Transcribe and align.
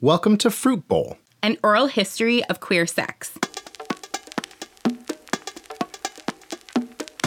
Welcome 0.00 0.36
to 0.38 0.50
Fruit 0.50 0.86
Bowl. 0.86 1.18
An 1.42 1.56
oral 1.64 1.86
history 1.88 2.44
of 2.44 2.60
queer 2.60 2.86
sex. 2.86 3.32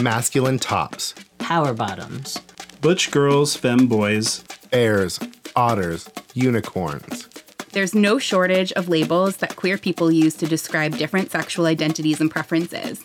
Masculine 0.00 0.58
tops, 0.58 1.14
Power 1.38 1.74
bottoms. 1.74 2.38
Butch 2.80 3.10
girls, 3.10 3.54
femme 3.56 3.86
boys. 3.88 4.42
bears, 4.70 5.20
otters, 5.54 6.08
unicorns. 6.34 7.28
There's 7.72 7.94
no 7.94 8.18
shortage 8.18 8.72
of 8.72 8.88
labels 8.88 9.36
that 9.38 9.56
queer 9.56 9.76
people 9.78 10.10
use 10.10 10.34
to 10.36 10.46
describe 10.46 10.96
different 10.96 11.30
sexual 11.30 11.66
identities 11.66 12.20
and 12.20 12.30
preferences. 12.30 13.04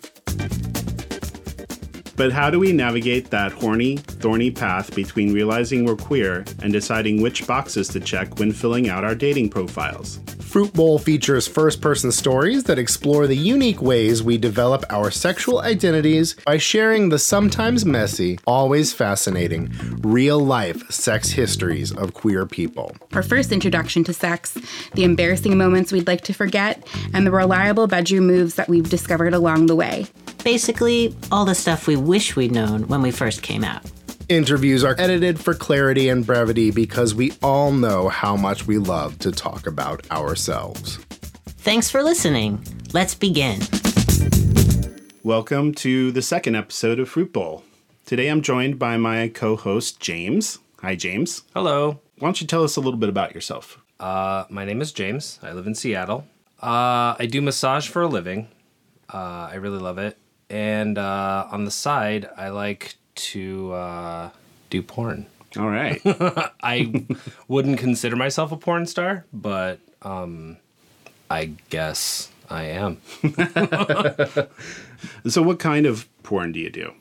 But 2.17 2.31
how 2.31 2.49
do 2.49 2.59
we 2.59 2.73
navigate 2.73 3.29
that 3.29 3.51
horny, 3.51 3.97
thorny 3.97 4.49
path 4.49 4.95
between 4.95 5.33
realizing 5.33 5.85
we're 5.85 5.95
queer 5.95 6.43
and 6.63 6.73
deciding 6.73 7.21
which 7.21 7.45
boxes 7.45 7.87
to 7.89 7.99
check 7.99 8.39
when 8.39 8.51
filling 8.51 8.89
out 8.89 9.03
our 9.03 9.13
dating 9.13 9.51
profiles? 9.51 10.19
Fruit 10.39 10.73
Bowl 10.73 10.97
features 10.97 11.47
first 11.47 11.79
person 11.79 12.11
stories 12.11 12.63
that 12.63 12.79
explore 12.79 13.27
the 13.27 13.37
unique 13.37 13.83
ways 13.83 14.23
we 14.23 14.39
develop 14.39 14.83
our 14.89 15.11
sexual 15.11 15.59
identities 15.59 16.35
by 16.43 16.57
sharing 16.57 17.09
the 17.09 17.19
sometimes 17.19 17.85
messy, 17.85 18.39
always 18.47 18.93
fascinating, 18.93 19.71
real 20.01 20.39
life 20.39 20.89
sex 20.89 21.29
histories 21.29 21.91
of 21.91 22.15
queer 22.15 22.47
people. 22.47 22.95
Our 23.13 23.21
first 23.21 23.51
introduction 23.51 24.03
to 24.05 24.13
sex, 24.13 24.57
the 24.95 25.03
embarrassing 25.03 25.55
moments 25.55 25.91
we'd 25.91 26.07
like 26.07 26.21
to 26.21 26.33
forget, 26.33 26.87
and 27.13 27.27
the 27.27 27.31
reliable 27.31 27.85
bedroom 27.85 28.25
moves 28.25 28.55
that 28.55 28.69
we've 28.69 28.89
discovered 28.89 29.35
along 29.35 29.67
the 29.67 29.75
way. 29.75 30.07
Basically, 30.47 31.13
all 31.29 31.43
the 31.43 31.53
stuff 31.53 31.87
we 31.87 31.97
wish 31.97 32.37
we'd 32.37 32.53
known 32.53 32.87
when 32.87 33.01
we 33.01 33.11
first 33.11 33.41
came 33.41 33.65
out. 33.65 33.83
Interviews 34.29 34.81
are 34.81 34.95
edited 34.97 35.37
for 35.37 35.53
clarity 35.53 36.07
and 36.07 36.25
brevity 36.25 36.71
because 36.71 37.13
we 37.13 37.33
all 37.43 37.73
know 37.73 38.07
how 38.07 38.37
much 38.37 38.65
we 38.65 38.77
love 38.77 39.19
to 39.19 39.33
talk 39.33 39.67
about 39.67 40.09
ourselves. 40.09 40.99
Thanks 41.57 41.91
for 41.91 42.01
listening. 42.01 42.65
Let's 42.93 43.13
begin. 43.13 43.59
Welcome 45.21 45.73
to 45.73 46.13
the 46.13 46.21
second 46.21 46.55
episode 46.55 46.97
of 47.01 47.09
Fruit 47.09 47.33
Bowl. 47.33 47.65
Today 48.05 48.29
I'm 48.29 48.41
joined 48.41 48.79
by 48.79 48.95
my 48.95 49.27
co 49.27 49.57
host, 49.57 49.99
James. 49.99 50.59
Hi, 50.79 50.95
James. 50.95 51.43
Hello. 51.53 51.99
Why 52.19 52.27
don't 52.27 52.39
you 52.39 52.47
tell 52.47 52.63
us 52.63 52.77
a 52.77 52.79
little 52.79 52.99
bit 53.01 53.09
about 53.09 53.35
yourself? 53.35 53.81
Uh, 53.99 54.45
my 54.49 54.63
name 54.63 54.79
is 54.79 54.93
James. 54.93 55.39
I 55.43 55.51
live 55.51 55.67
in 55.67 55.75
Seattle. 55.75 56.25
Uh, 56.63 57.19
I 57.19 57.27
do 57.29 57.41
massage 57.41 57.89
for 57.89 58.01
a 58.01 58.07
living. 58.07 58.47
Uh, 59.13 59.49
I 59.51 59.55
really 59.55 59.79
love 59.79 59.97
it. 59.97 60.17
And 60.49 60.97
uh, 60.97 61.47
on 61.51 61.65
the 61.65 61.71
side, 61.71 62.29
I 62.37 62.49
like 62.49 62.95
to 63.15 63.73
uh, 63.73 64.29
do 64.69 64.81
porn. 64.81 65.25
All 65.57 65.69
right. 65.69 66.01
I 66.63 67.05
wouldn't 67.47 67.79
consider 67.79 68.15
myself 68.15 68.51
a 68.51 68.57
porn 68.57 68.85
star, 68.85 69.25
but 69.33 69.79
um, 70.01 70.57
I 71.29 71.51
guess 71.69 72.29
I 72.49 72.65
am. 72.65 73.01
so, 75.27 75.41
what 75.41 75.59
kind 75.59 75.85
of 75.85 76.07
porn 76.23 76.51
do 76.51 76.59
you 76.59 76.69
do? 76.69 76.93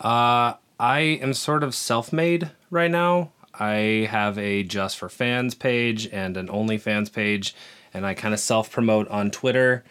Uh, 0.00 0.54
I 0.78 1.00
am 1.00 1.34
sort 1.34 1.62
of 1.62 1.74
self 1.74 2.12
made 2.12 2.50
right 2.70 2.90
now. 2.90 3.32
I 3.54 4.08
have 4.10 4.38
a 4.38 4.62
Just 4.62 4.96
for 4.96 5.08
Fans 5.08 5.54
page 5.54 6.06
and 6.06 6.36
an 6.36 6.48
OnlyFans 6.48 7.12
page, 7.12 7.54
and 7.92 8.06
I 8.06 8.14
kind 8.14 8.32
of 8.32 8.40
self 8.40 8.70
promote 8.70 9.08
on 9.08 9.30
Twitter 9.30 9.84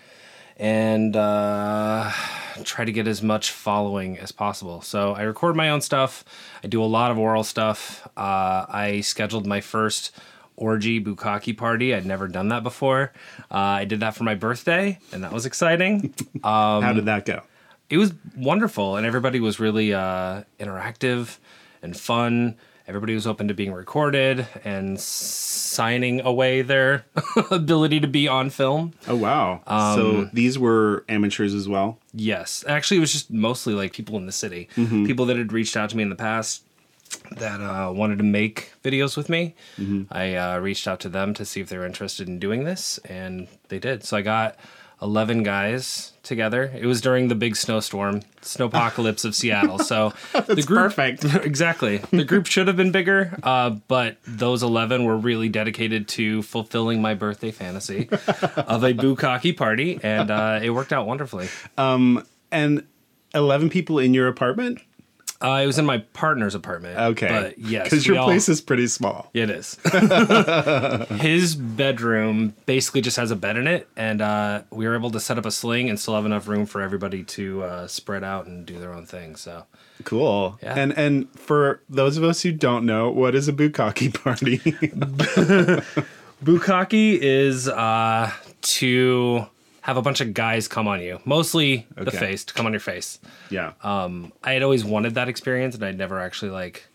and 0.56 1.16
uh, 1.16 2.12
try 2.64 2.86
to 2.86 2.92
get 2.92 3.08
as 3.08 3.22
much 3.22 3.52
following 3.52 4.18
as 4.18 4.32
possible. 4.32 4.82
So 4.82 5.14
I 5.14 5.24
record 5.24 5.56
my 5.56 5.70
own 5.70 5.82
stuff. 5.82 6.24
I 6.64 6.68
do 6.68 6.84
a 6.84 6.86
lot 6.86 7.12
of 7.12 7.18
oral 7.18 7.44
stuff. 7.44 8.08
Uh, 8.18 8.66
I 8.70 9.02
scheduled 9.02 9.46
my 9.46 9.62
first 9.62 10.12
orgy 10.56 11.00
bukkake 11.04 11.58
party. 11.58 11.94
I'd 11.94 12.06
never 12.06 12.28
done 12.28 12.50
that 12.50 12.64
before. 12.64 13.14
Uh, 13.52 13.58
I 13.58 13.86
did 13.86 14.00
that 14.00 14.16
for 14.16 14.24
my 14.24 14.36
birthday, 14.36 15.00
and 15.12 15.24
that 15.24 15.32
was 15.32 15.46
exciting. 15.46 16.14
How 16.44 16.94
did 16.94 17.06
that 17.06 17.26
go? 17.26 17.44
it 17.90 17.98
was 17.98 18.14
wonderful 18.36 18.98
and 18.98 19.06
everybody 19.06 19.40
was 19.40 19.60
really 19.60 19.94
uh, 19.94 20.44
interactive 20.60 21.38
and 21.82 21.96
fun 21.96 22.56
everybody 22.88 23.14
was 23.14 23.28
open 23.28 23.48
to 23.48 23.54
being 23.54 23.74
recorded 23.74 24.48
and 24.64 25.00
signing 25.78 26.20
away 26.22 26.64
their 26.64 27.06
ability 27.52 28.00
to 28.00 28.08
be 28.08 28.28
on 28.28 28.50
film. 28.50 28.94
Oh, 29.08 29.16
wow. 29.16 29.62
so, 29.96 30.30
these 30.34 30.58
were 30.58 31.06
amateurs 31.08 31.54
as 31.54 31.70
well? 31.70 32.00
yes. 32.14 32.64
Actually 32.68 32.98
it 32.98 33.02
was 33.02 33.14
just 33.14 33.30
mostly 33.32 33.74
like 33.76 33.94
people 33.94 34.18
in 34.18 34.26
the 34.26 34.32
city. 34.32 34.68
People 35.06 35.26
that 35.28 35.38
had 35.38 35.54
reached 35.54 35.78
out 35.78 35.90
to 35.92 35.96
me 35.98 36.02
in 36.02 36.10
the 36.10 36.16
past 36.16 36.64
that 37.38 37.62
uh, 37.62 37.92
wanted 37.94 38.18
to 38.18 38.24
make 38.24 38.74
videos 38.84 39.16
with 39.16 39.30
me. 39.30 39.54
I 40.12 40.36
uh, 40.36 40.58
reached 40.60 40.88
out 40.88 41.00
to 41.02 41.10
them 41.10 41.34
to 41.36 41.46
see 41.46 41.62
if 41.62 41.70
they 41.70 41.78
were 41.78 41.86
interested 41.86 42.28
in 42.28 42.40
doing 42.40 42.64
this 42.64 42.98
and 43.06 43.48
they 43.70 43.80
did. 43.80 44.04
So 44.04 44.18
i 44.18 44.22
got 44.22 44.56
11 45.02 45.44
guys 45.44 46.14
together 46.24 46.72
it 46.76 46.86
was 46.86 47.02
during 47.02 47.28
the 47.28 47.36
big 47.36 47.56
snowstorm 47.56 48.22
snowpocalypse 48.42 49.24
of 49.24 49.36
seattle 49.36 49.80
so 49.80 50.12
the 50.48 50.64
group 50.66 50.94
perfect. 50.94 51.24
exactly 51.46 51.98
the 52.12 52.26
group 52.26 52.46
should 52.46 52.68
have 52.68 52.76
been 52.76 52.92
bigger 52.92 53.38
uh, 53.44 53.70
but 53.70 54.18
those 54.28 54.64
11 54.64 55.06
were 55.06 55.18
really 55.18 55.50
dedicated 55.50 56.08
to 56.08 56.42
fulfilling 56.42 57.02
my 57.02 57.14
birthday 57.14 57.52
fantasy 57.52 58.10
of 58.12 58.84
a 58.84 58.94
bukkake 58.94 59.56
party 59.56 60.00
and 60.04 60.32
uh, 60.32 60.60
it 60.62 60.72
worked 60.72 60.92
out 60.92 61.06
wonderfully 61.08 61.48
And 62.52 62.86
11 63.34 63.70
people 63.70 64.00
in 64.00 64.14
your 64.14 64.28
apartment? 64.28 64.80
Uh, 65.42 65.62
it 65.64 65.68
was 65.68 65.78
in 65.78 65.86
my 65.86 66.00
partner's 66.14 66.56
apartment 66.56 66.98
Okay. 66.98 67.28
but 67.28 67.60
yes 67.60 67.84
Because 67.86 68.08
your 68.08 68.18
all- 68.20 68.26
place 68.26 68.50
is 68.50 68.60
pretty 68.62 68.88
small. 68.88 69.30
It 69.34 69.50
is. 69.50 69.78
His 71.22 71.56
bedroom 71.56 72.56
basically 72.66 73.02
just 73.02 73.18
has 73.18 73.30
a 73.32 73.36
bed 73.36 73.58
in 73.58 73.68
it, 73.68 73.88
and 73.96 74.22
uh, 74.22 74.64
we 74.72 74.88
were 74.88 74.96
able 74.96 75.12
to 75.12 75.20
set 75.20 75.38
up 75.38 75.46
a 75.46 75.52
sling 75.52 75.90
and 75.90 76.00
still 76.00 76.16
have 76.16 76.26
enough 76.26 76.48
room 76.48 76.66
for 76.66 76.82
everybody 76.82 77.24
to 77.24 77.64
uh, 77.64 77.88
spread 77.88 78.24
out 78.24 78.48
and 78.48 78.66
do 78.66 78.80
their 78.80 78.94
own 78.94 79.06
thing. 79.06 79.36
So, 79.36 79.66
Cool. 80.04 80.58
Yeah. 80.62 80.74
And 80.78 80.92
and 80.98 81.30
for 81.38 81.82
those 81.90 82.18
of 82.18 82.24
us 82.24 82.42
who 82.44 82.52
don't 82.52 82.86
know, 82.86 83.10
what 83.10 83.34
is 83.36 83.48
a 83.48 83.54
bukkake 83.54 84.14
party? 84.24 84.58
bukkake 86.44 87.18
is 87.22 87.68
uh, 87.68 88.32
to 88.62 89.46
have 89.88 89.96
a 89.98 90.02
bunch 90.02 90.20
of 90.22 90.34
guys 90.34 90.68
come 90.68 90.88
on 90.88 91.02
you, 91.02 91.20
mostly 91.26 91.88
the 91.96 92.02
Okay. 92.10 92.18
face, 92.18 92.44
to 92.46 92.54
come 92.54 92.66
on 92.66 92.74
your 92.74 92.80
face. 92.82 93.20
yeah. 93.50 93.72
Um, 93.82 94.34
I 94.44 94.52
had 94.52 94.62
always 94.62 94.84
wanted 94.86 95.16
that 95.16 95.28
experience, 95.30 95.74
and 95.76 95.84
I'd 95.84 95.98
never 95.98 96.20
actually 96.20 96.52
like 96.52 96.86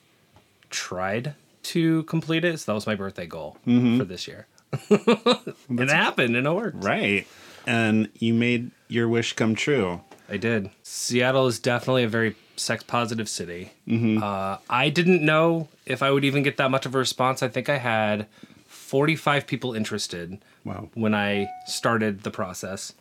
tried 0.70 1.34
to 1.64 2.02
complete 2.04 2.44
it. 2.44 2.60
So 2.60 2.72
that 2.72 2.74
was 2.74 2.86
my 2.86 2.94
birthday 2.94 3.26
goal 3.26 3.56
for 3.64 4.04
this 4.04 4.28
year. 4.28 4.46
it 4.90 5.88
happened, 5.90 6.36
and 6.36 6.46
it 6.46 6.50
worked. 6.52 6.84
right. 6.84 7.26
And 7.66 8.08
you 8.18 8.34
made 8.34 8.72
your 8.88 9.08
wish 9.08 9.34
come 9.34 9.54
true. 9.54 10.00
I 10.28 10.36
did. 10.36 10.70
Seattle 10.82 11.46
is 11.46 11.58
definitely 11.60 12.02
a 12.04 12.08
very 12.08 12.34
sex 12.56 12.82
positive 12.82 13.28
city. 13.28 13.72
Uh, 13.90 14.56
I 14.68 14.88
didn't 14.88 15.22
know 15.24 15.68
if 15.86 16.02
I 16.02 16.10
would 16.10 16.24
even 16.24 16.42
get 16.42 16.56
that 16.58 16.70
much 16.70 16.86
of 16.86 16.94
a 16.94 16.98
response. 16.98 17.42
I 17.42 17.48
think 17.48 17.68
I 17.68 17.78
had 17.78 18.26
45 18.66 19.46
people 19.46 19.74
interested 19.74 20.38
Wow. 20.64 20.88
when 20.94 21.14
I 21.14 21.48
started 21.66 22.22
the 22.22 22.30
process. 22.30 22.94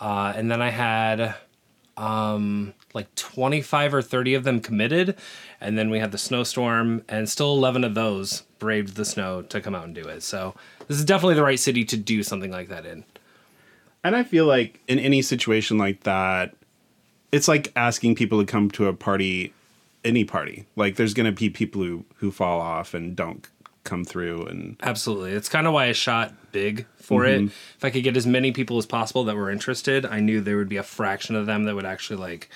Uh, 0.00 0.32
and 0.34 0.50
then 0.50 0.60
I 0.60 0.70
had 0.70 1.36
um, 1.96 2.74
like 2.94 3.14
25 3.14 3.94
or 3.94 4.02
30 4.02 4.34
of 4.34 4.44
them 4.44 4.60
committed. 4.60 5.16
And 5.60 5.78
then 5.78 5.90
we 5.90 5.98
had 5.98 6.12
the 6.12 6.18
snowstorm, 6.18 7.04
and 7.08 7.28
still 7.28 7.54
11 7.56 7.84
of 7.84 7.94
those 7.94 8.42
braved 8.58 8.96
the 8.96 9.04
snow 9.04 9.42
to 9.42 9.60
come 9.60 9.74
out 9.74 9.84
and 9.84 9.94
do 9.94 10.02
it. 10.02 10.22
So 10.22 10.54
this 10.88 10.98
is 10.98 11.04
definitely 11.04 11.34
the 11.34 11.42
right 11.42 11.58
city 11.58 11.84
to 11.84 11.96
do 11.96 12.22
something 12.22 12.50
like 12.50 12.68
that 12.68 12.86
in. 12.86 13.04
And 14.04 14.16
I 14.16 14.24
feel 14.24 14.46
like 14.46 14.80
in 14.88 14.98
any 14.98 15.22
situation 15.22 15.78
like 15.78 16.02
that, 16.02 16.54
it's 17.30 17.48
like 17.48 17.72
asking 17.76 18.16
people 18.16 18.40
to 18.40 18.50
come 18.50 18.70
to 18.72 18.88
a 18.88 18.92
party, 18.92 19.54
any 20.04 20.24
party. 20.24 20.66
Like 20.74 20.96
there's 20.96 21.14
going 21.14 21.26
to 21.26 21.32
be 21.32 21.48
people 21.48 21.82
who 21.82 22.04
who 22.16 22.30
fall 22.30 22.60
off 22.60 22.94
and 22.94 23.14
don't 23.14 23.48
come 23.84 24.04
through 24.04 24.46
and 24.46 24.76
Absolutely. 24.82 25.32
It's 25.32 25.48
kind 25.48 25.66
of 25.66 25.72
why 25.72 25.86
I 25.86 25.92
shot 25.92 26.32
big 26.52 26.86
for 26.96 27.24
it. 27.24 27.42
If 27.42 27.84
I 27.84 27.90
could 27.90 28.04
get 28.04 28.16
as 28.16 28.26
many 28.26 28.52
people 28.52 28.78
as 28.78 28.86
possible 28.86 29.24
that 29.24 29.36
were 29.36 29.50
interested, 29.50 30.06
I 30.06 30.20
knew 30.20 30.40
there 30.40 30.56
would 30.56 30.68
be 30.68 30.76
a 30.76 30.82
fraction 30.82 31.34
of 31.34 31.46
them 31.46 31.64
that 31.64 31.74
would 31.74 31.84
actually 31.86 32.18
like 32.20 32.48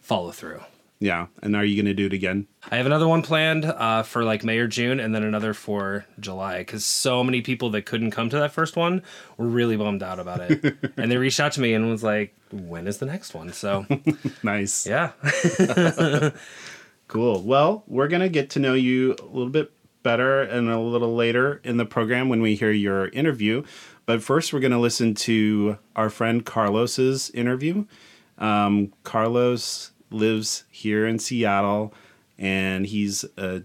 follow 0.00 0.32
through. 0.32 0.60
yeah. 0.98 1.26
And 1.42 1.54
are 1.54 1.64
you 1.64 1.76
going 1.76 1.86
to 1.86 1.94
do 1.94 2.06
it 2.06 2.12
again? 2.12 2.46
I 2.70 2.76
have 2.78 2.86
another 2.86 3.06
one 3.06 3.22
planned 3.22 3.64
uh, 3.64 4.02
for 4.02 4.24
like 4.24 4.42
May 4.42 4.58
or 4.58 4.66
June, 4.66 4.98
and 4.98 5.14
then 5.14 5.22
another 5.22 5.54
for 5.54 6.04
July 6.18 6.58
because 6.58 6.84
so 6.84 7.22
many 7.22 7.42
people 7.42 7.70
that 7.70 7.82
couldn't 7.86 8.10
come 8.10 8.28
to 8.30 8.38
that 8.38 8.50
first 8.52 8.74
one 8.74 9.02
were 9.36 9.46
really 9.46 9.76
bummed 9.76 10.02
out 10.02 10.18
about 10.18 10.40
it, 10.50 10.76
and 10.96 11.12
they 11.12 11.16
reached 11.16 11.38
out 11.38 11.52
to 11.52 11.60
me 11.60 11.74
and 11.74 11.88
was 11.88 12.02
like, 12.02 12.34
"When 12.50 12.88
is 12.88 12.98
the 12.98 13.06
next 13.06 13.34
one?" 13.34 13.52
So 13.52 13.86
Nice. 14.42 14.84
yeah, 14.86 15.12
Cool. 17.08 17.42
Well, 17.42 17.84
we're 17.86 18.08
going 18.08 18.22
to 18.22 18.28
get 18.28 18.50
to 18.50 18.58
know 18.58 18.74
you 18.74 19.14
a 19.20 19.24
little 19.26 19.48
bit 19.48 19.70
better 20.06 20.40
and 20.40 20.70
a 20.70 20.78
little 20.78 21.16
later 21.16 21.60
in 21.64 21.78
the 21.78 21.84
program 21.84 22.28
when 22.28 22.40
we 22.40 22.54
hear 22.54 22.70
your 22.70 23.08
interview. 23.08 23.64
But 24.06 24.22
first, 24.22 24.52
we're 24.52 24.60
going 24.60 24.70
to 24.70 24.78
listen 24.78 25.14
to 25.14 25.78
our 25.96 26.10
friend 26.10 26.46
Carlos's 26.46 27.28
interview. 27.30 27.86
Um, 28.38 28.92
Carlos 29.02 29.90
lives 30.12 30.62
here 30.70 31.08
in 31.08 31.18
Seattle 31.18 31.92
and 32.38 32.86
he's 32.86 33.24
a 33.36 33.64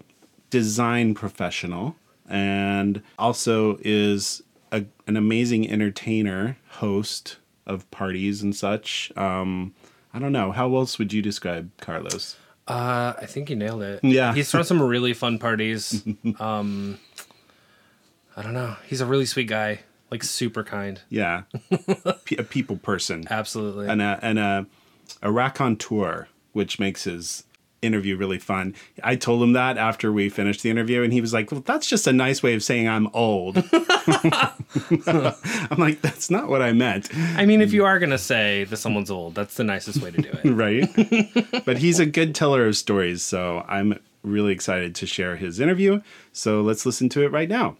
design 0.49 1.13
professional 1.13 1.95
and 2.27 3.03
also 3.19 3.77
is 3.81 4.41
a, 4.71 4.85
an 5.05 5.17
amazing 5.17 5.69
entertainer, 5.69 6.57
host 6.69 7.37
of 7.67 7.89
parties 7.91 8.41
and 8.41 8.55
such. 8.55 9.11
Um, 9.15 9.75
I 10.11 10.17
don't 10.17 10.31
know. 10.31 10.51
How 10.51 10.75
else 10.75 10.97
would 10.97 11.13
you 11.13 11.21
describe 11.21 11.69
Carlos? 11.79 12.35
Uh, 12.71 13.13
I 13.21 13.25
think 13.25 13.49
you 13.49 13.55
nailed 13.55 13.81
it. 13.83 14.03
Yeah. 14.03 14.33
he's 14.33 14.49
thrown 14.49 14.63
some 14.63 14.81
really 14.95 15.13
fun 15.13 15.39
parties. 15.39 16.03
um, 16.39 16.97
I 18.35 18.41
don't 18.41 18.53
know. 18.53 18.75
He's 18.87 19.01
a 19.01 19.05
really 19.05 19.25
sweet 19.25 19.47
guy, 19.47 19.81
like 20.09 20.23
super 20.23 20.63
kind. 20.63 21.01
Yeah, 21.09 21.43
P- 22.25 22.37
a 22.37 22.43
people 22.43 22.77
person. 22.77 23.25
Absolutely. 23.29 23.87
and 23.89 24.01
a 24.01 24.19
and 24.21 24.39
a 24.39 24.65
a 25.21 25.31
raconteur, 25.31 26.27
which 26.53 26.79
makes 26.79 27.03
his 27.03 27.43
interview 27.81 28.17
really 28.17 28.39
fun. 28.39 28.75
I 29.03 29.15
told 29.15 29.41
him 29.41 29.53
that 29.53 29.77
after 29.77 30.11
we 30.11 30.29
finished 30.29 30.63
the 30.63 30.69
interview, 30.69 31.03
and 31.03 31.11
he 31.11 31.21
was 31.21 31.33
like, 31.33 31.51
"Well, 31.51 31.61
that's 31.61 31.87
just 31.87 32.07
a 32.07 32.13
nice 32.13 32.43
way 32.43 32.53
of 32.53 32.63
saying 32.63 32.87
I'm 32.87 33.07
old." 33.13 33.57
I'm 33.73 35.77
like, 35.77 36.01
"That's 36.01 36.29
not 36.29 36.47
what 36.47 36.61
I 36.61 36.73
meant." 36.73 37.09
I 37.35 37.45
mean, 37.45 37.61
if 37.61 37.73
you 37.73 37.85
are 37.85 37.99
gonna 37.99 38.17
say 38.17 38.65
that 38.65 38.77
someone's 38.77 39.11
old, 39.11 39.35
that's 39.35 39.55
the 39.55 39.63
nicest 39.63 40.01
way 40.01 40.11
to 40.11 40.21
do 40.21 40.29
it. 40.43 40.51
right? 40.51 41.65
but 41.65 41.77
he's 41.77 41.99
a 41.99 42.05
good 42.05 42.35
teller 42.35 42.67
of 42.67 42.77
stories, 42.77 43.23
so 43.23 43.65
I'm 43.67 43.99
really 44.23 44.53
excited 44.53 44.93
to 44.95 45.05
share 45.05 45.35
his 45.35 45.59
interview. 45.59 46.01
So 46.31 46.61
let's 46.61 46.85
listen 46.85 47.09
to 47.09 47.23
it 47.23 47.31
right 47.31 47.49
now. 47.49 47.77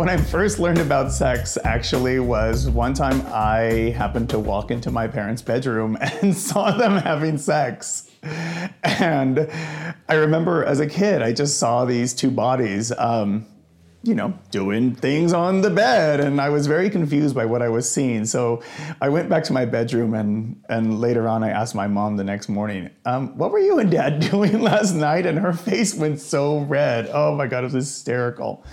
When 0.00 0.08
I 0.08 0.16
first 0.16 0.58
learned 0.58 0.78
about 0.78 1.12
sex, 1.12 1.58
actually, 1.62 2.20
was 2.20 2.70
one 2.70 2.94
time 2.94 3.22
I 3.26 3.92
happened 3.94 4.30
to 4.30 4.38
walk 4.38 4.70
into 4.70 4.90
my 4.90 5.06
parents' 5.06 5.42
bedroom 5.42 5.98
and 6.22 6.34
saw 6.34 6.70
them 6.70 6.92
having 6.92 7.36
sex. 7.36 8.10
And 8.82 9.46
I 10.08 10.14
remember 10.14 10.64
as 10.64 10.80
a 10.80 10.86
kid, 10.86 11.20
I 11.20 11.34
just 11.34 11.58
saw 11.58 11.84
these 11.84 12.14
two 12.14 12.30
bodies, 12.30 12.92
um, 12.96 13.44
you 14.02 14.14
know, 14.14 14.32
doing 14.50 14.94
things 14.94 15.34
on 15.34 15.60
the 15.60 15.68
bed, 15.68 16.20
and 16.20 16.40
I 16.40 16.48
was 16.48 16.66
very 16.66 16.88
confused 16.88 17.34
by 17.34 17.44
what 17.44 17.60
I 17.60 17.68
was 17.68 17.86
seeing. 17.92 18.24
So 18.24 18.62
I 19.02 19.10
went 19.10 19.28
back 19.28 19.44
to 19.44 19.52
my 19.52 19.66
bedroom, 19.66 20.14
and 20.14 20.62
and 20.70 20.98
later 20.98 21.28
on, 21.28 21.44
I 21.44 21.50
asked 21.50 21.74
my 21.74 21.88
mom 21.88 22.16
the 22.16 22.24
next 22.24 22.48
morning, 22.48 22.88
um, 23.04 23.36
"What 23.36 23.52
were 23.52 23.58
you 23.58 23.78
and 23.78 23.90
Dad 23.90 24.20
doing 24.30 24.62
last 24.62 24.94
night?" 24.94 25.26
And 25.26 25.38
her 25.38 25.52
face 25.52 25.94
went 25.94 26.20
so 26.20 26.60
red. 26.60 27.10
Oh 27.12 27.34
my 27.34 27.46
God, 27.46 27.64
it 27.64 27.64
was 27.64 27.74
hysterical. 27.74 28.64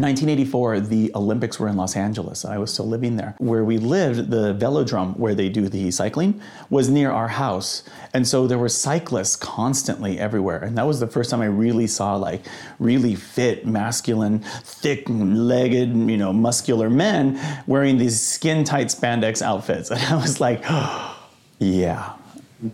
1984, 0.00 0.80
the 0.80 1.10
Olympics 1.14 1.58
were 1.58 1.68
in 1.68 1.76
Los 1.76 1.96
Angeles. 1.96 2.44
I 2.44 2.58
was 2.58 2.72
still 2.72 2.86
living 2.86 3.16
there. 3.16 3.34
Where 3.38 3.64
we 3.64 3.78
lived, 3.78 4.30
the 4.30 4.54
velodrome 4.54 5.16
where 5.18 5.34
they 5.34 5.48
do 5.48 5.68
the 5.68 5.90
cycling 5.90 6.40
was 6.70 6.88
near 6.88 7.10
our 7.10 7.28
house. 7.28 7.82
And 8.14 8.26
so 8.26 8.46
there 8.46 8.58
were 8.58 8.68
cyclists 8.68 9.36
constantly 9.36 10.18
everywhere. 10.18 10.58
And 10.58 10.76
that 10.78 10.86
was 10.86 11.00
the 11.00 11.06
first 11.06 11.30
time 11.30 11.40
I 11.40 11.46
really 11.46 11.86
saw 11.86 12.16
like 12.16 12.46
really 12.78 13.14
fit, 13.14 13.66
masculine, 13.66 14.40
thick 14.62 15.04
legged, 15.08 15.94
you 15.94 16.16
know, 16.16 16.32
muscular 16.32 16.88
men 16.90 17.40
wearing 17.66 17.98
these 17.98 18.20
skin 18.20 18.64
tight 18.64 18.88
spandex 18.88 19.42
outfits. 19.42 19.90
And 19.98 20.14
I 20.14 20.16
was 20.16 20.40
like, 20.40 20.62
yeah, 21.58 22.12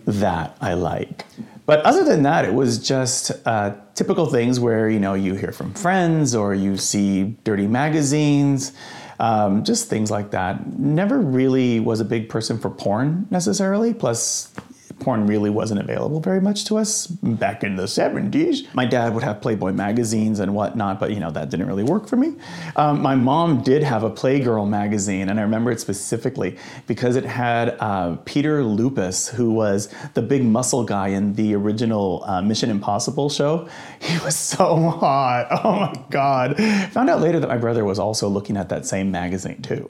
that 0.07 0.57
I 0.61 0.75
like. 0.75 1.25
But 1.67 1.81
other 1.81 2.05
than 2.05 2.23
that, 2.25 2.45
it 2.45 2.53
was 2.53 2.79
just 2.79 3.33
uh, 3.47 3.75
typical 3.95 4.27
things 4.27 4.61
where 4.61 4.89
you 4.89 5.01
know 5.01 5.15
you 5.15 5.35
hear 5.35 5.53
from 5.53 5.73
friends 5.73 6.35
or 6.35 6.55
you 6.55 6.77
see 6.77 7.37
dirty 7.45 7.67
magazines, 7.67 8.73
um, 9.19 9.65
just 9.65 9.89
things 9.89 10.11
like 10.11 10.31
that. 10.33 10.79
Never 10.79 11.19
really 11.19 11.81
was 11.81 12.01
a 12.01 12.05
big 12.05 12.29
person 12.29 12.59
for 12.59 12.69
porn 12.69 13.27
necessarily. 13.31 13.95
Plus, 13.95 14.53
porn 15.01 15.27
really 15.27 15.51
wasn't 15.51 15.81
available 15.81 16.21
very 16.21 16.41
much 16.41 16.65
to 16.67 16.77
us 16.77 17.07
back 17.07 17.63
in 17.65 17.77
the 17.77 17.85
70s. 17.85 18.73
My 18.75 18.85
dad 18.85 19.15
would 19.15 19.23
have 19.23 19.41
Playboy 19.41 19.73
magazines 19.73 20.41
and 20.41 20.55
whatnot, 20.55 21.01
but 21.01 21.11
you 21.11 21.21
know, 21.21 21.31
that 21.31 21.51
didn't 21.51 21.67
really 21.67 21.83
work 21.83 22.09
for 22.09 22.17
me. 22.17 22.35
Um, 22.77 23.03
my 23.03 23.15
mom 23.15 23.63
did 23.63 23.83
have 23.83 24.03
a 24.03 24.11
Playgirl 24.11 24.69
magazine, 24.69 25.29
and 25.29 25.39
I 25.39 25.43
remember 25.43 25.71
it 25.71 25.81
specifically 25.81 26.57
because 26.87 27.17
it 27.17 27.25
had 27.25 27.77
uh, 27.81 28.17
Peter 28.25 28.65
Lupus, 28.65 29.29
who 29.29 29.53
was 29.53 29.93
the 30.15 30.23
big 30.23 30.45
muscle 30.45 30.85
guy 30.85 31.09
in 31.09 31.35
the 31.35 31.55
original 31.55 32.23
uh, 32.27 32.43
Mission 32.43 32.71
Impossible 32.71 33.29
show. 33.29 33.69
He 34.05 34.19
was 34.19 34.37
so 34.37 34.91
hot. 34.91 35.49
Oh 35.65 35.77
my 35.81 36.05
God. 36.11 36.57
Found 36.93 37.09
out 37.09 37.21
later 37.21 37.41
that 37.41 37.49
my 37.49 37.57
brother 37.57 37.85
was 37.85 37.99
also 37.99 38.29
looking 38.29 38.57
at 38.57 38.69
that 38.69 38.85
same 38.87 39.11
magazine 39.11 39.63
too. 39.63 39.89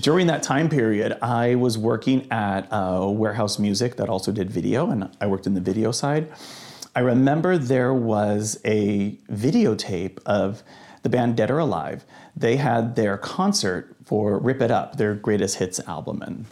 During 0.00 0.28
that 0.28 0.42
time 0.42 0.70
period, 0.70 1.18
I 1.20 1.56
was 1.56 1.76
working 1.76 2.26
at 2.30 2.72
uh, 2.72 3.06
Wherehouse 3.08 3.58
Music 3.58 3.96
that 3.96 4.08
also 4.08 4.32
did 4.32 4.50
video, 4.50 4.88
and 4.88 5.14
I 5.20 5.26
worked 5.26 5.46
in 5.46 5.52
the 5.52 5.60
video 5.60 5.92
side. 5.92 6.32
I 6.96 7.00
remember 7.00 7.58
there 7.58 7.92
was 7.92 8.58
a 8.64 9.18
videotape 9.30 10.18
of 10.24 10.62
the 11.02 11.10
band 11.10 11.36
Dead 11.36 11.50
or 11.50 11.58
Alive. 11.58 12.04
They 12.34 12.56
had 12.56 12.96
their 12.96 13.18
concert 13.18 13.94
for 14.06 14.38
Rip 14.38 14.62
It 14.62 14.70
Up, 14.70 14.96
their 14.96 15.14
greatest 15.14 15.56
hits 15.56 15.80
album, 15.80 16.22
and 16.22 16.46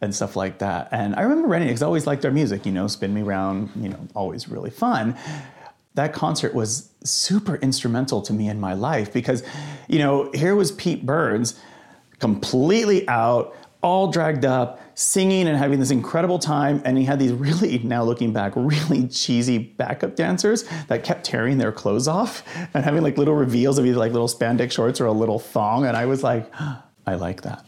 and 0.00 0.14
stuff 0.14 0.36
like 0.36 0.58
that. 0.58 0.88
And 0.92 1.16
I 1.16 1.22
remember 1.22 1.48
renting 1.48 1.68
it 1.68 1.72
because 1.72 1.82
I 1.82 1.86
always 1.86 2.06
liked 2.06 2.22
their 2.22 2.32
music. 2.32 2.66
You 2.66 2.72
know, 2.72 2.86
Spin 2.86 3.14
Me 3.14 3.22
Round, 3.22 3.70
you 3.74 3.88
know, 3.88 4.06
always 4.14 4.48
really 4.48 4.70
fun. 4.70 5.16
That 5.94 6.12
concert 6.12 6.54
was 6.54 6.90
super 7.04 7.56
instrumental 7.56 8.22
to 8.22 8.32
me 8.32 8.48
in 8.48 8.60
my 8.60 8.74
life 8.74 9.12
because, 9.12 9.42
you 9.88 9.98
know, 9.98 10.30
here 10.32 10.54
was 10.54 10.72
Pete 10.72 11.04
Burns 11.04 11.60
completely 12.22 13.06
out, 13.08 13.54
all 13.82 14.08
dragged 14.08 14.44
up, 14.44 14.80
singing 14.94 15.48
and 15.48 15.58
having 15.58 15.80
this 15.80 15.90
incredible 15.90 16.38
time. 16.38 16.80
And 16.84 16.96
he 16.96 17.04
had 17.04 17.18
these 17.18 17.32
really, 17.32 17.78
now 17.80 18.04
looking 18.04 18.32
back, 18.32 18.52
really 18.54 19.08
cheesy 19.08 19.58
backup 19.58 20.14
dancers 20.14 20.64
that 20.86 21.02
kept 21.02 21.24
tearing 21.24 21.58
their 21.58 21.72
clothes 21.72 22.06
off 22.06 22.44
and 22.72 22.84
having 22.84 23.02
like 23.02 23.18
little 23.18 23.34
reveals 23.34 23.76
of 23.76 23.84
either 23.84 23.98
like 23.98 24.12
little 24.12 24.28
spandex 24.28 24.70
shorts 24.70 25.00
or 25.00 25.06
a 25.06 25.12
little 25.12 25.40
thong. 25.40 25.84
And 25.84 25.96
I 25.96 26.06
was 26.06 26.22
like, 26.22 26.48
I 27.06 27.16
like 27.16 27.42
that. 27.42 27.66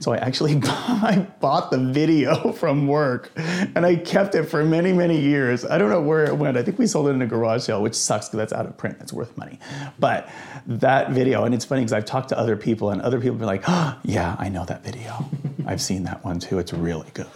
So 0.00 0.12
I 0.12 0.18
actually 0.18 0.60
I 0.64 1.26
bought 1.40 1.70
the 1.70 1.78
video 1.78 2.52
from 2.60 2.86
work 2.86 3.30
and 3.36 3.84
I 3.84 3.96
kept 3.96 4.34
it 4.34 4.44
for 4.44 4.64
many, 4.64 4.92
many 4.92 5.20
years. 5.20 5.64
I 5.64 5.78
don't 5.78 5.90
know 5.90 6.00
where 6.00 6.24
it 6.24 6.36
went. 6.36 6.56
I 6.56 6.62
think 6.62 6.78
we 6.78 6.86
sold 6.86 7.08
it 7.08 7.10
in 7.10 7.22
a 7.22 7.26
garage 7.26 7.62
sale, 7.62 7.82
which 7.82 7.94
sucks 7.94 8.28
because 8.28 8.38
that's 8.38 8.52
out 8.52 8.66
of 8.66 8.76
print. 8.76 8.98
That's 8.98 9.12
worth 9.12 9.36
money. 9.36 9.58
But 9.98 10.28
that 10.66 11.10
video, 11.10 11.44
and 11.44 11.54
it's 11.54 11.64
funny 11.64 11.82
because 11.82 11.92
I've 11.92 12.04
talked 12.04 12.28
to 12.30 12.38
other 12.38 12.56
people 12.56 12.90
and 12.90 13.00
other 13.02 13.20
people 13.20 13.36
be 13.36 13.44
like, 13.44 13.64
oh, 13.66 13.98
yeah, 14.04 14.36
I 14.38 14.48
know 14.48 14.64
that 14.66 14.84
video. 14.84 15.28
I've 15.66 15.82
seen 15.82 16.04
that 16.04 16.24
one 16.24 16.38
too. 16.38 16.58
It's 16.58 16.72
really 16.72 17.10
good. 17.12 17.26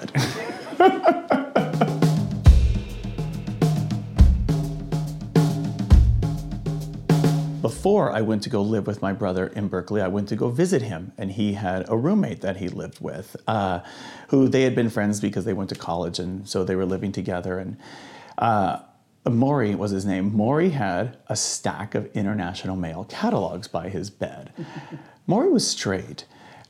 before 7.83 8.13
I 8.13 8.21
went 8.21 8.45
to 8.45 8.49
go 8.49 8.63
live 8.63 8.87
with 8.87 9.03
my 9.03 9.13
brother 9.13 9.49
in 9.49 9.67
Berkeley, 9.67 10.01
I 10.01 10.07
went 10.07 10.29
to 10.29 10.37
go 10.37 10.51
visit 10.51 10.83
him, 10.83 11.11
and 11.19 11.33
he 11.33 11.55
had 11.55 11.85
a 11.89 11.97
roommate 11.97 12.41
that 12.43 12.59
he 12.59 12.69
lived 12.69 13.01
with, 13.01 13.35
uh, 13.49 13.81
who 14.29 14.47
they 14.47 14.63
had 14.63 14.77
been 14.77 14.89
friends 14.89 15.19
because 15.19 15.45
they 15.45 15.53
went 15.53 15.69
to 15.71 15.75
college, 15.75 16.21
and 16.21 16.49
so 16.49 16.63
they 16.63 16.77
were 16.77 16.87
living 16.87 17.11
together. 17.11 17.59
And 17.59 17.77
uh, 18.39 18.79
Maury 19.29 19.75
was 19.75 19.91
his 19.91 20.07
name. 20.07 20.33
Maury 20.33 20.71
had 20.71 21.17
a 21.27 21.35
stack 21.35 21.97
of 21.97 22.07
international 22.15 22.77
mail 22.77 23.05
catalogs 23.09 23.67
by 23.67 23.89
his 23.89 24.11
bed. 24.11 24.53
Maury 25.27 25.51
was 25.51 25.67
straight. 25.67 26.25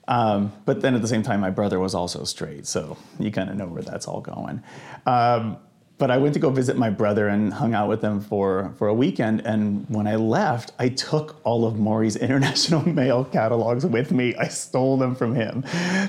Um, 0.09 0.51
but 0.65 0.81
then 0.81 0.95
at 0.95 1.03
the 1.03 1.09
same 1.09 1.23
time, 1.23 1.41
my 1.41 1.51
brother 1.51 1.79
was 1.79 1.95
also 1.95 2.25
straight, 2.25 2.67
so 2.67 2.97
you 3.21 3.31
kind 3.31 3.51
of 3.51 3.57
know 3.57 3.67
where 3.67 3.83
that's 3.83 4.09
all 4.09 4.23
going. 4.23 4.63
Um, 5.05 5.59
but 6.03 6.11
I 6.11 6.17
went 6.17 6.35
to 6.35 6.41
go 6.41 6.51
visit 6.51 6.77
my 6.77 6.91
brother 6.91 7.29
and 7.29 7.53
hung 7.53 7.75
out 7.75 7.89
with 7.89 8.01
them 8.01 8.21
for, 8.21 8.75
for 8.77 8.89
a 8.89 8.93
weekend. 8.93 9.47
And 9.47 9.89
when 9.89 10.09
I 10.09 10.17
left, 10.17 10.73
I 10.77 10.89
took 10.89 11.37
all 11.45 11.65
of 11.65 11.79
Maury's 11.79 12.17
international 12.29 12.89
mail 12.89 13.25
catalogs 13.25 13.87
with 13.87 14.11
me. 14.11 14.35
I 14.35 14.49
stole 14.49 14.97
them 14.97 15.15
from 15.15 15.37
him. 15.37 15.63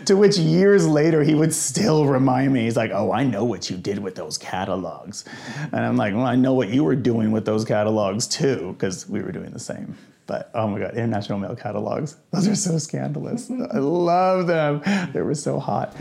To 0.05 0.15
which 0.15 0.35
years 0.35 0.87
later, 0.87 1.21
he 1.21 1.35
would 1.35 1.53
still 1.53 2.07
remind 2.07 2.53
me. 2.53 2.63
He's 2.63 2.75
like, 2.75 2.89
Oh, 2.91 3.11
I 3.11 3.23
know 3.23 3.43
what 3.43 3.69
you 3.69 3.77
did 3.77 3.99
with 3.99 4.15
those 4.15 4.35
catalogs. 4.35 5.25
And 5.71 5.85
I'm 5.85 5.95
like, 5.95 6.15
Well, 6.15 6.25
I 6.25 6.37
know 6.37 6.55
what 6.55 6.69
you 6.69 6.83
were 6.83 6.95
doing 6.95 7.31
with 7.31 7.45
those 7.45 7.63
catalogs 7.63 8.25
too, 8.25 8.73
because 8.73 9.07
we 9.07 9.21
were 9.21 9.31
doing 9.31 9.51
the 9.51 9.59
same. 9.59 9.95
But 10.25 10.49
oh 10.55 10.69
my 10.69 10.79
God, 10.79 10.95
international 10.95 11.37
mail 11.37 11.55
catalogs. 11.55 12.15
Those 12.31 12.47
are 12.47 12.55
so 12.55 12.79
scandalous. 12.79 13.51
I 13.51 13.77
love 13.77 14.47
them. 14.47 14.81
They 15.13 15.21
were 15.21 15.35
so 15.35 15.59
hot. 15.59 15.95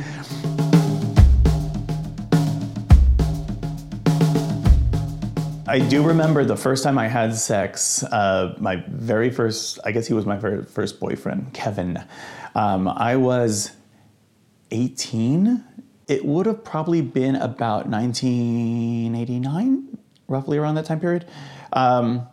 I 5.72 5.78
do 5.78 6.02
remember 6.02 6.44
the 6.44 6.58
first 6.58 6.84
time 6.84 6.98
I 6.98 7.08
had 7.08 7.34
sex. 7.34 8.02
Uh, 8.02 8.54
my 8.58 8.84
very 8.88 9.30
first, 9.30 9.78
I 9.82 9.92
guess 9.92 10.06
he 10.06 10.12
was 10.12 10.26
my 10.26 10.36
very 10.36 10.62
first 10.64 11.00
boyfriend, 11.00 11.54
Kevin. 11.54 12.04
Um, 12.54 12.86
I 12.86 13.16
was 13.16 13.72
18. 14.70 15.64
It 16.08 16.26
would 16.26 16.44
have 16.44 16.62
probably 16.62 17.00
been 17.00 17.36
about 17.36 17.88
1989, 17.88 19.96
roughly 20.28 20.58
around 20.58 20.74
that 20.74 20.84
time 20.84 21.00
period. 21.00 21.24
Um, 21.72 22.26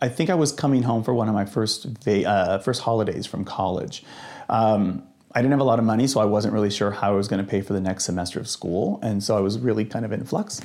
I 0.00 0.08
think 0.08 0.30
I 0.30 0.36
was 0.36 0.52
coming 0.52 0.84
home 0.84 1.02
for 1.02 1.14
one 1.14 1.28
of 1.28 1.34
my 1.34 1.46
first 1.46 1.86
va- 2.04 2.28
uh, 2.28 2.58
first 2.60 2.82
holidays 2.82 3.26
from 3.26 3.44
college. 3.44 4.04
Um, 4.48 5.02
I 5.34 5.42
didn't 5.42 5.50
have 5.50 5.58
a 5.58 5.64
lot 5.64 5.80
of 5.80 5.84
money, 5.84 6.06
so 6.06 6.20
I 6.20 6.26
wasn't 6.26 6.54
really 6.54 6.70
sure 6.70 6.92
how 6.92 7.10
I 7.10 7.16
was 7.16 7.26
going 7.26 7.44
to 7.44 7.50
pay 7.50 7.60
for 7.60 7.72
the 7.72 7.80
next 7.80 8.04
semester 8.04 8.38
of 8.38 8.48
school, 8.48 9.00
and 9.02 9.20
so 9.20 9.36
I 9.36 9.40
was 9.40 9.58
really 9.58 9.84
kind 9.84 10.04
of 10.04 10.12
in 10.12 10.24
flux. 10.24 10.60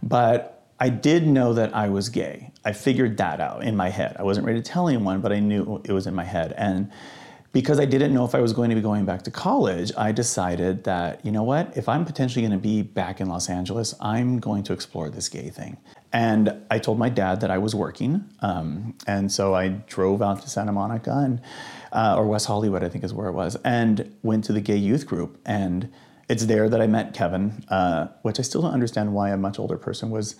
But 0.00 0.55
I 0.78 0.90
did 0.90 1.26
know 1.26 1.54
that 1.54 1.74
I 1.74 1.88
was 1.88 2.08
gay. 2.10 2.52
I 2.64 2.72
figured 2.72 3.16
that 3.16 3.40
out 3.40 3.64
in 3.64 3.76
my 3.76 3.88
head. 3.88 4.16
I 4.18 4.22
wasn't 4.22 4.46
ready 4.46 4.60
to 4.60 4.70
tell 4.70 4.88
anyone, 4.88 5.20
but 5.20 5.32
I 5.32 5.40
knew 5.40 5.80
it 5.84 5.92
was 5.92 6.06
in 6.06 6.14
my 6.14 6.24
head. 6.24 6.52
And 6.56 6.90
because 7.52 7.80
I 7.80 7.86
didn't 7.86 8.12
know 8.12 8.26
if 8.26 8.34
I 8.34 8.40
was 8.40 8.52
going 8.52 8.68
to 8.68 8.76
be 8.76 8.82
going 8.82 9.06
back 9.06 9.22
to 9.22 9.30
college, 9.30 9.90
I 9.96 10.12
decided 10.12 10.84
that, 10.84 11.24
you 11.24 11.32
know 11.32 11.42
what, 11.42 11.74
if 11.74 11.88
I'm 11.88 12.04
potentially 12.04 12.42
going 12.42 12.52
to 12.52 12.62
be 12.62 12.82
back 12.82 13.22
in 13.22 13.28
Los 13.28 13.48
Angeles, 13.48 13.94
I'm 13.98 14.38
going 14.38 14.62
to 14.64 14.74
explore 14.74 15.08
this 15.08 15.30
gay 15.30 15.48
thing. 15.48 15.78
And 16.12 16.54
I 16.70 16.78
told 16.78 16.98
my 16.98 17.08
dad 17.08 17.40
that 17.40 17.50
I 17.50 17.56
was 17.56 17.74
working. 17.74 18.28
Um, 18.40 18.94
and 19.06 19.32
so 19.32 19.54
I 19.54 19.68
drove 19.68 20.20
out 20.20 20.42
to 20.42 20.50
Santa 20.50 20.72
Monica 20.72 21.12
and, 21.12 21.40
uh, 21.92 22.16
or 22.18 22.26
West 22.26 22.46
Hollywood, 22.46 22.84
I 22.84 22.90
think 22.90 23.02
is 23.04 23.14
where 23.14 23.28
it 23.28 23.32
was, 23.32 23.56
and 23.64 24.14
went 24.22 24.44
to 24.44 24.52
the 24.52 24.60
gay 24.60 24.76
youth 24.76 25.06
group. 25.06 25.40
And 25.46 25.90
it's 26.28 26.44
there 26.44 26.68
that 26.68 26.82
I 26.82 26.86
met 26.86 27.14
Kevin, 27.14 27.64
uh, 27.68 28.08
which 28.22 28.38
I 28.38 28.42
still 28.42 28.60
don't 28.62 28.74
understand 28.74 29.14
why 29.14 29.30
a 29.30 29.36
much 29.38 29.58
older 29.58 29.78
person 29.78 30.10
was 30.10 30.36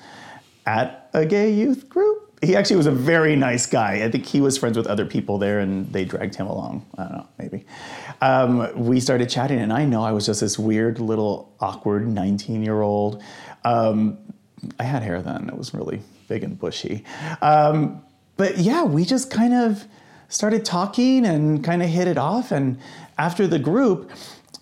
at 0.66 1.08
a 1.14 1.24
gay 1.24 1.50
youth 1.52 1.88
group. 1.88 2.22
He 2.42 2.54
actually 2.54 2.76
was 2.76 2.86
a 2.86 2.92
very 2.92 3.34
nice 3.34 3.64
guy. 3.64 4.04
I 4.04 4.10
think 4.10 4.26
he 4.26 4.42
was 4.42 4.58
friends 4.58 4.76
with 4.76 4.86
other 4.86 5.06
people 5.06 5.38
there 5.38 5.60
and 5.60 5.90
they 5.92 6.04
dragged 6.04 6.34
him 6.34 6.46
along. 6.46 6.84
I 6.98 7.02
don't 7.04 7.12
know, 7.12 7.26
maybe. 7.38 7.64
Um, 8.20 8.86
we 8.86 9.00
started 9.00 9.28
chatting, 9.30 9.58
and 9.58 9.72
I 9.72 9.84
know 9.84 10.02
I 10.02 10.12
was 10.12 10.26
just 10.26 10.40
this 10.40 10.58
weird 10.58 10.98
little 10.98 11.54
awkward 11.60 12.06
19 12.06 12.62
year 12.62 12.82
old. 12.82 13.22
Um, 13.64 14.18
I 14.78 14.84
had 14.84 15.02
hair 15.02 15.22
then, 15.22 15.48
it 15.48 15.56
was 15.56 15.72
really 15.72 16.00
big 16.28 16.44
and 16.44 16.58
bushy. 16.58 17.04
Um, 17.40 18.02
but 18.36 18.58
yeah, 18.58 18.84
we 18.84 19.04
just 19.04 19.30
kind 19.30 19.54
of 19.54 19.84
started 20.28 20.64
talking 20.64 21.24
and 21.24 21.64
kind 21.64 21.82
of 21.82 21.88
hit 21.88 22.08
it 22.08 22.18
off. 22.18 22.50
And 22.50 22.78
after 23.16 23.46
the 23.46 23.58
group, 23.58 24.10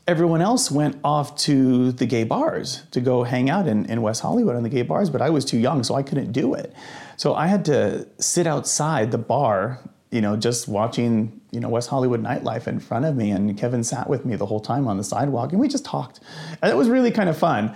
everyone 0.06 0.42
else 0.42 0.70
went 0.70 0.99
off 1.02 1.37
to 1.37 1.92
the 1.92 2.06
gay 2.06 2.25
bars 2.25 2.82
to 2.90 3.00
go 3.00 3.25
hang 3.25 3.49
out 3.49 3.66
in, 3.66 3.87
in 3.87 4.02
West 4.02 4.20
Hollywood 4.20 4.56
on 4.56 4.62
the 4.62 4.68
gay 4.68 4.82
bars, 4.82 5.08
but 5.11 5.23
I 5.23 5.30
was 5.30 5.44
too 5.44 5.58
young, 5.58 5.82
so 5.82 5.94
I 5.94 6.02
couldn't 6.02 6.32
do 6.32 6.54
it. 6.54 6.75
So 7.16 7.34
I 7.34 7.46
had 7.46 7.64
to 7.66 8.06
sit 8.18 8.46
outside 8.46 9.11
the 9.11 9.18
bar, 9.18 9.78
you 10.11 10.20
know, 10.20 10.37
just 10.37 10.68
watching, 10.68 11.40
you 11.52 11.61
know, 11.61 11.68
West 11.68 11.88
Hollywood 11.88 12.23
nightlife 12.23 12.66
in 12.66 12.80
front 12.80 13.04
of 13.04 13.16
me. 13.16 13.30
And 13.30 13.56
Kevin 13.56 13.82
sat 13.82 14.08
with 14.08 14.25
me 14.26 14.37
the 14.37 14.46
whole 14.46 14.61
time 14.61 14.87
on 14.87 14.99
the 14.99 15.04
sidewalk 15.04 15.52
and 15.52 15.61
we 15.61 15.68
just 15.68 15.84
talked. 15.84 16.20
And 16.61 16.70
it 16.70 16.76
was 16.76 16.88
really 16.88 17.11
kind 17.11 17.28
of 17.28 17.38
fun. 17.38 17.75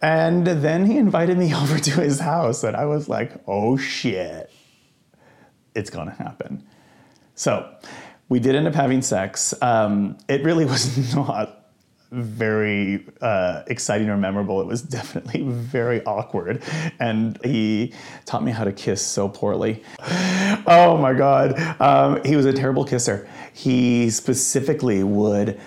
And 0.00 0.46
then 0.46 0.86
he 0.86 0.98
invited 0.98 1.36
me 1.36 1.54
over 1.62 1.78
to 1.78 2.00
his 2.00 2.20
house, 2.20 2.64
and 2.64 2.76
I 2.76 2.86
was 2.86 3.08
like, 3.08 3.32
oh 3.46 3.76
shit, 3.76 4.50
it's 5.74 5.90
gonna 5.90 6.14
happen. 6.14 6.66
So 7.34 7.74
we 8.28 8.40
did 8.40 8.54
end 8.54 8.66
up 8.66 8.74
having 8.74 9.02
sex. 9.02 9.54
Um, 9.62 10.18
it 10.28 10.42
really 10.42 10.64
was 10.74 11.14
not 11.14 11.55
very 12.10 13.06
uh, 13.20 13.62
exciting 13.66 14.08
or 14.08 14.16
memorable. 14.16 14.60
It 14.60 14.66
was 14.66 14.82
definitely 14.98 15.42
very 15.42 16.04
awkward. 16.04 16.62
And 16.98 17.38
he 17.44 17.92
taught 18.24 18.42
me 18.42 18.52
how 18.52 18.64
to 18.64 18.72
kiss 18.72 19.04
so 19.04 19.28
poorly. 19.28 19.82
Oh 20.66 20.98
my 21.00 21.12
God. 21.12 21.58
Um, 21.80 22.22
he 22.24 22.36
was 22.36 22.46
a 22.46 22.52
terrible 22.52 22.84
kisser. 22.84 23.28
He 23.52 24.10
specifically 24.10 25.02
would 25.02 25.60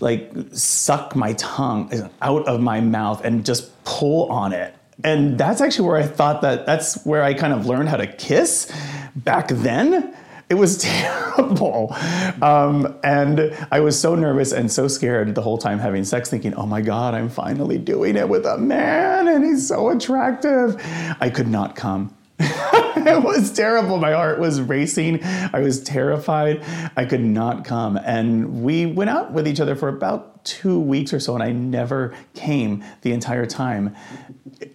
like 0.00 0.32
suck 0.52 1.14
my 1.14 1.34
tongue 1.34 2.10
out 2.22 2.46
of 2.46 2.60
my 2.60 2.80
mouth 2.80 3.24
and 3.24 3.44
just 3.44 3.82
pull 3.84 4.30
on 4.30 4.52
it. 4.52 4.74
And 5.04 5.38
that's 5.38 5.60
actually 5.60 5.88
where 5.88 5.96
I 5.96 6.06
thought 6.06 6.42
that 6.42 6.66
that's 6.66 7.04
where 7.04 7.22
I 7.22 7.34
kind 7.34 7.52
of 7.52 7.66
learned 7.66 7.88
how 7.88 7.96
to 7.96 8.06
kiss 8.06 8.70
back 9.16 9.48
then. 9.48 10.14
It 10.50 10.54
was 10.54 10.76
terrible. 10.82 11.96
Um, 12.42 12.98
and 13.02 13.56
I 13.70 13.80
was 13.80 13.98
so 13.98 14.14
nervous 14.14 14.52
and 14.52 14.70
so 14.70 14.88
scared 14.88 15.34
the 15.34 15.42
whole 15.42 15.56
time 15.56 15.78
having 15.78 16.04
sex, 16.04 16.28
thinking, 16.28 16.54
oh 16.54 16.66
my 16.66 16.82
God, 16.82 17.14
I'm 17.14 17.28
finally 17.28 17.78
doing 17.78 18.16
it 18.16 18.28
with 18.28 18.44
a 18.44 18.58
man 18.58 19.28
and 19.28 19.44
he's 19.44 19.66
so 19.66 19.88
attractive. 19.90 20.76
I 21.20 21.30
could 21.30 21.48
not 21.48 21.76
come. 21.76 22.14
it 22.40 23.22
was 23.22 23.52
terrible. 23.52 23.98
My 23.98 24.12
heart 24.12 24.38
was 24.38 24.60
racing. 24.60 25.22
I 25.22 25.60
was 25.60 25.82
terrified. 25.82 26.64
I 26.96 27.04
could 27.04 27.20
not 27.20 27.64
come. 27.64 27.98
And 27.98 28.62
we 28.62 28.86
went 28.86 29.10
out 29.10 29.32
with 29.32 29.46
each 29.46 29.60
other 29.60 29.76
for 29.76 29.88
about 29.88 30.42
two 30.44 30.80
weeks 30.80 31.12
or 31.12 31.20
so, 31.20 31.34
and 31.34 31.42
I 31.42 31.52
never 31.52 32.14
came 32.34 32.82
the 33.02 33.12
entire 33.12 33.44
time. 33.44 33.94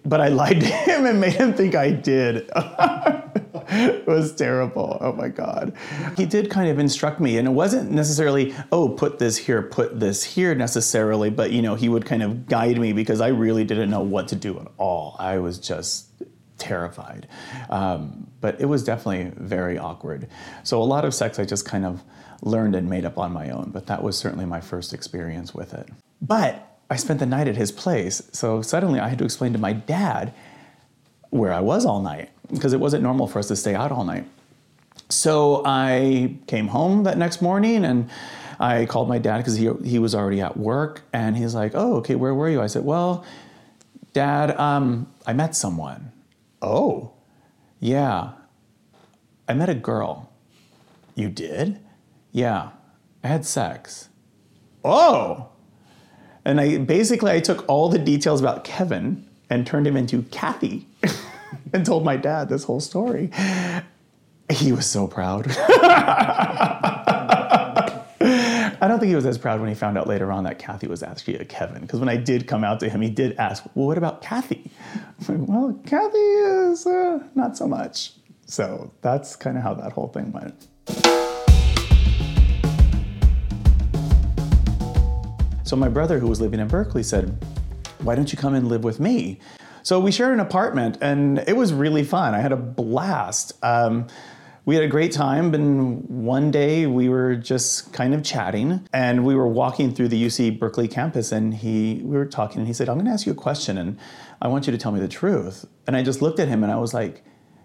But 0.04 0.20
I 0.20 0.28
lied 0.42 0.60
to 0.60 0.66
him 0.66 1.06
and 1.06 1.20
made 1.20 1.34
him 1.34 1.54
think 1.54 1.74
I 1.74 1.90
did. 1.90 2.48
It 3.68 4.06
was 4.06 4.34
terrible. 4.34 4.98
Oh 5.00 5.12
my 5.12 5.28
God. 5.28 5.74
He 6.16 6.26
did 6.26 6.50
kind 6.50 6.70
of 6.70 6.78
instruct 6.78 7.20
me, 7.20 7.38
and 7.38 7.46
it 7.48 7.52
wasn't 7.52 7.90
necessarily, 7.90 8.54
oh, 8.72 8.88
put 8.88 9.18
this 9.18 9.36
here, 9.36 9.62
put 9.62 10.00
this 10.00 10.22
here 10.22 10.54
necessarily, 10.54 11.30
but 11.30 11.52
you 11.52 11.62
know, 11.62 11.74
he 11.74 11.88
would 11.88 12.04
kind 12.04 12.22
of 12.22 12.46
guide 12.46 12.78
me 12.78 12.92
because 12.92 13.20
I 13.20 13.28
really 13.28 13.64
didn't 13.64 13.90
know 13.90 14.02
what 14.02 14.28
to 14.28 14.36
do 14.36 14.58
at 14.58 14.68
all. 14.78 15.16
I 15.18 15.38
was 15.38 15.58
just 15.58 16.08
terrified. 16.58 17.28
Um, 17.70 18.26
but 18.40 18.60
it 18.60 18.66
was 18.66 18.84
definitely 18.84 19.32
very 19.36 19.78
awkward. 19.78 20.28
So 20.62 20.82
a 20.82 20.84
lot 20.84 21.04
of 21.04 21.14
sex 21.14 21.38
I 21.38 21.44
just 21.44 21.66
kind 21.66 21.84
of 21.84 22.02
learned 22.42 22.74
and 22.74 22.88
made 22.88 23.04
up 23.04 23.18
on 23.18 23.32
my 23.32 23.50
own, 23.50 23.70
but 23.72 23.86
that 23.86 24.02
was 24.02 24.16
certainly 24.16 24.46
my 24.46 24.60
first 24.60 24.92
experience 24.92 25.54
with 25.54 25.74
it. 25.74 25.88
But 26.20 26.78
I 26.90 26.96
spent 26.96 27.20
the 27.20 27.26
night 27.26 27.48
at 27.48 27.56
his 27.56 27.72
place, 27.72 28.22
so 28.32 28.62
suddenly 28.62 29.00
I 29.00 29.08
had 29.08 29.18
to 29.18 29.24
explain 29.24 29.52
to 29.52 29.58
my 29.58 29.72
dad 29.72 30.32
where 31.30 31.52
I 31.52 31.60
was 31.60 31.84
all 31.84 32.00
night 32.00 32.30
because 32.50 32.72
it 32.72 32.80
wasn't 32.80 33.02
normal 33.02 33.26
for 33.26 33.38
us 33.38 33.48
to 33.48 33.56
stay 33.56 33.74
out 33.74 33.92
all 33.92 34.04
night. 34.04 34.26
So 35.08 35.62
I 35.64 36.36
came 36.46 36.68
home 36.68 37.04
that 37.04 37.18
next 37.18 37.40
morning 37.40 37.84
and 37.84 38.10
I 38.58 38.86
called 38.86 39.08
my 39.08 39.18
dad 39.18 39.38
because 39.38 39.56
he, 39.56 39.70
he 39.84 39.98
was 39.98 40.14
already 40.14 40.40
at 40.40 40.56
work 40.56 41.02
and 41.12 41.36
he's 41.36 41.54
like, 41.54 41.72
Oh, 41.74 41.96
okay, 41.96 42.14
where 42.14 42.34
were 42.34 42.48
you? 42.48 42.60
I 42.60 42.66
said, 42.66 42.84
Well, 42.84 43.24
dad, 44.12 44.58
um, 44.58 45.12
I 45.26 45.32
met 45.32 45.54
someone. 45.54 46.12
Oh, 46.62 47.12
yeah. 47.80 48.32
I 49.48 49.54
met 49.54 49.68
a 49.68 49.74
girl. 49.74 50.32
You 51.14 51.28
did? 51.28 51.78
Yeah. 52.32 52.70
I 53.22 53.28
had 53.28 53.44
sex. 53.44 54.08
Oh. 54.84 55.48
And 56.44 56.60
I 56.60 56.78
basically 56.78 57.30
I 57.32 57.40
took 57.40 57.64
all 57.68 57.88
the 57.88 57.98
details 57.98 58.40
about 58.40 58.64
Kevin 58.64 59.26
and 59.50 59.66
turned 59.66 59.86
him 59.86 59.96
into 59.96 60.22
Kathy 60.24 60.86
and 61.72 61.84
told 61.84 62.04
my 62.04 62.16
dad 62.16 62.48
this 62.48 62.64
whole 62.64 62.80
story. 62.80 63.30
He 64.50 64.72
was 64.72 64.86
so 64.86 65.06
proud. 65.06 65.46
I 68.78 68.88
don't 68.88 69.00
think 69.00 69.08
he 69.08 69.16
was 69.16 69.26
as 69.26 69.38
proud 69.38 69.60
when 69.60 69.68
he 69.68 69.74
found 69.74 69.96
out 69.96 70.06
later 70.06 70.30
on 70.30 70.44
that 70.44 70.58
Kathy 70.58 70.86
was 70.86 71.02
actually 71.02 71.38
a 71.38 71.44
Kevin. 71.44 71.80
Because 71.80 71.98
when 71.98 72.08
I 72.08 72.16
did 72.16 72.46
come 72.46 72.62
out 72.62 72.78
to 72.80 72.90
him, 72.90 73.00
he 73.00 73.08
did 73.08 73.34
ask, 73.38 73.64
Well, 73.74 73.86
what 73.86 73.98
about 73.98 74.22
Kathy? 74.22 74.70
Like, 75.28 75.38
well, 75.40 75.80
Kathy 75.86 76.18
is 76.18 76.86
uh, 76.86 77.20
not 77.34 77.56
so 77.56 77.66
much. 77.66 78.12
So 78.44 78.92
that's 79.00 79.34
kind 79.34 79.56
of 79.56 79.62
how 79.62 79.72
that 79.74 79.92
whole 79.92 80.08
thing 80.08 80.30
went. 80.30 80.68
So 85.64 85.74
my 85.74 85.88
brother, 85.88 86.18
who 86.18 86.28
was 86.28 86.40
living 86.40 86.60
in 86.60 86.68
Berkeley, 86.68 87.02
said, 87.02 87.44
Why 88.00 88.14
don't 88.14 88.30
you 88.30 88.38
come 88.38 88.54
and 88.54 88.68
live 88.68 88.84
with 88.84 89.00
me? 89.00 89.40
So 89.86 90.00
we 90.00 90.10
shared 90.10 90.34
an 90.34 90.40
apartment 90.40 90.98
and 91.00 91.38
it 91.46 91.56
was 91.56 91.72
really 91.72 92.02
fun. 92.02 92.34
I 92.34 92.40
had 92.40 92.50
a 92.50 92.56
blast. 92.56 93.52
Um, 93.62 94.08
we 94.64 94.74
had 94.74 94.82
a 94.82 94.88
great 94.88 95.12
time, 95.12 95.54
and 95.54 96.02
one 96.08 96.50
day 96.50 96.86
we 96.86 97.08
were 97.08 97.36
just 97.36 97.92
kind 97.92 98.12
of 98.12 98.24
chatting, 98.24 98.84
and 98.92 99.24
we 99.24 99.36
were 99.36 99.46
walking 99.46 99.94
through 99.94 100.08
the 100.08 100.20
UC 100.20 100.58
Berkeley 100.58 100.88
campus, 100.88 101.30
and 101.30 101.54
he 101.54 102.00
we 102.02 102.16
were 102.16 102.26
talking, 102.26 102.58
and 102.58 102.66
he 102.66 102.72
said, 102.72 102.88
"I'm 102.88 102.96
going 102.96 103.06
to 103.06 103.12
ask 103.12 103.26
you 103.26 103.32
a 103.32 103.36
question, 103.36 103.78
and 103.78 103.96
I 104.42 104.48
want 104.48 104.66
you 104.66 104.72
to 104.72 104.76
tell 104.76 104.90
me 104.90 104.98
the 104.98 105.06
truth." 105.06 105.64
And 105.86 105.96
I 105.96 106.02
just 106.02 106.20
looked 106.20 106.40
at 106.40 106.48
him, 106.48 106.64
and 106.64 106.72
I 106.72 106.78
was 106.78 106.92
like, 106.92 107.22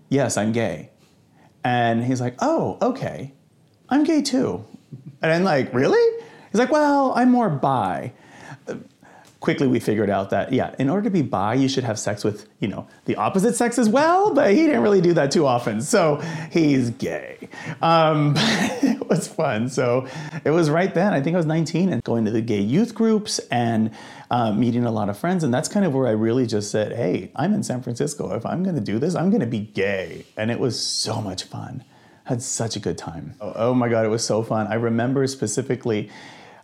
"Yes, 0.10 0.38
I'm 0.38 0.51
gay." 0.51 0.92
And 1.63 2.06
he's 2.06 2.22
like, 2.22 2.36
"Oh, 2.38 2.78
okay, 2.84 3.34
I'm 3.90 4.04
gay 4.04 4.22
too." 4.22 4.63
And 5.24 5.32
I'm 5.32 5.44
like, 5.44 5.74
"Really?" 5.74 6.24
He's 6.51 6.60
like, 6.60 6.72
"Well, 6.72 7.13
I'm 7.16 7.32
more 7.32 7.50
bi." 7.50 8.13
Quickly 9.41 9.67
we 9.67 9.79
figured 9.79 10.10
out 10.10 10.29
that 10.29 10.53
yeah 10.53 10.74
in 10.79 10.89
order 10.89 11.03
to 11.03 11.10
be 11.10 11.21
bi 11.21 11.53
you 11.53 11.67
should 11.67 11.83
have 11.83 12.00
sex 12.00 12.24
with 12.24 12.48
you 12.60 12.67
know 12.67 12.88
the 13.05 13.15
opposite 13.15 13.55
sex 13.55 13.77
as 13.77 13.89
well 13.89 14.33
but 14.33 14.51
he 14.51 14.65
didn't 14.67 14.81
really 14.81 15.01
do 15.01 15.13
that 15.13 15.31
too 15.31 15.45
often. 15.45 15.81
So 15.81 16.17
he's 16.51 16.89
gay. 16.91 17.50
Um, 17.81 18.33
it 18.38 19.07
was 19.10 19.27
fun. 19.27 19.69
So 19.69 20.07
it 20.45 20.51
was 20.51 20.69
right 20.69 20.93
then. 20.93 21.13
I 21.13 21.21
think 21.21 21.36
i 21.36 21.38
was 21.38 21.45
19 21.45 21.91
and 21.91 22.03
going 22.03 22.25
to 22.25 22.31
the 22.31 22.41
gay 22.41 22.62
youth 22.62 22.93
groups 22.93 23.39
and 23.51 23.91
uh, 24.29 24.53
meeting 24.53 24.86
a 24.86 24.91
lot 24.91 25.10
of 25.10 25.17
friends. 25.17 25.43
And 25.43 25.53
that's 25.53 25.67
kind 25.67 25.86
of 25.86 25.93
where 25.93 26.07
i 26.07 26.12
really 26.12 26.45
just 26.45 26.71
said 26.71 26.93
hey 26.93 27.31
i'm 27.36 27.53
in 27.53 27.63
san 27.63 27.81
francisco. 27.81 28.33
If 28.36 28.45
i'm 28.45 28.63
going 28.63 28.75
to 28.75 28.81
do 28.81 29.00
this 29.00 29.15
i'm 29.15 29.29
going 29.29 29.41
to 29.41 29.48
be 29.48 29.60
gay. 29.60 30.25
And 30.38 30.51
it 30.51 30.60
was 30.60 30.79
so 30.79 31.21
much 31.21 31.43
fun. 31.43 31.83
Had 32.25 32.41
such 32.41 32.75
a 32.75 32.79
good 32.79 32.98
time. 32.98 33.33
Oh, 33.41 33.53
oh 33.55 33.74
my 33.74 33.89
god 33.89 34.05
it 34.05 34.10
was 34.10 34.25
so 34.25 34.43
fun. 34.43 34.67
I 34.67 34.75
remember 34.75 35.25
specifically 35.27 36.10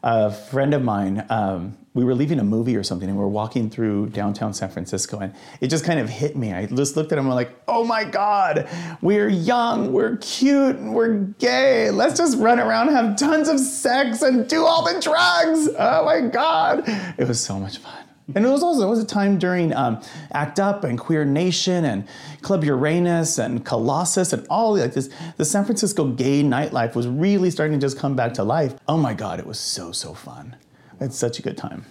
a 0.03 0.31
friend 0.31 0.74
of 0.74 0.84
mine, 0.84 1.25
um, 1.29 1.77
we 1.98 2.04
were 2.04 2.13
leaving 2.13 2.39
a 2.39 2.44
movie 2.44 2.75
or 2.75 2.84
something, 2.84 3.10
and 3.10 3.18
we 3.18 3.24
are 3.24 3.27
walking 3.27 3.72
through 3.72 4.10
downtown 4.10 4.54
San 4.54 4.70
Francisco, 4.70 5.18
and 5.18 5.34
it 5.62 5.70
just 5.70 5.84
kind 5.84 6.00
of 6.00 6.08
hit 6.08 6.38
me. 6.38 6.54
I 6.54 6.68
just 6.68 6.96
looked 6.96 7.12
at 7.12 7.18
him 7.18 7.25
and 7.25 7.32
I'm 7.32 7.36
like, 7.36 7.60
"Oh 7.68 7.84
my 7.84 8.04
God, 8.04 8.70
we're 9.01 9.30
young, 9.30 9.92
we're 9.92 10.18
cute, 10.18 10.80
we're 10.80 11.16
gay. 11.39 11.89
Let's 11.89 12.16
just 12.16 12.38
run 12.38 12.60
around, 12.60 12.89
have 12.89 13.16
tons 13.16 13.50
of 13.50 13.60
sex, 13.60 14.22
and 14.22 14.48
do 14.48 14.63
all 14.63 14.86
the 14.86 15.01
drugs. 15.01 15.70
Oh 15.75 16.06
my 16.06 16.22
God, 16.22 16.84
it 17.18 17.27
was 17.27 17.39
so 17.39 17.60
much 17.60 17.80
fun." 17.80 18.04
And 18.36 18.46
it 18.46 18.50
was 18.50 18.62
also 18.62 18.86
it 18.86 18.89
was 18.92 19.00
a 19.00 19.06
time 19.06 19.39
during 19.39 19.74
um, 19.74 20.00
ACT 20.34 20.60
UP 20.60 20.84
and 20.84 21.00
Queer 21.00 21.25
Nation 21.25 21.84
and 21.84 22.08
Club 22.44 22.63
Uranus 22.63 23.39
and 23.39 23.66
Colossus 23.66 24.34
and 24.34 24.46
all 24.51 24.77
like 24.77 24.94
this. 24.94 25.10
The 25.38 25.46
San 25.46 25.66
Francisco 25.66 26.10
gay 26.10 26.44
nightlife 26.44 26.94
was 26.94 27.08
really 27.08 27.50
starting 27.50 27.80
to 27.80 27.84
just 27.84 27.98
come 27.98 28.16
back 28.16 28.36
to 28.36 28.44
life. 28.44 28.75
Oh 28.88 28.98
my 28.98 29.16
God, 29.16 29.39
it 29.39 29.48
was 29.48 29.60
so 29.60 29.92
so 29.92 30.13
fun. 30.13 30.58
It's 31.00 31.16
such 31.16 31.38
a 31.38 31.42
good 31.42 31.58
time. 31.58 31.86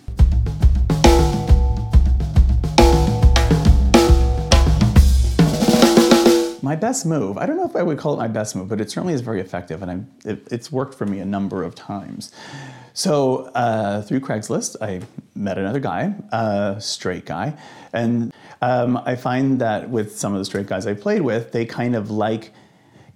My 6.63 6.75
best 6.75 7.07
move, 7.07 7.39
I 7.39 7.47
don't 7.47 7.57
know 7.57 7.65
if 7.65 7.77
I 7.77 7.83
would 7.85 7.97
call 7.99 8.15
it 8.15 8.17
my 8.17 8.27
best 8.27 8.57
move, 8.57 8.69
but 8.69 8.81
it 8.81 8.91
certainly 8.91 9.15
is 9.15 9.21
very 9.21 9.41
effective 9.41 9.83
and 9.83 10.11
it, 10.25 10.49
it's 10.51 10.73
worked 10.73 10.95
for 10.95 11.07
me 11.07 11.21
a 11.21 11.25
number 11.25 11.63
of 11.63 11.77
times. 11.77 12.33
So 12.93 13.45
uh, 13.55 14.03
through 14.03 14.21
Craigslist, 14.21 14.75
I 14.81 15.03
met 15.37 15.59
another 15.59 15.79
guy, 15.79 16.15
a 16.33 16.77
straight 16.81 17.25
guy, 17.25 17.57
and 17.93 18.33
um, 18.61 18.97
I 18.97 19.15
find 19.15 19.61
that 19.61 19.91
with 19.91 20.19
some 20.19 20.33
of 20.33 20.41
the 20.41 20.45
straight 20.45 20.67
guys 20.67 20.89
I 20.89 20.95
played 20.95 21.23
with, 21.23 21.53
they 21.53 21.67
kind 21.67 21.95
of 21.95 22.11
like 22.11 22.53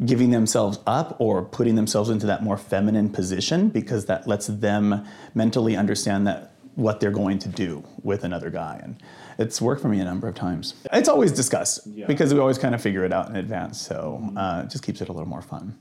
giving 0.04 0.30
themselves 0.30 0.78
up 0.86 1.16
or 1.18 1.42
putting 1.42 1.74
themselves 1.74 2.08
into 2.10 2.26
that 2.26 2.42
more 2.42 2.56
feminine 2.56 3.10
position 3.10 3.68
because 3.68 4.06
that 4.06 4.26
lets 4.26 4.46
them 4.46 5.04
mentally 5.34 5.76
understand 5.76 6.26
that 6.26 6.52
what 6.74 7.00
they're 7.00 7.10
going 7.10 7.38
to 7.38 7.48
do 7.48 7.84
with 8.02 8.24
another 8.24 8.48
guy 8.48 8.80
and 8.82 9.02
it's 9.38 9.60
worked 9.60 9.82
for 9.82 9.88
me 9.88 10.00
a 10.00 10.04
number 10.04 10.28
of 10.28 10.34
times 10.34 10.74
it's 10.92 11.08
always 11.08 11.32
discussed 11.32 11.80
yeah. 11.88 12.06
because 12.06 12.32
we 12.32 12.40
always 12.40 12.56
kind 12.56 12.74
of 12.74 12.80
figure 12.80 13.04
it 13.04 13.12
out 13.12 13.28
in 13.28 13.36
advance 13.36 13.80
so 13.80 14.22
uh, 14.36 14.62
it 14.64 14.70
just 14.70 14.84
keeps 14.84 15.00
it 15.00 15.08
a 15.08 15.12
little 15.12 15.28
more 15.28 15.42
fun 15.42 15.76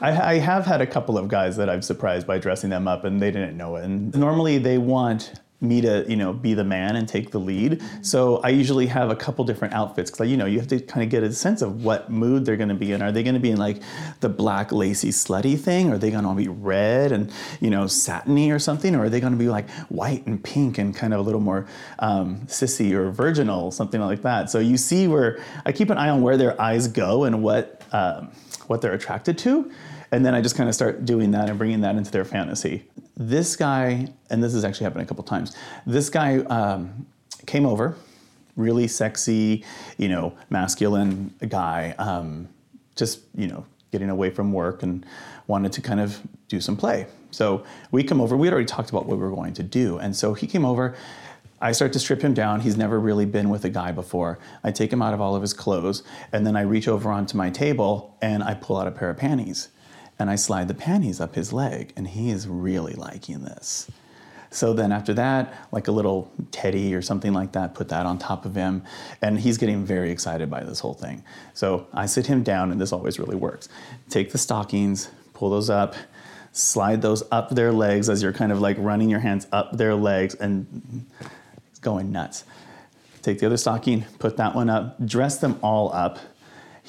I, 0.00 0.34
I, 0.34 0.38
have 0.38 0.66
had 0.66 0.80
a 0.80 0.86
couple 0.86 1.18
of 1.18 1.28
guys 1.28 1.56
that 1.56 1.68
I've 1.68 1.84
surprised 1.84 2.26
by 2.26 2.38
dressing 2.38 2.70
them 2.70 2.86
up, 2.86 3.04
and 3.04 3.20
they 3.20 3.30
didn't 3.30 3.56
know 3.56 3.76
it. 3.76 3.84
And 3.84 4.14
normally 4.14 4.58
they 4.58 4.78
want 4.78 5.32
me 5.60 5.80
to 5.82 6.04
you 6.08 6.16
know 6.16 6.32
be 6.32 6.54
the 6.54 6.64
man 6.64 6.96
and 6.96 7.08
take 7.08 7.30
the 7.30 7.38
lead. 7.38 7.82
So 8.02 8.38
i 8.38 8.48
usually 8.48 8.86
have 8.86 9.10
a 9.10 9.16
couple 9.16 9.44
different 9.44 9.74
outfits 9.74 10.10
because 10.10 10.28
you 10.28 10.36
know 10.36 10.46
you 10.46 10.58
have 10.58 10.68
to 10.68 10.80
kind 10.80 11.04
of 11.04 11.10
get 11.10 11.22
a 11.22 11.32
sense 11.32 11.62
of 11.62 11.84
what 11.84 12.10
mood 12.10 12.44
they're 12.44 12.56
going 12.56 12.70
to 12.70 12.74
be 12.74 12.92
in. 12.92 13.02
Are 13.02 13.12
they 13.12 13.22
going 13.22 13.34
to 13.34 13.40
be 13.40 13.50
in 13.50 13.58
like 13.58 13.82
the 14.20 14.28
black 14.28 14.72
lacy 14.72 15.10
slutty 15.10 15.58
thing? 15.58 15.92
Are 15.92 15.98
they 15.98 16.10
going 16.10 16.22
to 16.22 16.28
all 16.28 16.34
be 16.34 16.48
red 16.48 17.12
and 17.12 17.30
you 17.60 17.70
know 17.70 17.86
satiny 17.86 18.50
or 18.50 18.58
something? 18.58 18.94
Or 18.94 19.04
are 19.04 19.08
they 19.08 19.20
going 19.20 19.32
to 19.32 19.38
be 19.38 19.48
like 19.48 19.68
white 19.88 20.26
and 20.26 20.42
pink 20.42 20.78
and 20.78 20.94
kind 20.94 21.12
of 21.12 21.20
a 21.20 21.22
little 21.22 21.40
more 21.40 21.66
um, 21.98 22.40
sissy 22.46 22.92
or 22.92 23.10
virginal 23.10 23.70
something 23.70 24.00
like 24.00 24.22
that? 24.22 24.50
So 24.50 24.58
you 24.58 24.76
see 24.76 25.08
where 25.08 25.42
i 25.66 25.72
keep 25.72 25.90
an 25.90 25.98
eye 25.98 26.08
on 26.08 26.22
where 26.22 26.36
their 26.36 26.60
eyes 26.60 26.88
go 26.88 27.24
and 27.24 27.42
what 27.42 27.82
um, 27.92 28.30
what 28.66 28.80
they're 28.80 28.94
attracted 28.94 29.36
to. 29.38 29.70
And 30.12 30.24
then 30.24 30.34
I 30.34 30.40
just 30.40 30.56
kind 30.56 30.68
of 30.68 30.74
start 30.74 31.04
doing 31.04 31.32
that 31.32 31.48
and 31.48 31.58
bringing 31.58 31.82
that 31.82 31.96
into 31.96 32.10
their 32.10 32.24
fantasy. 32.24 32.84
This 33.20 33.54
guy, 33.54 34.08
and 34.30 34.42
this 34.42 34.54
has 34.54 34.64
actually 34.64 34.84
happened 34.84 35.02
a 35.02 35.06
couple 35.06 35.22
times, 35.24 35.54
this 35.84 36.08
guy 36.08 36.38
um, 36.38 37.06
came 37.44 37.66
over, 37.66 37.94
really 38.56 38.88
sexy, 38.88 39.62
you 39.98 40.08
know, 40.08 40.32
masculine 40.48 41.34
guy, 41.46 41.94
um, 41.98 42.48
just, 42.96 43.20
you 43.34 43.46
know, 43.46 43.66
getting 43.92 44.08
away 44.08 44.30
from 44.30 44.54
work 44.54 44.82
and 44.82 45.04
wanted 45.48 45.70
to 45.72 45.82
kind 45.82 46.00
of 46.00 46.18
do 46.48 46.62
some 46.62 46.78
play. 46.78 47.06
So 47.30 47.62
we 47.90 48.02
come 48.04 48.22
over, 48.22 48.38
we 48.38 48.46
had 48.46 48.54
already 48.54 48.64
talked 48.64 48.88
about 48.88 49.04
what 49.04 49.18
we 49.18 49.22
were 49.22 49.34
going 49.34 49.52
to 49.52 49.62
do. 49.62 49.98
And 49.98 50.16
so 50.16 50.32
he 50.32 50.46
came 50.46 50.64
over. 50.64 50.96
I 51.60 51.72
start 51.72 51.92
to 51.92 51.98
strip 51.98 52.22
him 52.22 52.32
down. 52.32 52.60
He's 52.60 52.78
never 52.78 52.98
really 52.98 53.26
been 53.26 53.50
with 53.50 53.66
a 53.66 53.68
guy 53.68 53.92
before. 53.92 54.38
I 54.64 54.70
take 54.70 54.90
him 54.90 55.02
out 55.02 55.12
of 55.12 55.20
all 55.20 55.36
of 55.36 55.42
his 55.42 55.52
clothes, 55.52 56.02
and 56.32 56.46
then 56.46 56.56
I 56.56 56.62
reach 56.62 56.88
over 56.88 57.10
onto 57.10 57.36
my 57.36 57.50
table 57.50 58.16
and 58.22 58.42
I 58.42 58.54
pull 58.54 58.78
out 58.78 58.86
a 58.86 58.90
pair 58.90 59.10
of 59.10 59.18
panties 59.18 59.68
and 60.20 60.30
I 60.30 60.36
slide 60.36 60.68
the 60.68 60.74
panties 60.74 61.20
up 61.20 61.34
his 61.34 61.52
leg, 61.52 61.92
and 61.96 62.06
he 62.06 62.30
is 62.30 62.46
really 62.46 62.92
liking 62.92 63.42
this. 63.42 63.90
So 64.50 64.72
then 64.72 64.92
after 64.92 65.14
that, 65.14 65.54
like 65.72 65.88
a 65.88 65.92
little 65.92 66.30
teddy 66.50 66.94
or 66.94 67.02
something 67.02 67.32
like 67.32 67.52
that, 67.52 67.74
put 67.74 67.88
that 67.88 68.04
on 68.04 68.18
top 68.18 68.44
of 68.44 68.54
him, 68.54 68.82
and 69.22 69.40
he's 69.40 69.58
getting 69.58 69.84
very 69.84 70.10
excited 70.10 70.50
by 70.50 70.62
this 70.62 70.80
whole 70.80 70.94
thing. 70.94 71.24
So 71.54 71.86
I 71.94 72.06
sit 72.06 72.26
him 72.26 72.42
down, 72.42 72.70
and 72.70 72.80
this 72.80 72.92
always 72.92 73.18
really 73.18 73.36
works. 73.36 73.68
Take 74.08 74.30
the 74.32 74.38
stockings, 74.38 75.08
pull 75.34 75.50
those 75.50 75.70
up, 75.70 75.94
slide 76.52 77.00
those 77.00 77.22
up 77.30 77.50
their 77.50 77.72
legs 77.72 78.10
as 78.10 78.22
you're 78.22 78.32
kind 78.32 78.52
of 78.52 78.60
like 78.60 78.76
running 78.78 79.08
your 79.08 79.20
hands 79.20 79.46
up 79.52 79.76
their 79.76 79.94
legs, 79.94 80.34
and 80.34 81.06
it's 81.70 81.78
going 81.78 82.12
nuts. 82.12 82.44
Take 83.22 83.38
the 83.38 83.46
other 83.46 83.56
stocking, 83.56 84.04
put 84.18 84.36
that 84.36 84.54
one 84.54 84.68
up, 84.68 85.04
dress 85.06 85.38
them 85.38 85.58
all 85.62 85.92
up 85.92 86.18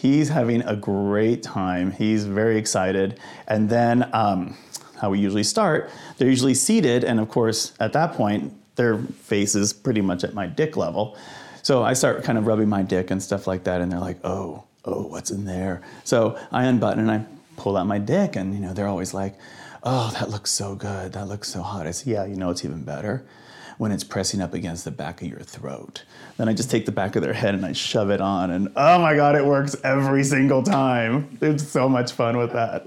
He's 0.02 0.30
having 0.30 0.64
a 0.64 0.76
great 0.76 1.44
time. 1.44 1.92
He's 1.92 2.26
very 2.26 2.58
excited. 2.58 3.20
And 3.48 3.70
then, 3.70 4.10
um, 4.14 4.58
how 5.00 5.12
we 5.12 5.20
usually 5.20 5.44
start, 5.44 5.92
they're 6.18 6.28
usually 6.28 6.56
seated, 6.56 7.04
and 7.04 7.20
of 7.20 7.30
course, 7.30 7.74
at 7.80 7.94
that 7.94 8.14
point, 8.14 8.52
their 8.78 8.98
face 8.98 9.54
is 9.54 9.74
pretty 9.74 10.02
much 10.02 10.24
at 10.24 10.34
my 10.34 10.48
dick 10.48 10.76
level. 10.76 11.16
So 11.62 11.84
I 11.84 11.94
start 11.94 12.24
kind 12.24 12.40
of 12.40 12.48
rubbing 12.48 12.68
my 12.68 12.82
dick 12.82 13.12
and 13.12 13.22
stuff 13.22 13.46
like 13.46 13.64
that, 13.66 13.80
and 13.80 13.92
they're 13.92 14.00
like, 14.00 14.18
oh, 14.24 14.64
oh, 14.86 15.06
what's 15.06 15.30
in 15.30 15.46
there? 15.46 15.84
So 16.04 16.36
I 16.52 16.66
unbutton 16.66 17.00
and 17.08 17.12
I 17.12 17.26
pull 17.58 17.78
out 17.78 17.86
my 17.86 18.00
dick, 18.00 18.36
and 18.36 18.56
you 18.56 18.60
know, 18.60 18.74
they're 18.74 18.88
always 18.88 19.14
like, 19.14 19.36
oh, 19.84 20.12
that 20.20 20.32
looks 20.32 20.50
so 20.50 20.74
good, 20.74 21.14
that 21.14 21.28
looks 21.28 21.48
so 21.48 21.62
hot. 21.62 21.86
I 21.86 21.92
say, 21.92 22.12
yeah, 22.12 22.26
you 22.26 22.38
know, 22.38 22.50
it's 22.50 22.66
even 22.66 22.84
better 22.84 23.24
when 23.82 23.92
it's 23.92 24.04
pressing 24.04 24.44
up 24.44 24.54
against 24.54 24.86
the 24.86 24.92
back 24.92 25.24
of 25.24 25.28
your 25.28 25.40
throat. 25.40 26.04
Then 26.38 26.48
I 26.48 26.54
just 26.54 26.70
take 26.70 26.86
the 26.86 26.92
back 26.92 27.16
of 27.16 27.24
their 27.24 27.34
head 27.34 27.56
and 27.56 27.66
I 27.66 27.74
shove 27.74 28.12
it 28.12 28.22
on, 28.22 28.52
and 28.52 28.72
oh 28.76 29.00
my 29.00 29.16
god, 29.16 29.36
it 29.36 29.44
works 29.44 29.76
every 29.84 30.24
single 30.24 30.62
time. 30.62 31.36
It's 31.42 31.68
so 31.68 31.90
much 31.90 32.12
fun 32.12 32.38
with 32.38 32.54
that. 32.54 32.86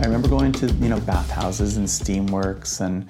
I 0.00 0.06
remember 0.06 0.26
going 0.26 0.50
to 0.54 0.66
you 0.66 0.88
know 0.88 0.98
bathhouses 0.98 1.76
and 1.76 1.86
steamworks 1.86 2.80
and 2.80 3.08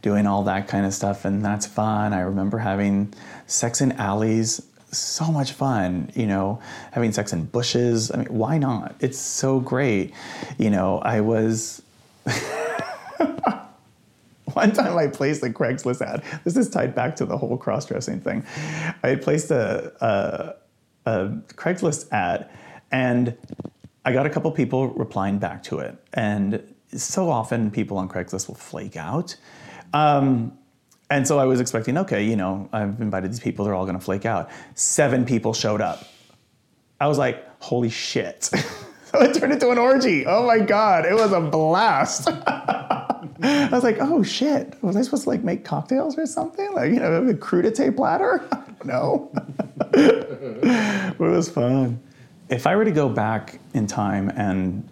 doing 0.00 0.28
all 0.28 0.44
that 0.44 0.68
kind 0.68 0.86
of 0.86 0.94
stuff, 0.94 1.24
and 1.24 1.44
that's 1.44 1.66
fun. 1.66 2.12
I 2.12 2.20
remember 2.20 2.58
having 2.58 3.12
sex 3.48 3.80
in 3.80 3.90
alleys 3.90 4.64
so 4.92 5.26
much 5.32 5.52
fun, 5.52 6.10
you 6.14 6.26
know, 6.26 6.60
having 6.92 7.12
sex 7.12 7.32
in 7.32 7.46
bushes. 7.46 8.10
I 8.10 8.18
mean, 8.18 8.26
why 8.26 8.58
not? 8.58 8.94
It's 9.00 9.18
so 9.18 9.58
great. 9.60 10.12
You 10.58 10.70
know, 10.70 10.98
I 10.98 11.20
was. 11.20 11.82
One 14.52 14.72
time 14.72 14.98
I 14.98 15.06
placed 15.06 15.42
a 15.42 15.46
Craigslist 15.46 16.02
ad. 16.02 16.22
This 16.44 16.58
is 16.58 16.68
tied 16.68 16.94
back 16.94 17.16
to 17.16 17.24
the 17.24 17.38
whole 17.38 17.56
cross 17.56 17.86
dressing 17.86 18.20
thing. 18.20 18.44
I 19.02 19.08
had 19.08 19.22
placed 19.22 19.50
a, 19.50 19.92
a, 20.04 21.10
a 21.10 21.28
Craigslist 21.54 22.12
ad 22.12 22.50
and 22.90 23.34
I 24.04 24.12
got 24.12 24.26
a 24.26 24.30
couple 24.30 24.50
people 24.52 24.88
replying 24.88 25.38
back 25.38 25.62
to 25.64 25.78
it. 25.78 25.96
And 26.12 26.62
so 26.94 27.30
often 27.30 27.70
people 27.70 27.96
on 27.96 28.10
Craigslist 28.10 28.48
will 28.48 28.54
flake 28.54 28.96
out. 28.96 29.36
Um, 29.94 30.58
and 31.12 31.28
so 31.28 31.38
I 31.38 31.44
was 31.44 31.60
expecting, 31.60 31.98
okay, 31.98 32.24
you 32.24 32.36
know, 32.36 32.70
I've 32.72 32.98
invited 33.02 33.30
these 33.30 33.40
people, 33.40 33.66
they're 33.66 33.74
all 33.74 33.84
gonna 33.84 34.00
flake 34.00 34.24
out. 34.24 34.48
Seven 34.74 35.26
people 35.26 35.52
showed 35.52 35.82
up. 35.82 36.04
I 37.00 37.06
was 37.06 37.18
like, 37.18 37.46
holy 37.60 37.90
shit. 37.90 38.44
so 38.44 39.20
it 39.20 39.34
turned 39.34 39.52
into 39.52 39.70
an 39.70 39.76
orgy. 39.76 40.24
Oh 40.24 40.46
my 40.46 40.58
God, 40.58 41.04
it 41.04 41.12
was 41.12 41.32
a 41.32 41.40
blast. 41.40 42.28
I 43.42 43.68
was 43.70 43.84
like, 43.84 43.98
oh 44.00 44.22
shit, 44.22 44.82
was 44.82 44.96
I 44.96 45.02
supposed 45.02 45.24
to 45.24 45.28
like 45.28 45.44
make 45.44 45.66
cocktails 45.66 46.16
or 46.16 46.24
something? 46.24 46.72
Like, 46.72 46.92
you 46.92 47.00
know, 47.00 47.12
a 47.28 47.34
crudité 47.34 47.94
platter? 47.94 48.42
no. 48.84 49.30
it 49.92 51.18
was 51.18 51.50
fun. 51.50 52.00
If 52.48 52.66
I 52.66 52.74
were 52.74 52.86
to 52.86 52.90
go 52.90 53.10
back 53.10 53.58
in 53.74 53.86
time 53.86 54.30
and 54.30 54.88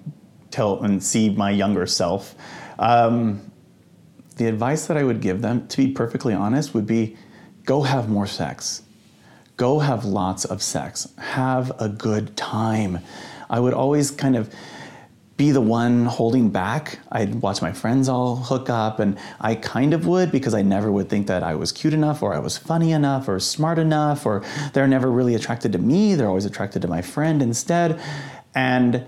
tell 0.51 0.83
and 0.83 1.03
see 1.03 1.31
my 1.31 1.51
younger 1.51 1.87
self, 1.87 2.35
um, 2.79 3.41
the 4.41 4.47
advice 4.47 4.87
that 4.87 4.97
I 4.97 5.05
would 5.05 5.21
give 5.21 5.43
them, 5.43 5.69
to 5.69 5.77
be 5.77 5.93
perfectly 5.93 6.33
honest, 6.33 6.73
would 6.73 6.87
be 6.87 7.15
go 7.67 7.83
have 7.83 8.09
more 8.09 8.27
sex. 8.27 8.83
Go 9.59 9.81
have 9.81 10.07
lots 10.07 10.47
of 10.47 10.63
sex. 10.63 11.13
Have 11.19 11.71
a 11.79 11.91
good 11.91 12.39
time. 12.39 13.01
I 13.51 13.61
would 13.61 13.75
always 13.75 14.11
kind 14.11 14.37
of 14.37 14.51
be 15.37 15.51
the 15.51 15.61
one 15.61 16.07
holding 16.07 16.49
back. 16.49 17.01
I'd 17.13 17.35
watch 17.35 17.61
my 17.61 17.75
friends 17.75 18.09
all 18.09 18.37
hook 18.37 18.71
up, 18.71 18.99
and 18.99 19.19
I 19.43 19.57
kind 19.57 19.93
of 19.93 20.07
would 20.07 20.33
because 20.33 20.55
I 20.55 20.63
never 20.63 20.91
would 20.91 21.11
think 21.11 21.27
that 21.27 21.43
I 21.43 21.55
was 21.55 21.71
cute 21.71 21.93
enough, 21.93 22.23
or 22.23 22.33
I 22.33 22.39
was 22.39 22.57
funny 22.57 22.93
enough, 22.93 23.29
or 23.29 23.39
smart 23.41 23.79
enough, 23.79 24.25
or 24.25 24.43
they're 24.73 24.89
never 24.89 25.11
really 25.11 25.35
attracted 25.35 25.73
to 25.73 25.79
me. 25.79 26.15
They're 26.15 26.29
always 26.29 26.47
attracted 26.47 26.81
to 26.81 26.89
my 26.89 27.03
friend 27.03 27.43
instead. 27.43 28.01
And 28.55 29.05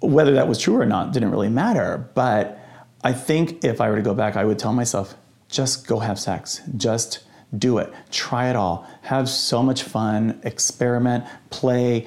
whether 0.00 0.34
that 0.34 0.46
was 0.46 0.58
true 0.58 0.76
or 0.76 0.84
not 0.84 1.14
didn't 1.14 1.30
really 1.30 1.48
matter. 1.48 2.10
But 2.12 2.58
I 3.02 3.12
think 3.12 3.64
if 3.64 3.80
I 3.80 3.90
were 3.90 3.96
to 3.96 4.02
go 4.02 4.14
back, 4.14 4.36
I 4.36 4.44
would 4.44 4.58
tell 4.58 4.72
myself, 4.72 5.14
just 5.48 5.86
go 5.86 6.00
have 6.00 6.18
sex. 6.18 6.60
Just 6.76 7.20
do 7.56 7.78
it. 7.78 7.92
Try 8.10 8.50
it 8.50 8.56
all. 8.56 8.86
Have 9.02 9.28
so 9.28 9.62
much 9.62 9.82
fun. 9.82 10.40
Experiment. 10.44 11.24
Play 11.50 12.06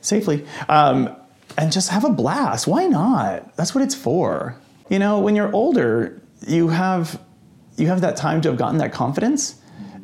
safely. 0.00 0.46
Um, 0.68 1.14
and 1.58 1.72
just 1.72 1.90
have 1.90 2.04
a 2.04 2.10
blast. 2.10 2.66
Why 2.66 2.86
not? 2.86 3.56
That's 3.56 3.74
what 3.74 3.82
it's 3.82 3.94
for. 3.94 4.56
You 4.88 4.98
know, 4.98 5.20
when 5.20 5.36
you're 5.36 5.52
older, 5.52 6.20
you 6.46 6.68
have 6.68 7.20
you 7.76 7.88
have 7.88 8.02
that 8.02 8.16
time 8.16 8.40
to 8.42 8.48
have 8.48 8.58
gotten 8.58 8.78
that 8.78 8.92
confidence 8.92 9.60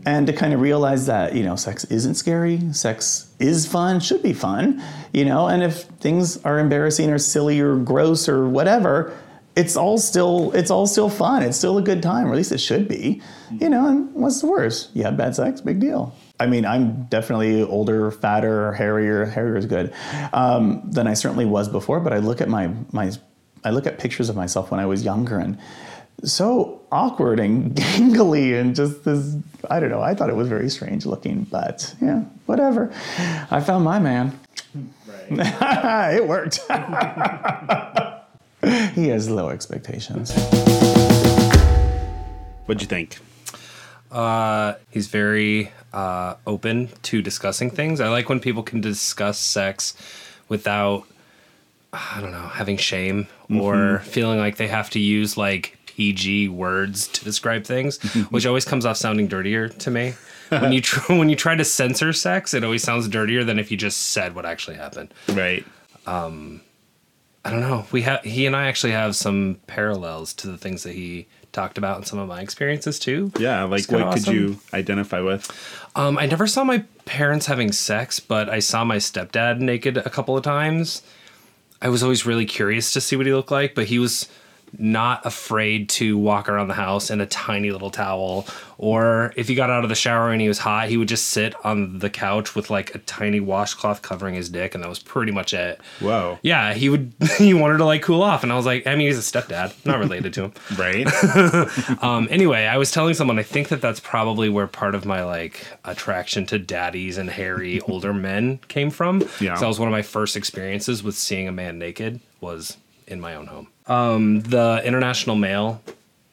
and 0.06 0.26
to 0.28 0.32
kind 0.32 0.54
of 0.54 0.60
realize 0.60 1.06
that, 1.06 1.34
you 1.34 1.42
know, 1.42 1.56
sex 1.56 1.84
isn't 1.84 2.14
scary, 2.14 2.72
sex 2.72 3.34
is 3.40 3.66
fun, 3.66 4.00
should 4.00 4.22
be 4.22 4.32
fun, 4.32 4.82
you 5.12 5.24
know, 5.24 5.48
and 5.48 5.62
if 5.62 5.82
things 5.82 6.42
are 6.44 6.58
embarrassing 6.58 7.10
or 7.10 7.18
silly 7.18 7.60
or 7.60 7.76
gross 7.76 8.28
or 8.28 8.48
whatever, 8.48 9.12
it's 9.56 9.74
all 9.74 9.96
still 9.96 10.52
it's 10.52 10.70
all 10.70 10.86
still 10.86 11.08
fun. 11.08 11.42
It's 11.42 11.56
still 11.56 11.78
a 11.78 11.82
good 11.82 12.02
time, 12.02 12.26
or 12.26 12.32
at 12.32 12.36
least 12.36 12.52
it 12.52 12.60
should 12.60 12.86
be. 12.86 13.22
You 13.50 13.70
know, 13.70 13.88
and 13.88 14.14
what's 14.14 14.40
the 14.42 14.46
worst? 14.46 14.90
You 14.94 15.04
have 15.04 15.16
bad 15.16 15.34
sex, 15.34 15.60
big 15.60 15.80
deal. 15.80 16.14
I 16.38 16.46
mean, 16.46 16.66
I'm 16.66 17.04
definitely 17.04 17.62
older, 17.62 18.10
fatter, 18.10 18.74
hairier. 18.74 19.24
Hairier 19.24 19.56
is 19.56 19.64
good 19.64 19.94
um, 20.34 20.82
than 20.84 21.06
I 21.06 21.14
certainly 21.14 21.46
was 21.46 21.68
before. 21.68 22.00
But 22.00 22.12
I 22.12 22.18
look 22.18 22.42
at 22.42 22.48
my 22.48 22.70
my 22.92 23.10
I 23.64 23.70
look 23.70 23.86
at 23.86 23.98
pictures 23.98 24.28
of 24.28 24.36
myself 24.36 24.70
when 24.70 24.78
I 24.78 24.86
was 24.86 25.04
younger 25.04 25.38
and 25.38 25.58
so 26.22 26.82
awkward 26.92 27.40
and 27.40 27.74
gangly 27.74 28.58
and 28.60 28.76
just 28.76 29.04
this 29.04 29.36
I 29.70 29.80
don't 29.80 29.90
know. 29.90 30.02
I 30.02 30.14
thought 30.14 30.28
it 30.28 30.36
was 30.36 30.48
very 30.48 30.68
strange 30.68 31.06
looking, 31.06 31.44
but 31.44 31.94
yeah, 32.02 32.24
whatever. 32.44 32.92
I 33.50 33.60
found 33.60 33.84
my 33.84 33.98
man. 33.98 34.38
Right. 35.30 36.14
it 36.14 36.28
worked. 36.28 36.60
he 38.96 39.09
has 39.09 39.28
low 39.28 39.50
expectations. 39.50 40.32
What'd 42.64 42.80
you 42.80 42.88
think? 42.88 43.18
Uh, 44.11 44.74
he's 44.90 45.06
very 45.09 45.70
uh, 45.92 46.37
open 46.46 46.88
to 47.02 47.20
discussing 47.20 47.70
things. 47.70 48.00
I 48.00 48.09
like 48.09 48.30
when 48.30 48.40
people 48.40 48.62
can 48.62 48.80
discuss 48.80 49.38
sex 49.38 49.94
without, 50.48 51.06
I 51.92 52.20
don't 52.22 52.32
know, 52.32 52.48
having 52.48 52.78
shame 52.78 53.28
or 53.50 53.98
feeling 54.00 54.38
like 54.38 54.56
they 54.56 54.68
have 54.68 54.88
to 54.90 54.98
use 54.98 55.37
like 55.37 55.76
PG 55.87 56.48
words 56.48 57.06
to 57.09 57.22
describe 57.24 57.64
things, 57.64 58.02
which 58.30 58.46
always 58.46 58.64
comes 58.64 58.87
off 58.87 58.96
sounding 58.96 59.28
dirtier 59.28 59.68
to 59.68 59.90
me. 59.90 60.14
when 60.48 60.72
you 60.72 60.80
tr- 60.80 61.12
when 61.14 61.28
you 61.28 61.37
try 61.37 61.54
to 61.54 61.64
censor 61.66 62.14
sex, 62.14 62.54
it 62.54 62.64
always 62.64 62.82
sounds 62.82 63.09
dirtier 63.09 63.44
than 63.44 63.59
if 63.59 63.70
you 63.70 63.76
just 63.76 63.98
said 64.12 64.35
what 64.35 64.46
actually 64.46 64.76
happened. 64.76 65.12
Right. 65.28 65.66
I 67.46 67.50
don't 67.50 67.61
know. 67.61 67.87
We 67.92 68.02
have 68.02 68.22
he 68.22 68.44
and 68.46 68.56
I 68.56 68.66
actually 68.66 68.90
have 68.90 69.14
some 69.14 69.61
parallels 69.68 70.35
to 70.35 70.48
the 70.48 70.59
things 70.59 70.82
that 70.82 70.94
he 70.94 71.28
talked 71.52 71.78
about 71.78 71.96
and 71.96 72.06
some 72.06 72.18
of 72.18 72.26
my 72.26 72.40
experiences 72.40 72.98
too. 72.98 73.30
Yeah. 73.38 73.62
Like, 73.62 73.88
what 73.90 74.12
could 74.14 74.26
you 74.26 74.59
identify 74.74 75.20
with? 75.20 75.48
Um, 75.94 76.18
I 76.18 76.26
never 76.26 76.48
saw 76.48 76.64
my 76.64 76.82
parents 77.04 77.46
having 77.46 77.70
sex, 77.70 78.18
but 78.18 78.48
I 78.48 78.59
saw 78.59 78.85
my 78.85 78.96
stepdad 78.96 79.61
naked 79.61 79.96
a 79.96 80.11
couple 80.11 80.37
of 80.37 80.42
times. 80.42 81.02
I 81.80 81.88
was 81.88 82.02
always 82.02 82.26
really 82.26 82.46
curious 82.46 82.92
to 82.94 83.00
see 83.00 83.14
what 83.14 83.26
he 83.26 83.32
looked 83.32 83.52
like, 83.52 83.76
but 83.76 83.87
he 83.87 84.00
was 84.00 84.28
not 84.78 85.24
afraid 85.24 85.88
to 85.88 86.18
walk 86.18 86.48
around 86.48 86.68
the 86.68 86.74
house 86.74 87.10
in 87.10 87.20
a 87.20 87.26
tiny 87.26 87.70
little 87.70 87.90
towel. 87.90 88.46
Or 88.78 89.32
if 89.36 89.48
he 89.48 89.54
got 89.54 89.70
out 89.70 89.84
of 89.84 89.88
the 89.88 89.94
shower 89.94 90.30
and 90.30 90.40
he 90.40 90.48
was 90.48 90.58
hot, 90.58 90.88
he 90.88 90.96
would 90.96 91.08
just 91.08 91.28
sit 91.28 91.54
on 91.64 91.98
the 92.00 92.10
couch 92.10 92.54
with 92.54 92.68
like 92.68 92.94
a 92.94 92.98
tiny 92.98 93.40
washcloth 93.40 94.02
covering 94.02 94.34
his 94.34 94.50
dick, 94.50 94.74
and 94.74 94.84
that 94.84 94.88
was 94.88 94.98
pretty 94.98 95.32
much 95.32 95.54
it. 95.54 95.80
Whoa. 96.00 96.38
Yeah, 96.42 96.74
he 96.74 96.88
would. 96.88 97.12
He 97.36 97.52
wanted 97.52 97.78
to 97.78 97.84
like 97.84 98.02
cool 98.02 98.22
off, 98.22 98.42
and 98.42 98.50
I 98.50 98.56
was 98.56 98.64
like, 98.64 98.86
I 98.86 98.96
mean, 98.96 99.08
he's 99.08 99.18
a 99.18 99.20
stepdad, 99.20 99.74
not 99.84 99.98
related 99.98 100.32
to 100.34 100.44
him. 100.44 100.52
Right. 100.78 101.06
Um, 102.02 102.28
anyway, 102.30 102.64
I 102.66 102.76
was 102.76 102.90
telling 102.90 103.14
someone 103.14 103.38
I 103.38 103.42
think 103.42 103.68
that 103.68 103.80
that's 103.80 104.00
probably 104.00 104.48
where 104.48 104.66
part 104.66 104.94
of 104.94 105.04
my 105.04 105.24
like 105.24 105.66
attraction 105.84 106.46
to 106.46 106.58
daddies 106.58 107.18
and 107.18 107.30
hairy 107.30 107.80
older 107.82 108.12
men 108.12 108.58
came 108.68 108.90
from. 108.90 109.22
Yeah. 109.40 109.54
So 109.54 109.62
that 109.62 109.68
was 109.68 109.78
one 109.78 109.88
of 109.88 109.92
my 109.92 110.02
first 110.02 110.36
experiences 110.36 111.02
with 111.02 111.14
seeing 111.16 111.48
a 111.48 111.52
man 111.52 111.78
naked 111.78 112.20
was 112.40 112.76
in 113.06 113.20
my 113.20 113.34
own 113.34 113.46
home. 113.46 113.68
Um, 113.88 114.40
the 114.40 114.83
International 114.85 115.37
Mail 115.37 115.81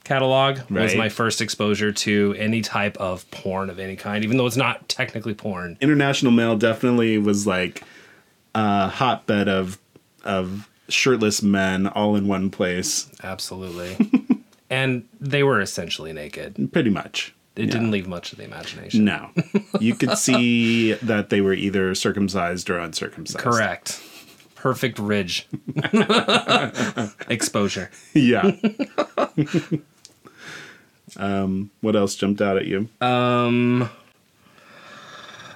catalog 0.04 0.60
was 0.70 0.96
my 0.96 1.10
first 1.10 1.42
exposure 1.42 1.92
to 1.92 2.36
any 2.38 2.62
type 2.62 2.98
of 2.98 3.30
porn 3.32 3.70
of 3.70 3.80
any 3.80 3.96
kind, 3.96 4.24
even 4.24 4.38
though 4.38 4.46
it's 4.46 4.58
not 4.58 4.88
technically 4.90 5.34
porn. 5.34 5.78
International 5.82 6.32
Mail 6.32 6.58
definitely 6.58 7.18
was 7.18 7.48
like 7.48 7.84
a 8.56 8.88
hotbed 8.90 9.48
of 9.48 9.78
of 10.24 10.70
shirtless 10.90 11.42
men 11.42 11.88
all 11.88 12.16
in 12.16 12.28
one 12.28 12.50
place. 12.50 13.10
Absolutely. 13.24 13.98
and 14.70 15.08
they 15.20 15.44
were 15.44 15.62
essentially 15.62 16.14
naked. 16.14 16.70
Pretty 16.72 16.90
much. 16.90 17.34
It 17.56 17.68
didn't 17.68 17.92
leave 17.92 18.08
much 18.08 18.32
to 18.32 18.36
the 18.36 18.44
imagination. 18.44 19.06
No. 19.06 19.30
You 19.80 19.94
could 19.94 20.18
see 20.18 20.94
that 20.94 21.30
they 21.30 21.40
were 21.40 21.54
either 21.54 21.94
circumcised 21.94 22.68
or 22.70 22.80
uncircumcised. 22.80 23.44
Correct. 23.44 24.02
Perfect 24.64 24.98
ridge. 24.98 25.46
Exposure. 27.28 27.92
Yeah. 28.14 28.50
um, 31.18 31.70
what 31.82 31.98
else 31.98 32.16
jumped 32.16 32.42
out 32.42 32.56
at 32.56 32.66
you? 32.66 32.88
Um 33.02 33.90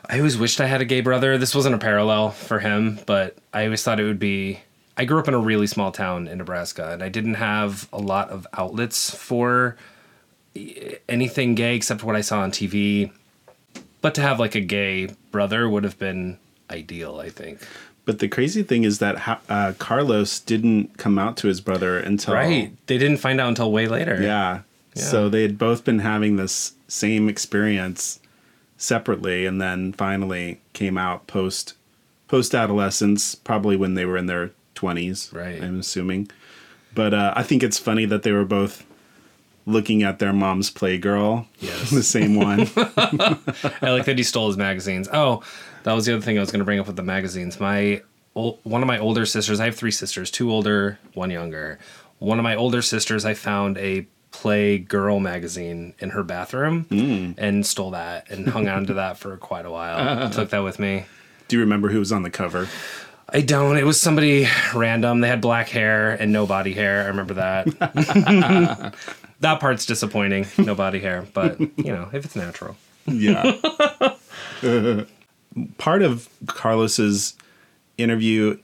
I 0.10 0.18
always 0.18 0.38
wished 0.38 0.60
I 0.60 0.66
had 0.66 0.82
a 0.82 0.86
gay 0.86 1.00
brother. 1.00 1.38
This 1.38 1.56
wasn't 1.56 1.76
a 1.76 1.78
parallel 1.78 2.32
for 2.32 2.60
him, 2.60 3.00
but 3.06 3.38
I 3.54 3.64
always 3.64 3.82
thought 3.82 4.02
it 4.02 4.04
would 4.04 4.20
be 4.20 4.60
I 4.98 5.06
grew 5.06 5.20
up 5.20 5.30
in 5.30 5.34
a 5.34 5.40
really 5.40 5.68
small 5.68 5.94
town 5.94 6.28
in 6.28 6.40
Nebraska 6.40 6.92
and 6.92 7.02
I 7.02 7.08
didn't 7.08 7.36
have 7.36 7.88
a 7.94 8.00
lot 8.00 8.30
of 8.30 8.46
outlets 8.52 9.16
for 9.16 9.78
anything 11.08 11.56
gay 11.56 11.78
except 11.78 12.04
what 12.04 12.18
I 12.18 12.22
saw 12.22 12.42
on 12.42 12.52
TV. 12.52 13.14
But 14.02 14.16
to 14.16 14.22
have 14.22 14.38
like 14.38 14.56
a 14.56 14.60
gay 14.60 15.16
brother 15.32 15.70
would 15.70 15.86
have 15.86 15.98
been 15.98 16.40
ideal, 16.70 17.22
I 17.22 17.30
think. 17.30 17.62
But 18.08 18.20
the 18.20 18.30
crazy 18.30 18.64
thing 18.64 18.86
is 18.86 19.00
that 19.00 19.42
uh, 19.50 19.74
Carlos 19.80 20.40
didn't 20.40 20.98
come 20.98 21.20
out 21.20 21.36
to 21.38 21.48
his 21.48 21.60
brother 21.60 22.00
until 22.00 22.36
Right. 22.36 22.72
They 22.88 22.98
didn't 22.98 23.18
find 23.18 23.42
out 23.42 23.50
until 23.50 23.70
way 23.70 23.90
later. 23.90 24.22
Yeah. 24.22 24.62
So 24.96 25.28
they 25.28 25.42
had 25.42 25.58
both 25.58 25.84
been 25.84 26.00
having 26.00 26.38
this 26.38 26.72
same 26.88 27.28
experience 27.28 28.22
separately, 28.78 29.46
and 29.46 29.62
then 29.62 29.92
finally 29.92 30.62
came 30.72 30.98
out 30.98 31.28
post 31.28 31.74
post 32.30 32.56
adolescence, 32.56 33.36
probably 33.36 33.76
when 33.76 33.96
they 33.96 34.06
were 34.06 34.18
in 34.18 34.28
their 34.28 34.52
twenties. 34.74 35.30
Right. 35.34 35.62
I'm 35.62 35.82
assuming. 35.82 36.32
But 36.96 37.14
uh, 37.14 37.34
I 37.36 37.44
think 37.44 37.62
it's 37.62 37.78
funny 37.78 38.06
that 38.06 38.24
they 38.24 38.32
were 38.32 38.46
both 38.46 38.86
looking 39.66 40.02
at 40.02 40.20
their 40.20 40.32
mom's 40.34 40.72
Playgirl. 40.72 41.46
Yes. 41.60 41.90
the 41.92 42.02
same 42.02 42.36
one. 42.36 42.62
I 42.78 43.92
like 43.92 44.06
that 44.06 44.18
he 44.18 44.24
stole 44.24 44.48
his 44.48 44.58
magazines. 44.58 45.10
Oh, 45.12 45.44
that 45.84 45.94
was 45.94 46.06
the 46.06 46.14
other 46.14 46.22
thing 46.22 46.38
I 46.38 46.42
was 46.42 46.52
going 46.52 46.60
to 46.60 46.66
bring 46.66 46.80
up 46.80 46.88
with 46.88 46.96
the 46.96 47.04
magazines. 47.04 47.60
My 47.60 48.02
ol- 48.36 48.60
one 48.64 48.82
of 48.82 48.88
my 48.88 49.00
older 49.00 49.26
sisters. 49.26 49.60
I 49.60 49.66
have 49.66 49.76
three 49.76 49.92
sisters, 49.92 50.32
two 50.32 50.52
older, 50.52 51.00
one 51.14 51.32
younger. 51.32 51.80
One 52.20 52.40
of 52.40 52.44
my 52.44 52.56
older 52.56 52.82
sisters, 52.82 53.26
I 53.26 53.34
found 53.34 53.78
a 53.78 54.08
Play 54.32 54.78
Girl 54.78 55.20
magazine 55.20 55.94
in 56.00 56.12
her 56.12 56.24
bathroom 56.24 56.86
mm. 56.86 57.36
and 57.38 57.66
stole 57.66 57.92
that 57.92 58.30
and 58.30 58.48
hung 58.48 58.68
on 58.68 58.86
to 58.88 58.96
that 58.96 59.18
for 59.18 59.36
quite 59.38 59.66
a 59.66 59.72
while. 59.72 60.30
Took 60.32 60.50
that 60.52 60.60
with 60.60 60.80
me. 60.80 61.06
Do 61.48 61.56
you 61.56 61.62
remember 61.62 61.90
who 61.90 62.00
was 62.00 62.12
on 62.12 62.24
the 62.24 62.30
cover? 62.30 62.68
I 63.30 63.42
don't. 63.42 63.78
It 63.78 63.84
was 63.84 64.00
somebody 64.00 64.48
random. 64.74 65.22
They 65.22 65.28
had 65.28 65.42
black 65.42 65.70
hair 65.70 66.12
and 66.12 66.32
no 66.32 66.46
body 66.46 66.74
hair. 66.74 67.04
I 67.04 67.08
remember 67.08 67.36
that. 67.36 67.66
that 69.40 69.60
part's 69.60 69.86
disappointing. 69.86 70.48
No 70.58 70.76
body 70.76 71.00
hair, 71.00 71.26
but 71.34 71.60
you 71.60 71.92
know, 71.92 72.10
if 72.14 72.24
it's 72.26 72.36
natural. 72.36 72.78
Yeah. 73.06 73.58
Part 75.78 76.02
of 76.02 76.28
Carlos's 76.48 77.36
interview 77.98 78.58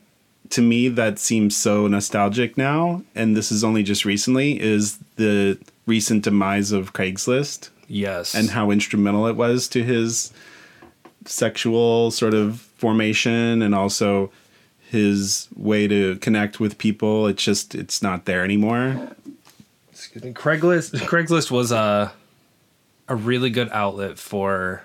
to 0.50 0.62
me 0.62 0.88
that 0.90 1.18
seems 1.18 1.56
so 1.56 1.88
nostalgic 1.88 2.58
now 2.58 3.02
and 3.16 3.36
this 3.36 3.52
is 3.52 3.64
only 3.64 3.82
just 3.82 4.06
recently 4.06 4.60
is 4.62 4.98
the 5.16 5.58
recent 5.88 6.24
demise 6.24 6.72
of 6.72 6.94
Craigslist 6.94 7.70
Yes. 7.88 8.36
and 8.36 8.52
how 8.52 8.70
instrumental 8.70 9.26
it 9.28 9.36
was 9.36 9.68
to 9.70 9.84
his 9.84 10.32
sexual 11.26 12.12
sort 12.12 12.34
of 12.34 12.60
formation 12.78 13.62
and 13.62 13.74
also 13.74 14.32
his 14.90 15.48
way 15.56 15.88
to 15.88 16.18
connect 16.18 16.60
with 16.60 16.78
people. 16.78 17.26
It's 17.28 17.44
just 17.44 17.74
it's 17.74 18.02
not 18.04 18.26
there 18.26 18.44
anymore. 18.44 19.10
Excuse 19.92 20.24
me, 20.24 20.34
Craigslist. 20.34 20.92
Craigslist 21.08 21.50
was 21.50 21.72
a 21.72 22.14
a 23.08 23.16
really 23.16 23.50
good 23.50 23.70
outlet 23.72 24.20
for 24.20 24.84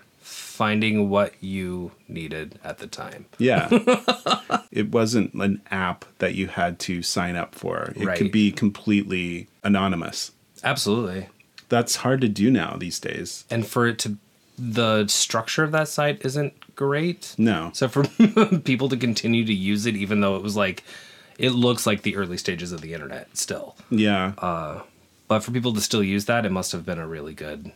finding 0.58 1.08
what 1.08 1.32
you 1.40 1.92
needed 2.08 2.58
at 2.64 2.78
the 2.78 2.86
time. 2.88 3.26
Yeah. 3.38 3.68
it 4.72 4.90
wasn't 4.90 5.32
an 5.34 5.62
app 5.70 6.04
that 6.18 6.34
you 6.34 6.48
had 6.48 6.80
to 6.80 7.00
sign 7.00 7.36
up 7.36 7.54
for. 7.54 7.92
It 7.94 8.04
Right. 8.04 8.18
could 8.18 8.32
be 8.32 8.50
completely 8.50 9.46
anonymous. 9.62 10.32
Absolutely. 10.64 11.28
That's 11.68 11.96
hard 11.96 12.20
to 12.22 12.28
do 12.28 12.50
now 12.50 12.74
these 12.76 12.98
days. 12.98 13.44
And 13.48 13.64
for 13.64 13.86
it 13.86 14.00
to 14.00 14.16
the 14.58 15.06
structure 15.06 15.62
of 15.62 15.70
that 15.70 15.86
site 15.86 16.24
isn't 16.26 16.74
great. 16.74 17.36
No. 17.38 17.70
So 17.72 17.86
for 17.86 18.02
people 18.64 18.88
to 18.88 18.96
continue 18.96 19.44
to 19.44 19.54
use 19.54 19.86
it 19.86 19.94
even 19.94 20.20
though 20.22 20.34
it 20.34 20.42
was 20.42 20.56
like 20.56 20.82
it 21.38 21.50
looks 21.50 21.86
like 21.86 22.02
the 22.02 22.16
early 22.16 22.36
stages 22.36 22.72
of 22.72 22.80
the 22.80 22.94
internet 22.94 23.36
still. 23.36 23.76
Yeah. 23.90 24.32
Uh, 24.38 24.82
but 25.28 25.44
for 25.44 25.52
people 25.52 25.72
to 25.74 25.80
still 25.80 26.02
use 26.02 26.24
that, 26.24 26.44
it 26.44 26.50
must 26.50 26.72
have 26.72 26.84
been 26.84 26.98
a 26.98 27.06
really 27.06 27.34
good 27.34 27.70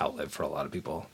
outlet 0.00 0.32
for 0.32 0.42
a 0.42 0.48
lot 0.48 0.66
of 0.66 0.72
people. 0.72 1.06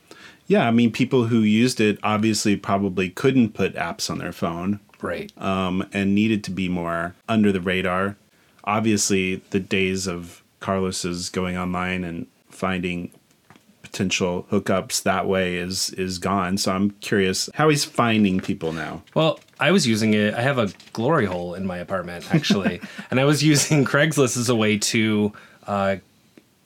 Yeah, 0.47 0.67
I 0.67 0.71
mean 0.71 0.93
people 0.93 1.25
who 1.27 1.41
used 1.41 1.81
it 1.81 1.99
obviously 2.03 2.57
probably 2.57 3.11
couldn't 3.11 3.55
put 3.55 3.75
apps 3.75 4.11
on 4.11 4.19
their 4.19 4.33
phone. 4.33 4.81
Right. 5.01 5.33
um, 5.37 5.85
and 5.93 6.15
needed 6.15 6.45
to 6.45 6.53
be 6.53 6.69
more 6.69 7.17
under 7.29 7.51
the 7.51 7.61
radar. 7.61 8.17
Obviously, 8.63 9.43
the 9.51 9.59
days 9.59 10.07
of 10.07 10.45
Carlos's 10.61 11.29
going 11.29 11.57
online 11.57 12.05
and 12.05 12.29
finding 12.51 13.11
potential 13.83 14.47
hookups 14.51 15.03
that 15.03 15.27
way 15.27 15.57
is 15.57 15.91
is 15.91 16.19
gone. 16.19 16.57
So 16.57 16.73
I'm 16.73 16.91
curious 17.01 17.51
how 17.55 17.69
he's 17.69 17.85
finding 17.85 18.41
people 18.41 18.73
now. 18.73 19.03
Well, 19.15 19.41
I 19.61 19.71
was 19.71 19.87
using 19.87 20.15
it. 20.15 20.35
I 20.35 20.41
have 20.41 20.59
a 20.59 20.71
glory 20.93 21.27
hole 21.27 21.55
in 21.55 21.67
my 21.67 21.79
apartment, 21.79 22.33
actually. 22.35 22.81
and 23.11 23.21
I 23.21 23.25
was 23.25 23.43
using 23.43 23.85
Craigslist 23.85 24.37
as 24.37 24.49
a 24.49 24.55
way 24.55 24.79
to 24.79 25.33
uh, 25.67 25.97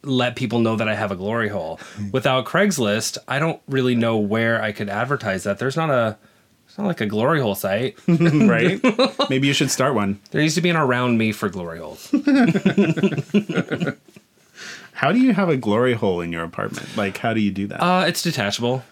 let 0.06 0.36
people 0.36 0.60
know 0.60 0.76
that 0.76 0.88
I 0.88 0.94
have 0.94 1.10
a 1.10 1.16
glory 1.16 1.48
hole. 1.48 1.80
Without 2.12 2.46
Craigslist, 2.46 3.18
I 3.26 3.38
don't 3.38 3.60
really 3.68 3.94
know 3.94 4.16
where 4.16 4.62
I 4.62 4.72
could 4.72 4.88
advertise 4.88 5.44
that. 5.44 5.58
There's 5.58 5.76
not 5.76 5.90
a. 5.90 6.16
It's 6.66 6.78
not 6.78 6.86
like 6.86 7.00
a 7.00 7.06
glory 7.06 7.40
hole 7.40 7.54
site. 7.54 7.96
right? 8.08 8.80
Maybe 9.30 9.46
you 9.46 9.52
should 9.52 9.70
start 9.70 9.94
one. 9.94 10.20
There 10.30 10.40
needs 10.40 10.56
to 10.56 10.60
be 10.60 10.68
an 10.68 10.76
around 10.76 11.16
me 11.16 11.32
for 11.32 11.48
glory 11.48 11.78
holes. 11.78 12.10
How 14.92 15.12
do 15.12 15.18
you 15.18 15.34
have 15.34 15.48
a 15.50 15.56
glory 15.58 15.92
hole 15.92 16.20
in 16.22 16.32
your 16.32 16.42
apartment? 16.42 16.96
Like, 16.96 17.18
how 17.18 17.34
do 17.34 17.40
you 17.40 17.50
do 17.50 17.66
that? 17.66 17.82
Uh, 17.82 18.06
it's 18.06 18.22
detachable. 18.22 18.82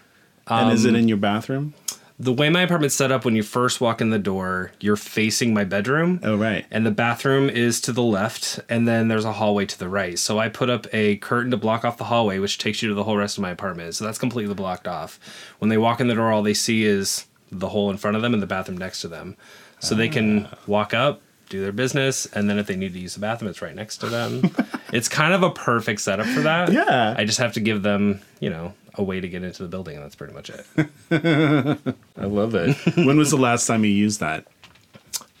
and 0.47 0.71
is 0.71 0.85
um, 0.85 0.93
it 0.93 0.99
in 0.99 1.07
your 1.07 1.17
bathroom? 1.17 1.73
The 2.17 2.31
way 2.31 2.49
my 2.49 2.61
apartment's 2.61 2.95
set 2.95 3.11
up, 3.11 3.25
when 3.25 3.35
you 3.35 3.43
first 3.43 3.81
walk 3.81 3.99
in 3.99 4.09
the 4.09 4.19
door, 4.19 4.71
you're 4.79 4.95
facing 4.95 5.53
my 5.53 5.65
bedroom. 5.65 6.21
Oh, 6.23 6.37
right. 6.37 6.65
And 6.71 6.85
the 6.85 6.91
bathroom 6.91 7.49
is 7.49 7.81
to 7.81 7.91
the 7.91 8.03
left, 8.03 8.59
and 8.69 8.87
then 8.87 9.09
there's 9.09 9.25
a 9.25 9.33
hallway 9.33 9.65
to 9.65 9.77
the 9.77 9.89
right. 9.89 10.17
So 10.17 10.39
I 10.39 10.47
put 10.47 10.69
up 10.69 10.87
a 10.93 11.17
curtain 11.17 11.51
to 11.51 11.57
block 11.57 11.83
off 11.83 11.97
the 11.97 12.05
hallway, 12.05 12.39
which 12.39 12.57
takes 12.57 12.81
you 12.81 12.87
to 12.87 12.95
the 12.95 13.03
whole 13.03 13.17
rest 13.17 13.37
of 13.37 13.41
my 13.41 13.49
apartment. 13.49 13.95
So 13.95 14.05
that's 14.05 14.17
completely 14.17 14.53
blocked 14.53 14.87
off. 14.87 15.19
When 15.59 15.67
they 15.67 15.77
walk 15.77 15.99
in 15.99 16.07
the 16.07 16.15
door, 16.15 16.31
all 16.31 16.41
they 16.41 16.53
see 16.53 16.85
is 16.85 17.25
the 17.51 17.69
hole 17.69 17.89
in 17.89 17.97
front 17.97 18.15
of 18.15 18.21
them 18.21 18.33
and 18.33 18.41
the 18.41 18.47
bathroom 18.47 18.77
next 18.77 19.01
to 19.01 19.09
them. 19.09 19.35
So 19.79 19.93
they 19.93 20.07
can 20.07 20.45
ah. 20.45 20.57
walk 20.67 20.93
up, 20.93 21.21
do 21.49 21.61
their 21.61 21.73
business, 21.73 22.25
and 22.27 22.49
then 22.49 22.57
if 22.57 22.65
they 22.65 22.77
need 22.77 22.93
to 22.93 22.99
use 22.99 23.13
the 23.13 23.19
bathroom, 23.19 23.49
it's 23.49 23.61
right 23.61 23.75
next 23.75 23.97
to 23.97 24.07
them. 24.07 24.41
it's 24.93 25.09
kind 25.09 25.33
of 25.33 25.43
a 25.43 25.51
perfect 25.51 25.99
setup 25.99 26.25
for 26.27 26.41
that. 26.41 26.71
Yeah. 26.71 27.13
I 27.17 27.25
just 27.25 27.39
have 27.39 27.53
to 27.53 27.59
give 27.59 27.83
them, 27.83 28.21
you 28.39 28.49
know, 28.49 28.73
a 28.97 29.03
way 29.03 29.19
to 29.19 29.27
get 29.27 29.43
into 29.43 29.63
the 29.63 29.69
building, 29.69 29.95
and 29.95 30.03
that's 30.03 30.15
pretty 30.15 30.33
much 30.33 30.49
it. 30.49 30.65
I 32.17 32.25
love 32.25 32.55
it. 32.55 32.75
when 33.05 33.17
was 33.17 33.31
the 33.31 33.37
last 33.37 33.67
time 33.67 33.83
you 33.83 33.91
used 33.91 34.19
that? 34.19 34.47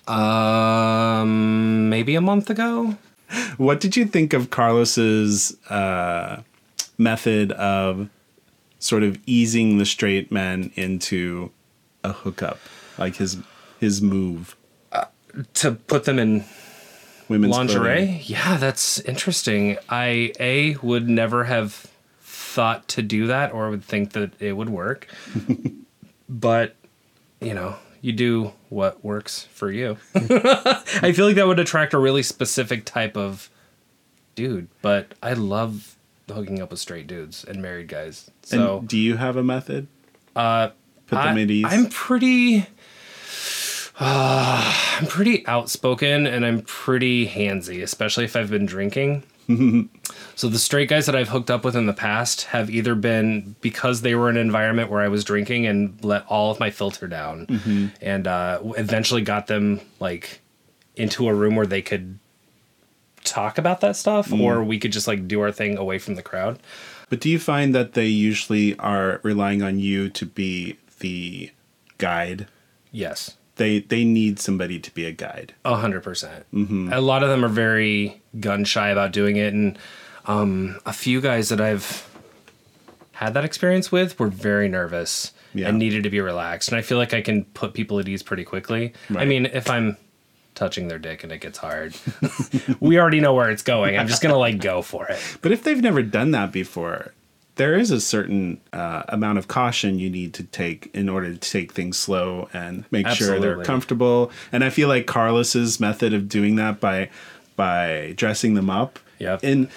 um, 0.07 1.89
maybe 1.89 2.15
a 2.15 2.21
month 2.21 2.49
ago. 2.49 2.95
What 3.57 3.79
did 3.79 3.95
you 3.97 4.05
think 4.05 4.33
of 4.33 4.51
Carlos's 4.51 5.57
uh, 5.69 6.43
method 6.97 7.51
of 7.53 8.09
sort 8.79 9.01
of 9.01 9.17
easing 9.25 9.79
the 9.79 9.85
straight 9.85 10.31
men 10.31 10.71
into 10.75 11.51
a 12.03 12.11
hookup, 12.13 12.59
like 12.99 13.15
his 13.15 13.37
his 13.79 14.01
move? 14.01 14.55
To 15.55 15.71
put 15.71 16.03
them 16.05 16.19
in 16.19 16.45
Women's 17.27 17.51
lingerie 17.51 17.95
clothing. 18.05 18.21
yeah 18.23 18.55
that's 18.57 18.99
interesting 19.01 19.77
i 19.89 20.31
a 20.39 20.75
would 20.81 21.09
never 21.09 21.43
have 21.45 21.87
thought 22.55 22.87
to 22.87 23.01
do 23.01 23.27
that 23.27 23.51
or 23.51 23.69
would 23.69 23.83
think 23.83 24.13
that 24.13 24.31
it 24.41 24.53
would 24.53 24.69
work 24.69 25.07
but 26.29 26.75
you 27.41 27.53
know 27.53 27.75
you 28.01 28.11
do 28.11 28.53
what 28.69 29.03
works 29.03 29.47
for 29.51 29.71
you 29.71 29.97
i 30.15 31.11
feel 31.13 31.25
like 31.25 31.35
that 31.35 31.47
would 31.47 31.59
attract 31.59 31.93
a 31.93 31.97
really 31.97 32.23
specific 32.23 32.85
type 32.85 33.17
of 33.17 33.49
dude 34.35 34.67
but 34.81 35.13
i 35.21 35.33
love 35.33 35.95
hooking 36.31 36.61
up 36.61 36.71
with 36.71 36.79
straight 36.79 37.07
dudes 37.07 37.43
and 37.43 37.61
married 37.61 37.87
guys 37.87 38.31
so 38.41 38.79
and 38.79 38.87
do 38.87 38.97
you 38.97 39.17
have 39.17 39.35
a 39.35 39.43
method? 39.43 39.87
uh 40.35 40.69
Put 41.07 41.17
them 41.17 41.37
I, 41.37 41.41
at 41.41 41.51
ease. 41.51 41.65
I'm 41.67 41.87
pretty. 41.89 42.65
Uh, 43.99 44.97
I'm 44.99 45.07
pretty 45.07 45.45
outspoken 45.47 46.25
and 46.25 46.45
I'm 46.45 46.61
pretty 46.61 47.27
handsy, 47.27 47.83
especially 47.83 48.25
if 48.25 48.35
I've 48.35 48.49
been 48.49 48.65
drinking. 48.65 49.23
so 50.35 50.47
the 50.49 50.59
straight 50.59 50.89
guys 50.89 51.05
that 51.05 51.15
I've 51.15 51.29
hooked 51.29 51.49
up 51.49 51.63
with 51.63 51.75
in 51.75 51.85
the 51.85 51.93
past 51.93 52.43
have 52.45 52.69
either 52.69 52.93
been 52.95 53.55
because 53.61 54.01
they 54.01 54.15
were 54.15 54.29
in 54.29 54.37
an 54.37 54.41
environment 54.45 54.89
where 54.91 55.01
I 55.01 55.07
was 55.07 55.23
drinking 55.23 55.65
and 55.65 55.97
let 56.03 56.25
all 56.27 56.51
of 56.51 56.59
my 56.59 56.71
filter 56.71 57.07
down, 57.07 57.47
Mm-hmm. 57.47 57.87
and 58.01 58.27
uh, 58.27 58.59
eventually 58.77 59.21
got 59.21 59.47
them 59.47 59.81
like 59.99 60.41
into 60.95 61.27
a 61.27 61.33
room 61.33 61.55
where 61.55 61.65
they 61.65 61.81
could 61.81 62.19
talk 63.23 63.57
about 63.57 63.81
that 63.81 63.95
stuff, 63.95 64.29
Mm. 64.29 64.41
or 64.41 64.63
we 64.63 64.77
could 64.79 64.91
just 64.91 65.07
like 65.07 65.27
do 65.27 65.41
our 65.41 65.51
thing 65.51 65.77
away 65.77 65.97
from 65.99 66.15
the 66.15 66.21
crowd. 66.23 66.59
But 67.09 67.19
do 67.21 67.29
you 67.29 67.39
find 67.39 67.73
that 67.75 67.93
they 67.93 68.05
usually 68.07 68.77
are 68.79 69.19
relying 69.23 69.61
on 69.61 69.79
you 69.79 70.09
to 70.09 70.25
be 70.25 70.77
the 70.99 71.51
guide? 71.97 72.47
Yes. 72.91 73.35
They 73.57 73.79
they 73.79 74.03
need 74.03 74.39
somebody 74.39 74.79
to 74.79 74.93
be 74.93 75.05
a 75.05 75.11
guide. 75.11 75.53
A 75.63 75.75
hundred 75.77 76.03
percent. 76.03 76.45
A 76.53 76.99
lot 76.99 77.23
of 77.23 77.29
them 77.29 77.45
are 77.45 77.49
very 77.49 78.21
gun 78.39 78.65
shy 78.65 78.89
about 78.89 79.11
doing 79.13 79.37
it, 79.37 79.53
and 79.53 79.77
um, 80.27 80.79
a 80.85 80.93
few 80.93 81.21
guys 81.21 81.49
that 81.49 81.61
I've 81.61 82.09
had 83.13 83.33
that 83.33 83.45
experience 83.45 83.91
with 83.91 84.19
were 84.19 84.27
very 84.27 84.67
nervous 84.67 85.31
Yeah. 85.53 85.69
and 85.69 85.79
needed 85.79 86.03
to 86.03 86.09
be 86.09 86.19
relaxed. 86.19 86.69
And 86.69 86.77
I 86.77 86.81
feel 86.81 86.97
like 86.97 87.13
I 87.13 87.21
can 87.21 87.45
put 87.45 87.73
people 87.73 87.99
at 87.99 88.07
ease 88.07 88.23
pretty 88.23 88.43
quickly. 88.43 88.93
I 89.15 89.25
mean, 89.25 89.45
if 89.45 89.69
I'm 89.69 89.97
touching 90.53 90.87
their 90.89 90.99
dick 90.99 91.23
and 91.23 91.31
it 91.31 91.39
gets 91.39 91.57
hard, 91.57 91.95
we 92.79 92.99
already 92.99 93.19
know 93.21 93.33
where 93.33 93.49
it's 93.49 93.63
going. 93.63 93.97
I'm 93.97 94.07
just 94.07 94.21
gonna 94.21 94.37
like 94.37 94.59
go 94.59 94.81
for 94.81 95.07
it. 95.07 95.19
But 95.41 95.51
if 95.51 95.63
they've 95.63 95.81
never 95.81 96.01
done 96.01 96.31
that 96.31 96.51
before, 96.51 97.13
there 97.55 97.75
is 97.75 97.89
a 97.89 98.01
certain 98.01 98.59
uh, 98.73 99.03
amount 99.07 99.37
of 99.37 99.47
caution 99.47 99.97
you 99.97 100.09
need 100.09 100.33
to 100.33 100.43
take 100.43 100.89
in 100.93 101.07
order 101.07 101.31
to 101.31 101.37
take 101.39 101.71
things 101.71 101.97
slow 101.97 102.49
and 102.53 102.83
make 102.91 103.07
sure 103.07 103.39
they're 103.39 103.63
comfortable. 103.63 104.29
And 104.51 104.61
I 104.61 104.69
feel 104.69 104.89
like 104.89 105.07
Carlos's 105.07 105.79
method 105.79 106.13
of 106.13 106.27
doing 106.27 106.57
that 106.57 106.81
by 106.81 107.09
by 107.55 108.13
dressing 108.17 108.55
them 108.55 108.69
up. 108.69 108.99
Yep. 109.19 109.39
And 109.43 109.69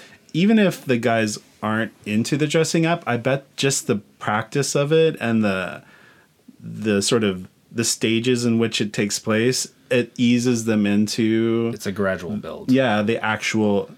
even 0.42 0.58
if 0.58 0.84
the 0.84 0.96
guys 0.98 1.38
aren't 1.62 1.92
into 2.06 2.36
the 2.36 2.46
dressing 2.46 2.86
up, 2.86 3.02
I 3.06 3.16
bet 3.16 3.40
just 3.56 3.86
the 3.86 3.96
practice 4.18 4.74
of 4.76 4.92
it 4.92 5.16
and 5.20 5.42
the 5.44 5.82
the 6.60 7.00
sort 7.02 7.24
of 7.24 7.48
the 7.70 7.84
stages 7.84 8.44
in 8.44 8.58
which 8.58 8.80
it 8.80 8.92
takes 8.92 9.18
place, 9.18 9.68
it 9.90 10.12
eases 10.16 10.64
them 10.64 10.86
into 10.86 11.70
It's 11.74 11.86
a 11.86 11.92
gradual 11.92 12.36
build. 12.36 12.70
yeah, 12.70 13.02
the 13.02 13.22
actual 13.24 13.90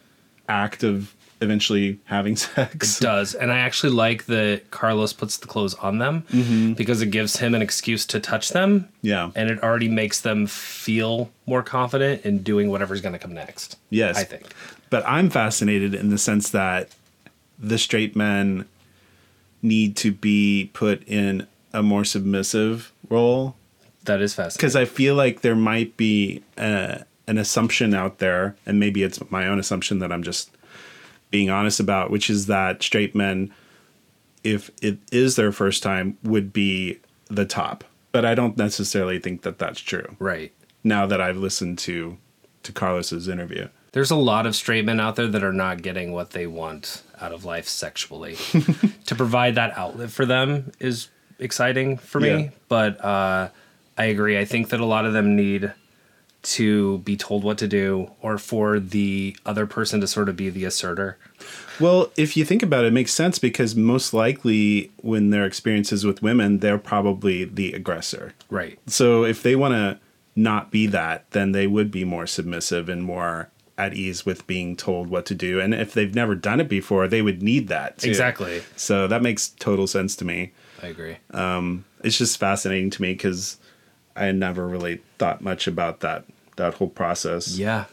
act 0.48 0.82
of 0.82 1.14
eventually 1.42 1.98
having 2.04 2.36
sex. 2.48 3.00
It 3.00 3.02
does 3.04 3.34
and 3.34 3.50
i 3.50 3.58
actually 3.60 3.92
like 3.94 4.26
that 4.26 4.70
carlos 4.70 5.14
puts 5.14 5.38
the 5.38 5.46
clothes 5.46 5.74
on 5.76 5.96
them 5.96 6.22
mm-hmm. 6.30 6.74
because 6.74 7.00
it 7.00 7.10
gives 7.10 7.38
him 7.38 7.54
an 7.54 7.62
excuse 7.62 8.04
to 8.12 8.20
touch 8.20 8.50
them 8.50 8.90
Yeah. 9.00 9.30
and 9.34 9.48
it 9.50 9.62
already 9.62 9.88
makes 9.88 10.20
them 10.20 10.46
feel 10.46 11.30
more 11.46 11.62
confident 11.62 12.26
in 12.26 12.42
doing 12.42 12.68
whatever's 12.68 13.00
going 13.00 13.14
to 13.14 13.18
come 13.18 13.32
next 13.32 13.78
Yes. 13.88 14.18
i 14.18 14.24
think 14.24 14.44
But 14.90 15.04
I'm 15.06 15.30
fascinated 15.30 15.94
in 15.94 16.10
the 16.10 16.18
sense 16.18 16.50
that 16.50 16.90
the 17.58 17.78
straight 17.78 18.16
men 18.16 18.66
need 19.62 19.96
to 19.96 20.12
be 20.12 20.70
put 20.72 21.02
in 21.06 21.46
a 21.72 21.82
more 21.82 22.04
submissive 22.04 22.92
role 23.08 23.54
that 24.04 24.20
is 24.20 24.34
fascinating 24.34 24.58
because 24.58 24.76
I 24.76 24.84
feel 24.84 25.14
like 25.14 25.42
there 25.42 25.54
might 25.54 25.96
be 25.96 26.42
a, 26.56 27.04
an 27.26 27.38
assumption 27.38 27.94
out 27.94 28.18
there, 28.18 28.56
and 28.66 28.80
maybe 28.80 29.02
it's 29.02 29.20
my 29.30 29.46
own 29.46 29.58
assumption 29.58 29.98
that 30.00 30.10
I'm 30.10 30.22
just 30.22 30.50
being 31.30 31.50
honest 31.50 31.80
about, 31.80 32.10
which 32.10 32.28
is 32.30 32.46
that 32.46 32.82
straight 32.82 33.14
men, 33.14 33.52
if 34.42 34.70
it 34.82 34.98
is 35.12 35.36
their 35.36 35.52
first 35.52 35.82
time, 35.82 36.16
would 36.22 36.52
be 36.52 36.98
the 37.28 37.44
top. 37.44 37.84
But 38.10 38.24
I 38.24 38.34
don't 38.34 38.56
necessarily 38.56 39.20
think 39.20 39.42
that 39.42 39.58
that's 39.58 39.80
true. 39.80 40.16
right 40.18 40.52
Now 40.82 41.06
that 41.06 41.20
I've 41.20 41.36
listened 41.36 41.78
to 41.80 42.18
to 42.62 42.72
Carlos's 42.72 43.28
interview, 43.28 43.68
there's 43.92 44.10
a 44.10 44.16
lot 44.16 44.46
of 44.46 44.54
straight 44.54 44.84
men 44.84 45.00
out 45.00 45.16
there 45.16 45.26
that 45.26 45.42
are 45.42 45.52
not 45.52 45.82
getting 45.82 46.12
what 46.12 46.30
they 46.30 46.46
want 46.46 47.02
out 47.20 47.32
of 47.32 47.44
life 47.44 47.66
sexually 47.68 48.34
to 49.06 49.14
provide 49.14 49.54
that 49.56 49.76
outlet 49.76 50.10
for 50.10 50.24
them 50.26 50.70
is 50.78 51.08
exciting 51.38 51.96
for 51.96 52.20
me 52.20 52.28
Yeah. 52.28 52.48
but 52.68 53.02
uh, 53.04 53.48
i 53.98 54.04
agree 54.04 54.38
i 54.38 54.44
think 54.44 54.68
that 54.70 54.80
a 54.80 54.84
lot 54.86 55.04
of 55.06 55.12
them 55.12 55.36
need 55.36 55.72
to 56.42 56.98
be 56.98 57.16
told 57.18 57.44
what 57.44 57.58
to 57.58 57.68
do 57.68 58.10
or 58.22 58.38
for 58.38 58.80
the 58.80 59.36
other 59.44 59.66
person 59.66 60.00
to 60.00 60.06
sort 60.06 60.28
of 60.30 60.36
be 60.36 60.48
the 60.48 60.64
asserter 60.64 61.18
Well, 61.78 62.10
if 62.16 62.34
you 62.36 62.46
think 62.46 62.62
about 62.62 62.84
it, 62.84 62.88
it 62.88 62.92
makes 62.92 63.12
sense 63.12 63.38
because 63.38 63.76
most 63.76 64.14
likely 64.14 64.90
when 65.02 65.28
their 65.30 65.44
experiences 65.44 66.04
with 66.06 66.22
women, 66.22 66.58
they're 66.60 66.78
probably 66.78 67.44
the 67.44 67.72
aggressor. 67.74 68.32
right 68.48 68.78
So 68.86 69.24
if 69.24 69.42
they 69.42 69.54
want 69.54 69.74
to 69.74 69.98
not 70.34 70.70
be 70.70 70.86
that, 70.86 71.30
then 71.32 71.52
they 71.52 71.66
would 71.66 71.90
be 71.90 72.04
more 72.04 72.26
submissive 72.26 72.88
and 72.88 73.02
more 73.02 73.50
at 73.86 73.94
ease 73.94 74.26
with 74.26 74.46
being 74.46 74.76
told 74.76 75.08
what 75.08 75.24
to 75.26 75.34
do. 75.34 75.58
And 75.60 75.72
if 75.74 75.94
they've 75.94 76.14
never 76.14 76.34
done 76.34 76.60
it 76.60 76.68
before, 76.68 77.08
they 77.08 77.22
would 77.22 77.42
need 77.42 77.68
that. 77.68 77.98
Too. 77.98 78.08
exactly 78.08 78.62
So 78.76 79.06
that 79.08 79.22
makes 79.22 79.48
total 79.48 79.86
sense 79.86 80.14
to 80.16 80.24
me. 80.24 80.52
i 80.82 80.86
agree 80.88 81.16
um, 81.32 81.84
It's 82.04 82.18
just 82.18 82.38
fascinating 82.38 82.90
to 82.90 83.02
me 83.02 83.12
because 83.14 83.56
I 84.14 84.24
had 84.26 84.36
never 84.36 84.66
really 84.68 85.00
thought 85.18 85.40
much 85.40 85.66
about 85.66 86.00
that 86.00 86.24
that 86.56 86.74
whole 86.74 86.88
process. 87.02 87.56
yeah 87.56 87.84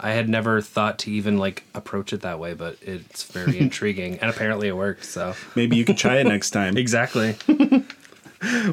i 0.00 0.10
had 0.18 0.28
never 0.28 0.60
thought 0.60 0.98
to 0.98 1.10
even 1.12 1.36
like 1.38 1.62
approach 1.74 2.12
it 2.12 2.22
that 2.22 2.38
way 2.40 2.54
but 2.54 2.76
it's 2.82 3.22
very 3.24 3.56
intriguing 3.66 4.18
and 4.20 4.28
apparently 4.30 4.66
it 4.68 4.76
worked 4.76 5.04
so 5.04 5.34
Maybe 5.54 5.76
you 5.76 5.84
could 5.84 5.98
try 5.98 6.16
it 6.22 6.26
next 6.26 6.50
time. 6.50 6.76
exactly 6.86 7.36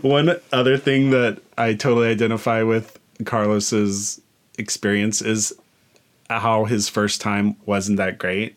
One 0.02 0.30
other 0.54 0.78
thing 0.78 1.10
that 1.12 1.40
I 1.58 1.74
totally 1.74 2.08
identify 2.08 2.64
with 2.64 2.98
Carlos's 3.26 4.22
experience 4.58 5.22
is 5.22 5.54
how 6.30 6.66
his 6.66 6.90
first 6.90 7.22
time 7.22 7.56
wasn't 7.66 7.98
that 7.98 8.18
great. 8.18 8.56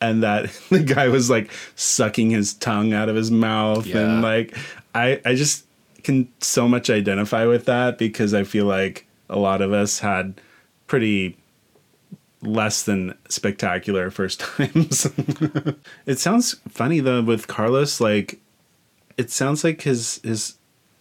And 0.00 0.22
that 0.22 0.50
the 0.70 0.80
guy 0.82 1.08
was 1.08 1.30
like 1.30 1.50
sucking 1.74 2.30
his 2.30 2.54
tongue 2.54 2.92
out 2.92 3.08
of 3.08 3.16
his 3.16 3.30
mouth. 3.30 3.86
Yeah. 3.86 4.00
And 4.00 4.22
like, 4.22 4.56
I, 4.94 5.20
I 5.24 5.34
just 5.34 5.66
can 6.02 6.28
so 6.40 6.68
much 6.68 6.90
identify 6.90 7.44
with 7.46 7.64
that 7.66 7.98
because 7.98 8.34
I 8.34 8.44
feel 8.44 8.66
like 8.66 9.06
a 9.28 9.38
lot 9.38 9.60
of 9.60 9.72
us 9.72 9.98
had 9.98 10.40
pretty 10.86 11.36
less 12.40 12.84
than 12.84 13.16
spectacular 13.28 14.10
first 14.10 14.40
times. 14.56 15.06
it 16.06 16.18
sounds 16.18 16.54
funny 16.68 17.00
though 17.00 17.22
with 17.22 17.46
Carlos, 17.48 18.00
like, 18.00 18.40
it 19.16 19.30
sounds 19.30 19.64
like 19.64 19.82
his, 19.82 20.20
his, 20.22 20.54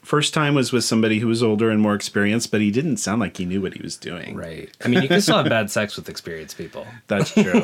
First 0.08 0.34
time 0.34 0.56
was 0.56 0.72
with 0.72 0.86
somebody 0.86 1.20
who 1.20 1.28
was 1.28 1.43
older 1.43 1.70
and 1.70 1.82
more 1.82 1.93
experienced, 1.93 2.50
but 2.50 2.62
he 2.62 2.72
didn't 2.72 2.96
sound 2.96 3.20
like 3.20 3.36
he 3.36 3.43
knew 3.43 3.60
what 3.62 3.74
he 3.74 3.82
was 3.84 3.98
doing. 3.98 4.38
Right. 4.38 4.70
I 4.82 4.88
mean, 4.88 5.02
you 5.02 5.10
can 5.10 5.20
still 5.20 5.36
have 5.36 5.50
bad 5.50 5.70
sex 5.70 5.98
with 5.98 6.08
experienced 6.08 6.58
people. 6.58 6.88
That's 7.08 7.32
true. 7.34 7.62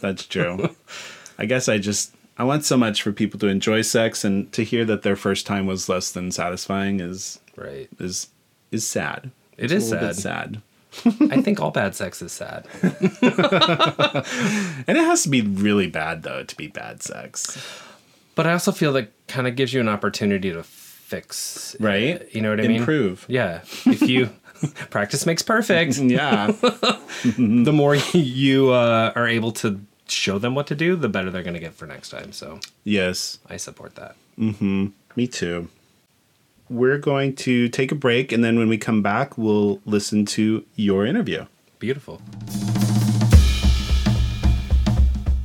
That's 0.00 0.24
true. 0.24 0.74
I 1.38 1.44
guess 1.44 1.68
I 1.68 1.76
just 1.76 2.14
I 2.38 2.44
want 2.44 2.64
so 2.64 2.78
much 2.78 3.02
for 3.02 3.12
people 3.12 3.38
to 3.40 3.48
enjoy 3.48 3.82
sex 3.82 4.24
and 4.24 4.50
to 4.52 4.64
hear 4.64 4.86
that 4.86 5.02
their 5.02 5.16
first 5.16 5.44
time 5.46 5.66
was 5.66 5.86
less 5.86 6.10
than 6.10 6.30
satisfying 6.32 7.00
is 7.00 7.40
Right. 7.56 7.90
is 7.98 8.28
is 8.72 8.86
sad. 8.86 9.30
It 9.58 9.70
It's 9.70 9.84
is 9.84 9.90
sad. 9.90 10.16
sad. 10.16 10.62
I 11.30 11.42
think 11.42 11.60
all 11.60 11.72
bad 11.72 11.94
sex 11.94 12.22
is 12.22 12.32
sad. 12.32 12.66
And 14.88 14.96
it 14.96 15.04
has 15.04 15.22
to 15.24 15.28
be 15.28 15.42
really 15.42 15.88
bad 15.88 16.22
though 16.22 16.42
to 16.42 16.56
be 16.56 16.68
bad 16.68 17.02
sex. 17.02 17.58
But 18.34 18.46
I 18.46 18.52
also 18.52 18.72
feel 18.72 18.94
that 18.94 19.10
kind 19.28 19.46
of 19.46 19.56
gives 19.56 19.74
you 19.74 19.80
an 19.82 19.88
opportunity 19.90 20.50
to 20.52 20.62
fix, 21.06 21.76
Right? 21.78 22.26
You 22.34 22.40
know 22.42 22.50
what 22.50 22.58
I 22.58 22.66
mean? 22.66 22.78
Improve. 22.78 23.24
Yeah. 23.28 23.60
If 23.84 24.02
you 24.02 24.28
practice 24.90 25.24
makes 25.24 25.40
perfect, 25.42 25.96
Yeah. 25.98 26.46
the 27.38 27.72
more 27.72 27.94
you 28.12 28.72
uh, 28.72 29.12
are 29.14 29.28
able 29.28 29.52
to 29.52 29.80
show 30.08 30.38
them 30.38 30.56
what 30.56 30.66
to 30.66 30.74
do, 30.74 30.96
the 30.96 31.08
better 31.08 31.30
they're 31.30 31.44
going 31.44 31.54
to 31.54 31.60
get 31.60 31.74
for 31.74 31.86
next 31.86 32.10
time. 32.10 32.32
So 32.32 32.58
yes. 32.82 33.38
I 33.48 33.56
support 33.56 33.94
that. 33.94 34.16
Mm-hmm. 34.36 34.88
Me 35.14 35.26
too. 35.28 35.68
We're 36.68 36.98
going 36.98 37.36
to 37.36 37.68
take 37.68 37.92
a 37.92 37.94
break 37.94 38.32
and 38.32 38.42
then 38.42 38.58
when 38.58 38.68
we 38.68 38.76
come 38.76 39.00
back 39.00 39.38
we'll 39.38 39.80
listen 39.84 40.26
to 40.26 40.64
your 40.74 41.06
interview. 41.06 41.46
Beautiful. 41.78 42.20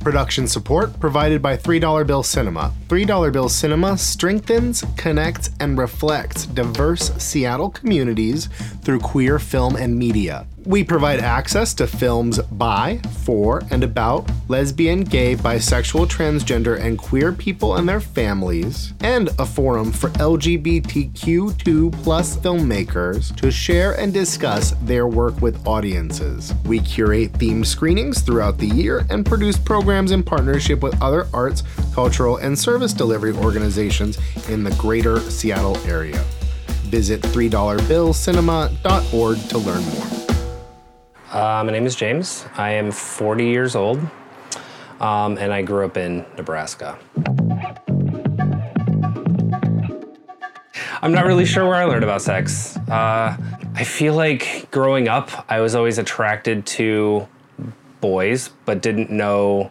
Production 0.02 0.48
support 0.48 0.98
provided 0.98 1.40
by 1.40 1.56
$3 1.56 2.04
Bill 2.04 2.24
Cinema. 2.24 2.72
$3 2.88 3.32
Bill 3.32 3.48
Cinema 3.48 3.96
strengthens, 3.96 4.84
connects, 4.96 5.50
and 5.60 5.78
reflects 5.78 6.46
diverse 6.46 7.14
Seattle 7.22 7.70
communities 7.70 8.48
through 8.82 8.98
queer 8.98 9.38
film 9.38 9.76
and 9.76 9.96
media. 9.96 10.44
We 10.64 10.84
provide 10.84 11.18
access 11.18 11.74
to 11.74 11.88
films 11.88 12.38
by, 12.38 13.00
for, 13.24 13.64
and 13.72 13.82
about 13.82 14.30
lesbian, 14.48 15.02
gay, 15.02 15.34
bisexual, 15.34 16.06
transgender, 16.06 16.80
and 16.80 16.96
queer 16.96 17.32
people 17.32 17.74
and 17.76 17.88
their 17.88 17.98
families, 18.00 18.92
and 19.00 19.30
a 19.40 19.46
forum 19.46 19.90
for 19.90 20.10
LGBTQ2 20.10 22.04
plus 22.04 22.36
filmmakers 22.36 23.34
to 23.36 23.50
share 23.50 23.98
and 23.98 24.12
discuss 24.12 24.76
their 24.82 25.08
work 25.08 25.42
with 25.42 25.66
audiences. 25.66 26.54
We 26.64 26.78
curate 26.78 27.32
themed 27.32 27.66
screenings 27.66 28.20
throughout 28.20 28.58
the 28.58 28.68
year 28.68 29.04
and 29.10 29.26
produce 29.26 29.58
programs 29.58 30.12
in 30.12 30.22
partnership 30.22 30.80
with 30.80 31.02
other 31.02 31.26
arts, 31.34 31.64
cultural, 31.92 32.36
and 32.36 32.56
service 32.56 32.92
delivery 32.92 33.32
organizations 33.32 34.16
in 34.48 34.62
the 34.62 34.70
greater 34.72 35.18
Seattle 35.18 35.76
area. 35.78 36.22
Visit 36.84 37.20
$3billcinema.org 37.22 39.48
to 39.48 39.58
learn 39.58 39.84
more. 39.84 40.31
Uh, 41.32 41.62
my 41.64 41.72
name 41.72 41.86
is 41.86 41.96
James. 41.96 42.44
I 42.58 42.72
am 42.72 42.92
40 42.92 43.46
years 43.46 43.74
old, 43.74 43.98
um, 45.00 45.38
and 45.38 45.50
I 45.50 45.62
grew 45.62 45.86
up 45.86 45.96
in 45.96 46.26
Nebraska. 46.36 46.98
I'm 51.00 51.12
not 51.12 51.24
really 51.24 51.46
sure 51.46 51.66
where 51.66 51.76
I 51.76 51.84
learned 51.84 52.04
about 52.04 52.20
sex. 52.20 52.76
Uh, 52.76 53.34
I 53.74 53.82
feel 53.82 54.14
like 54.14 54.70
growing 54.70 55.08
up, 55.08 55.46
I 55.48 55.60
was 55.60 55.74
always 55.74 55.96
attracted 55.96 56.66
to 56.66 57.26
boys, 58.02 58.50
but 58.66 58.82
didn't 58.82 59.08
know 59.08 59.70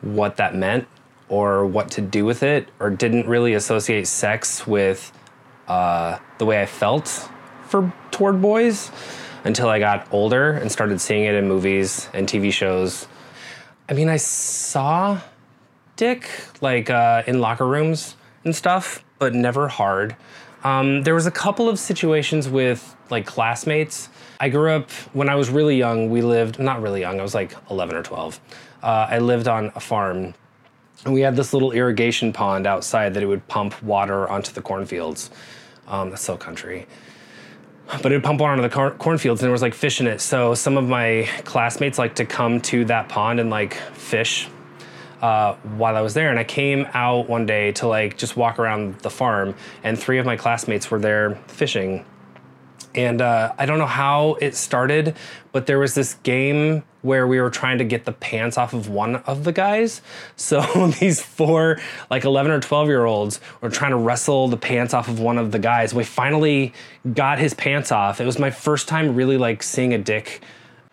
what 0.00 0.36
that 0.36 0.54
meant 0.54 0.86
or 1.28 1.66
what 1.66 1.90
to 1.90 2.02
do 2.02 2.24
with 2.24 2.44
it, 2.44 2.68
or 2.78 2.88
didn't 2.90 3.26
really 3.26 3.54
associate 3.54 4.06
sex 4.06 4.64
with 4.64 5.10
uh, 5.66 6.20
the 6.38 6.44
way 6.44 6.62
I 6.62 6.66
felt 6.66 7.28
for 7.66 7.92
toward 8.12 8.40
boys 8.40 8.92
until 9.44 9.68
I 9.68 9.78
got 9.78 10.08
older 10.10 10.52
and 10.52 10.72
started 10.72 11.00
seeing 11.00 11.24
it 11.24 11.34
in 11.34 11.46
movies 11.46 12.08
and 12.14 12.26
TV 12.26 12.52
shows. 12.52 13.06
I 13.88 13.92
mean, 13.92 14.08
I 14.08 14.16
saw 14.16 15.20
dick 15.96 16.28
like 16.60 16.90
uh, 16.90 17.22
in 17.26 17.40
locker 17.40 17.66
rooms 17.66 18.16
and 18.44 18.56
stuff, 18.56 19.04
but 19.18 19.34
never 19.34 19.68
hard. 19.68 20.16
Um, 20.64 21.02
there 21.02 21.14
was 21.14 21.26
a 21.26 21.30
couple 21.30 21.68
of 21.68 21.78
situations 21.78 22.48
with 22.48 22.96
like 23.10 23.26
classmates. 23.26 24.08
I 24.40 24.48
grew 24.48 24.70
up 24.70 24.90
when 25.12 25.28
I 25.28 25.34
was 25.34 25.50
really 25.50 25.76
young. 25.76 26.08
We 26.08 26.22
lived 26.22 26.58
not 26.58 26.80
really 26.80 27.00
young. 27.00 27.20
I 27.20 27.22
was 27.22 27.34
like 27.34 27.54
11 27.70 27.94
or 27.94 28.02
12. 28.02 28.40
Uh, 28.82 29.06
I 29.10 29.18
lived 29.18 29.46
on 29.46 29.70
a 29.74 29.80
farm, 29.80 30.34
and 31.04 31.12
we 31.12 31.20
had 31.20 31.36
this 31.36 31.52
little 31.52 31.72
irrigation 31.72 32.32
pond 32.32 32.66
outside 32.66 33.12
that 33.14 33.22
it 33.22 33.26
would 33.26 33.46
pump 33.46 33.82
water 33.82 34.26
onto 34.28 34.52
the 34.52 34.62
cornfields. 34.62 35.30
Um, 35.86 36.10
that's 36.10 36.22
so 36.22 36.38
country 36.38 36.86
but 37.86 38.06
it 38.06 38.16
would 38.16 38.24
pump 38.24 38.40
water 38.40 38.52
onto 38.52 38.62
the 38.62 38.74
cor- 38.74 38.92
cornfields 38.92 39.40
and 39.40 39.46
there 39.46 39.52
was 39.52 39.62
like 39.62 39.74
fish 39.74 40.00
in 40.00 40.06
it. 40.06 40.20
So 40.20 40.54
some 40.54 40.76
of 40.76 40.88
my 40.88 41.28
classmates 41.44 41.98
like 41.98 42.16
to 42.16 42.24
come 42.24 42.60
to 42.62 42.84
that 42.86 43.08
pond 43.08 43.40
and 43.40 43.50
like 43.50 43.74
fish 43.74 44.48
uh, 45.22 45.54
while 45.76 45.96
I 45.96 46.00
was 46.02 46.14
there. 46.14 46.30
And 46.30 46.38
I 46.38 46.44
came 46.44 46.86
out 46.92 47.28
one 47.28 47.46
day 47.46 47.72
to 47.72 47.86
like 47.86 48.16
just 48.16 48.36
walk 48.36 48.58
around 48.58 48.98
the 49.00 49.10
farm, 49.10 49.54
and 49.82 49.98
three 49.98 50.18
of 50.18 50.26
my 50.26 50.36
classmates 50.36 50.90
were 50.90 50.98
there 50.98 51.36
fishing. 51.46 52.04
And 52.94 53.20
uh, 53.20 53.52
I 53.58 53.66
don't 53.66 53.78
know 53.78 53.86
how 53.86 54.34
it 54.40 54.54
started, 54.54 55.16
but 55.52 55.66
there 55.66 55.78
was 55.78 55.94
this 55.94 56.14
game 56.22 56.84
where 57.02 57.26
we 57.26 57.40
were 57.40 57.50
trying 57.50 57.78
to 57.78 57.84
get 57.84 58.04
the 58.04 58.12
pants 58.12 58.56
off 58.56 58.72
of 58.72 58.88
one 58.88 59.16
of 59.16 59.44
the 59.44 59.52
guys. 59.52 60.00
So 60.36 60.60
these 61.00 61.22
four, 61.22 61.80
like 62.10 62.24
11 62.24 62.52
or 62.52 62.60
12 62.60 62.88
year 62.88 63.04
olds, 63.04 63.40
were 63.60 63.70
trying 63.70 63.92
to 63.92 63.96
wrestle 63.96 64.48
the 64.48 64.56
pants 64.56 64.92
off 64.92 65.08
of 65.08 65.18
one 65.20 65.38
of 65.38 65.52
the 65.52 65.58
guys. 65.58 65.94
We 65.94 66.04
finally 66.04 66.72
got 67.12 67.38
his 67.38 67.54
pants 67.54 67.90
off. 67.90 68.20
It 68.20 68.26
was 68.26 68.38
my 68.38 68.50
first 68.50 68.88
time 68.88 69.14
really 69.14 69.36
like 69.36 69.62
seeing 69.62 69.94
a 69.94 69.98
dick. 69.98 70.42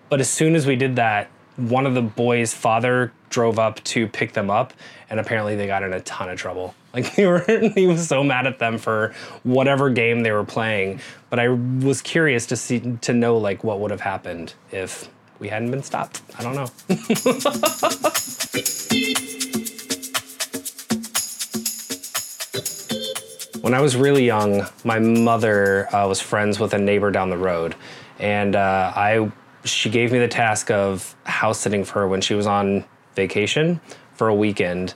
But 0.09 0.19
as 0.19 0.29
soon 0.29 0.55
as 0.55 0.65
we 0.65 0.75
did 0.75 0.95
that, 0.95 1.29
one 1.69 1.85
of 1.85 1.93
the 1.93 2.01
boys' 2.01 2.53
father 2.53 3.11
drove 3.29 3.59
up 3.59 3.83
to 3.83 4.07
pick 4.07 4.33
them 4.33 4.49
up, 4.49 4.73
and 5.09 5.19
apparently 5.19 5.55
they 5.55 5.67
got 5.67 5.83
in 5.83 5.93
a 5.93 6.01
ton 6.01 6.29
of 6.29 6.37
trouble. 6.37 6.75
Like 6.93 7.15
they 7.15 7.25
were, 7.25 7.39
he 7.73 7.87
was 7.87 8.05
so 8.05 8.21
mad 8.21 8.47
at 8.47 8.59
them 8.59 8.77
for 8.77 9.15
whatever 9.43 9.89
game 9.89 10.23
they 10.23 10.33
were 10.33 10.43
playing. 10.43 10.99
But 11.29 11.39
I 11.39 11.47
was 11.47 12.01
curious 12.01 12.45
to 12.47 12.57
see 12.57 12.97
to 12.99 13.13
know 13.13 13.37
like 13.37 13.63
what 13.63 13.79
would 13.79 13.91
have 13.91 14.01
happened 14.01 14.55
if 14.73 15.09
we 15.39 15.47
hadn't 15.47 15.71
been 15.71 15.83
stopped. 15.83 16.21
I 16.37 16.43
don't 16.43 16.53
know. 16.53 16.65
when 23.61 23.73
I 23.73 23.79
was 23.79 23.95
really 23.95 24.25
young, 24.25 24.67
my 24.83 24.99
mother 24.99 25.87
uh, 25.95 26.09
was 26.09 26.19
friends 26.19 26.59
with 26.59 26.73
a 26.73 26.77
neighbor 26.77 27.09
down 27.09 27.29
the 27.29 27.37
road, 27.37 27.73
and 28.19 28.53
uh, 28.53 28.91
I 28.93 29.31
she 29.63 29.89
gave 29.89 30.11
me 30.11 30.19
the 30.19 30.27
task 30.27 30.71
of 30.71 31.15
house 31.23 31.59
sitting 31.59 31.83
for 31.83 31.99
her 32.01 32.07
when 32.07 32.21
she 32.21 32.33
was 32.33 32.47
on 32.47 32.85
vacation 33.15 33.81
for 34.13 34.27
a 34.27 34.35
weekend, 34.35 34.93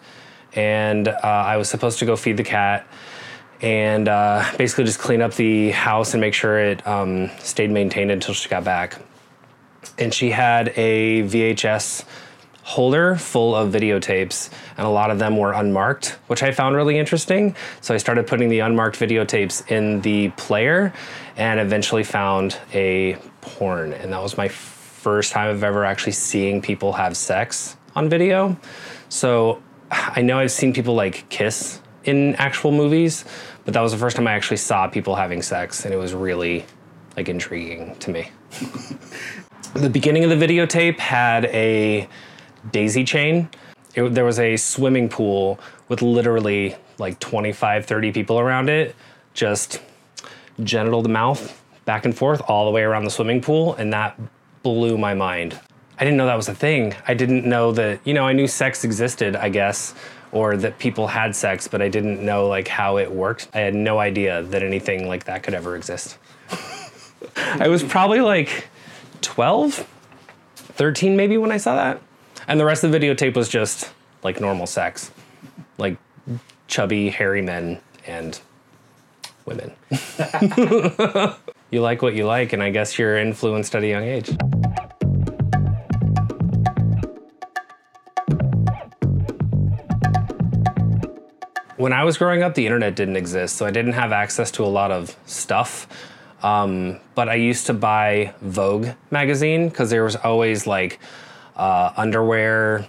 and 0.54 1.08
uh, 1.08 1.20
I 1.24 1.58
was 1.58 1.70
supposed 1.70 2.00
to 2.00 2.06
go 2.06 2.16
feed 2.16 2.38
the 2.38 2.44
cat 2.44 2.88
and 3.62 4.08
uh, 4.08 4.44
basically 4.58 4.84
just 4.84 5.00
clean 5.00 5.22
up 5.22 5.34
the 5.34 5.72
house 5.72 6.14
and 6.14 6.22
make 6.22 6.34
sure 6.34 6.60
it 6.60 6.86
um, 6.86 7.30
stayed 7.40 7.72
maintained 7.72 8.12
until 8.12 8.34
she 8.34 8.50
got 8.50 8.64
back. 8.64 9.00
And 9.98 10.14
she 10.14 10.32
had 10.32 10.70
a 10.76 11.24
VHS 11.24 12.06
holder 12.64 13.16
full 13.16 13.56
of 13.56 13.72
videotapes, 13.72 14.50
and 14.76 14.88
a 14.88 14.90
lot 14.90 15.12
of 15.12 15.20
them 15.20 15.38
were 15.38 15.54
unmarked, 15.54 16.18
which 16.28 16.42
I 16.42 16.52
found 16.52 16.76
really 16.76 16.98
interesting. 16.98 17.56
So 17.80 17.94
I 17.94 17.98
started 17.98 18.26
putting 18.28 18.50
the 18.50 18.60
unmarked 18.60 19.00
videotapes 19.00 19.70
in 19.72 20.02
the 20.02 20.30
player 20.30 20.92
and 21.38 21.60
eventually 21.60 22.04
found 22.04 22.58
a 22.74 23.18
porn. 23.46 23.94
And 23.94 24.12
that 24.12 24.22
was 24.22 24.38
my 24.38 24.48
first 24.48 25.32
time 25.32 25.50
of 25.50 25.64
ever 25.64 25.86
actually 25.86 26.14
seeing 26.14 26.62
people 26.62 26.94
have 26.94 27.16
sex 27.16 27.78
on 27.96 28.10
video. 28.10 28.58
So 29.10 29.62
I 29.92 30.22
know 30.22 30.40
I've 30.40 30.52
seen 30.52 30.74
people 30.74 30.96
like 30.96 31.30
kiss 31.30 31.80
in 32.04 32.36
actual 32.36 32.72
movies, 32.72 33.24
but 33.66 33.74
that 33.74 33.82
was 33.82 33.92
the 33.92 33.98
first 33.98 34.16
time 34.16 34.28
I 34.28 34.34
actually 34.34 34.58
saw 34.58 34.88
people 34.88 35.16
having 35.16 35.42
sex, 35.42 35.86
and 35.86 35.94
it 35.94 35.98
was 35.98 36.14
really 36.14 36.66
like 37.16 37.30
intriguing 37.30 37.96
to 37.98 38.12
me. 38.12 38.32
the 39.74 39.90
beginning 39.90 40.24
of 40.24 40.30
the 40.32 40.48
videotape 40.48 41.00
had 41.00 41.46
a 41.46 42.08
daisy 42.72 43.04
chain. 43.04 43.50
It, 43.94 44.14
there 44.14 44.26
was 44.26 44.40
a 44.40 44.58
swimming 44.58 45.08
pool 45.08 45.60
with 45.88 46.02
literally 46.02 46.76
like 46.98 47.20
25, 47.20 47.86
30 47.86 48.12
people 48.12 48.40
around 48.40 48.70
it, 48.70 48.96
just 49.34 49.82
genital 50.64 51.04
to 51.04 51.10
mouth 51.10 51.62
back 51.86 52.06
and 52.06 52.18
forth 52.18 52.42
all 52.48 52.66
the 52.66 52.72
way 52.72 52.82
around 52.82 53.06
the 53.06 53.12
swimming 53.12 53.42
pool, 53.42 53.76
and 53.76 53.94
that 53.94 54.20
blew 54.64 54.98
my 54.98 55.14
mind. 55.14 55.60
I 55.98 56.04
didn't 56.04 56.18
know 56.18 56.26
that 56.26 56.36
was 56.36 56.50
a 56.50 56.56
thing. 56.56 56.94
I 57.08 57.14
didn't 57.14 57.46
know 57.46 57.72
that, 57.72 58.00
you 58.04 58.14
know, 58.14 58.26
I 58.26 58.34
knew 58.34 58.48
sex 58.48 58.84
existed, 58.84 59.36
I 59.36 59.50
guess, 59.50 59.94
or 60.32 60.58
that 60.58 60.78
people 60.78 61.08
had 61.08 61.36
sex, 61.36 61.68
but 61.68 61.82
I 61.82 61.88
didn't 61.88 62.24
know 62.24 62.48
like 62.48 62.68
how 62.68 62.98
it 62.98 63.10
worked. 63.10 63.48
I 63.54 63.60
had 63.60 63.74
no 63.74 64.00
idea 64.00 64.44
that 64.44 64.62
anything 64.62 65.08
like 65.08 65.24
that 65.26 65.44
could 65.44 65.54
ever 65.54 65.78
exist. 65.78 66.18
I 67.38 67.70
was 67.70 67.84
probably 67.84 68.20
like 68.20 68.68
12, 69.22 69.88
13 70.56 71.16
maybe 71.16 71.38
when 71.38 71.52
I 71.52 71.58
saw 71.58 71.76
that. 71.76 72.02
And 72.48 72.60
the 72.60 72.66
rest 72.66 72.84
of 72.84 72.92
the 72.92 73.00
videotape 73.00 73.36
was 73.36 73.48
just 73.48 73.92
like 74.24 74.42
normal 74.42 74.68
sex. 74.68 75.12
Like 75.78 75.98
chubby, 76.68 77.10
hairy 77.10 77.42
men 77.42 77.80
and 78.06 78.40
women. 79.46 79.72
you 81.72 81.82
like 81.82 82.02
what 82.02 82.14
you 82.14 82.26
like, 82.26 82.54
and 82.54 82.62
I 82.62 82.70
guess 82.70 82.98
you're 82.98 83.18
influenced 83.18 83.76
at 83.76 83.84
a 83.84 83.88
young 83.88 84.04
age. 84.04 84.30
When 91.78 91.92
I 91.94 92.04
was 92.04 92.18
growing 92.18 92.42
up, 92.42 92.56
the 92.56 92.66
internet 92.66 92.96
didn't 92.96 93.18
exist, 93.18 93.58
so 93.58 93.66
I 93.66 93.72
didn't 93.72 93.94
have 93.94 94.12
access 94.12 94.50
to 94.52 94.64
a 94.64 94.68
lot 94.68 94.92
of 94.92 95.16
stuff. 95.26 95.88
Um, 96.42 97.00
but 97.16 97.28
I 97.28 97.36
used 97.36 97.66
to 97.68 97.74
buy 97.74 98.34
Vogue 98.42 98.90
magazine 99.12 99.70
because 99.70 99.90
there 99.90 100.04
was 100.04 100.16
always 100.16 100.68
like 100.68 101.00
uh, 101.56 101.92
underwear 101.98 102.88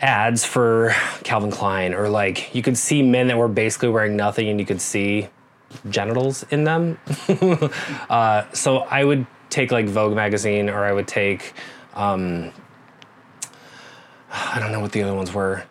ads 0.00 0.44
for 0.44 0.94
Calvin 1.24 1.50
Klein, 1.50 1.94
or 1.94 2.08
like 2.08 2.54
you 2.54 2.62
could 2.62 2.78
see 2.78 3.02
men 3.02 3.28
that 3.28 3.36
were 3.36 3.48
basically 3.48 3.88
wearing 3.88 4.16
nothing 4.16 4.48
and 4.48 4.60
you 4.60 4.66
could 4.66 4.80
see 4.80 5.28
genitals 5.88 6.44
in 6.50 6.64
them. 6.64 6.98
uh, 8.10 8.44
so 8.52 8.78
I 8.78 9.04
would 9.04 9.26
take 9.50 9.70
like 9.70 9.86
Vogue 9.86 10.14
magazine, 10.14 10.68
or 10.68 10.84
I 10.84 10.92
would 10.92 11.08
take, 11.08 11.54
um, 11.94 12.52
I 14.30 14.58
don't 14.58 14.72
know 14.72 14.80
what 14.80 14.92
the 14.92 15.02
other 15.02 15.14
ones 15.14 15.32
were, 15.32 15.64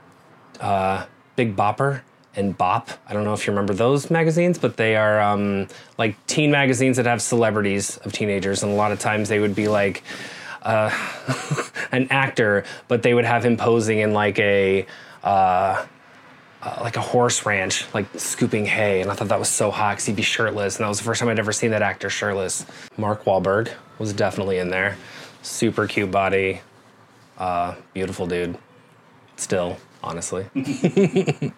uh, 0.59 1.05
Big 1.35 1.55
Bopper 1.55 2.01
and 2.35 2.57
Bop. 2.57 2.89
I 3.07 3.13
don't 3.13 3.23
know 3.23 3.33
if 3.33 3.45
you 3.45 3.51
remember 3.51 3.73
those 3.73 4.09
magazines, 4.09 4.57
but 4.57 4.77
they 4.77 4.95
are 4.95 5.21
um, 5.21 5.67
like 5.97 6.15
teen 6.27 6.51
magazines 6.51 6.97
that 6.97 7.05
have 7.05 7.21
celebrities 7.21 7.97
of 7.97 8.13
teenagers, 8.13 8.63
and 8.63 8.71
a 8.71 8.75
lot 8.75 8.91
of 8.91 8.99
times 8.99 9.29
they 9.29 9.39
would 9.39 9.55
be 9.55 9.67
like 9.67 10.03
uh, 10.63 10.89
an 11.91 12.07
actor, 12.09 12.63
but 12.87 13.03
they 13.03 13.13
would 13.13 13.25
have 13.25 13.45
him 13.45 13.57
posing 13.57 13.99
in 13.99 14.13
like 14.13 14.39
a. 14.39 14.85
Uh, 15.23 15.85
uh, 16.63 16.77
like 16.81 16.95
a 16.95 17.01
horse 17.01 17.45
ranch, 17.45 17.85
like 17.93 18.05
scooping 18.15 18.65
hay, 18.65 19.01
and 19.01 19.11
I 19.11 19.15
thought 19.15 19.27
that 19.27 19.39
was 19.39 19.49
so 19.49 19.69
hot 19.69 19.93
because 19.93 20.05
he'd 20.05 20.15
be 20.15 20.21
shirtless, 20.21 20.77
and 20.77 20.85
that 20.85 20.89
was 20.89 20.99
the 20.99 21.03
first 21.03 21.19
time 21.19 21.29
I'd 21.29 21.39
ever 21.39 21.51
seen 21.51 21.71
that 21.71 21.81
actor 21.81 22.09
shirtless. 22.09 22.65
Mark 22.97 23.25
Wahlberg 23.25 23.71
was 23.99 24.13
definitely 24.13 24.59
in 24.59 24.69
there, 24.69 24.97
super 25.41 25.87
cute 25.87 26.09
body, 26.09 26.61
uh, 27.37 27.75
beautiful 27.93 28.27
dude. 28.27 28.57
Still, 29.35 29.77
honestly. 30.01 30.45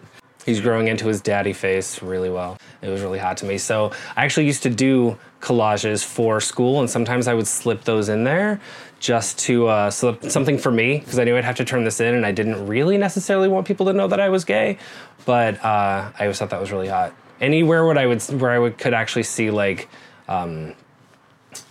He's 0.44 0.60
growing 0.60 0.86
into 0.86 1.06
his 1.06 1.20
daddy 1.20 1.52
face 1.52 2.00
really 2.02 2.30
well. 2.30 2.56
It 2.80 2.88
was 2.88 3.02
really 3.02 3.18
hot 3.18 3.36
to 3.38 3.46
me. 3.46 3.58
So 3.58 3.90
I 4.16 4.24
actually 4.24 4.46
used 4.46 4.62
to 4.62 4.70
do 4.70 5.18
collages 5.40 6.04
for 6.04 6.40
school, 6.40 6.80
and 6.80 6.88
sometimes 6.88 7.28
I 7.28 7.34
would 7.34 7.46
slip 7.46 7.84
those 7.84 8.08
in 8.08 8.24
there 8.24 8.60
just 8.98 9.38
to 9.40 9.66
uh, 9.66 9.90
slip 9.90 10.24
something 10.30 10.58
for 10.58 10.70
me 10.70 10.98
because 10.98 11.18
I 11.18 11.24
knew 11.24 11.36
I'd 11.36 11.44
have 11.44 11.56
to 11.56 11.64
turn 11.64 11.84
this 11.84 12.00
in, 12.00 12.14
and 12.14 12.24
I 12.24 12.32
didn't 12.32 12.66
really 12.66 12.98
necessarily 12.98 13.48
want 13.48 13.66
people 13.66 13.86
to 13.86 13.92
know 13.92 14.08
that 14.08 14.20
I 14.20 14.28
was 14.28 14.44
gay. 14.44 14.78
But 15.24 15.62
uh, 15.64 16.12
I 16.18 16.22
always 16.22 16.38
thought 16.38 16.50
that 16.50 16.60
was 16.60 16.72
really 16.72 16.88
hot. 16.88 17.14
Anywhere 17.40 17.86
would 17.86 17.98
I 17.98 18.06
would 18.06 18.22
where 18.40 18.50
I 18.50 18.58
would 18.58 18.78
could 18.78 18.94
actually 18.94 19.24
see 19.24 19.50
like 19.50 19.88
um, 20.28 20.74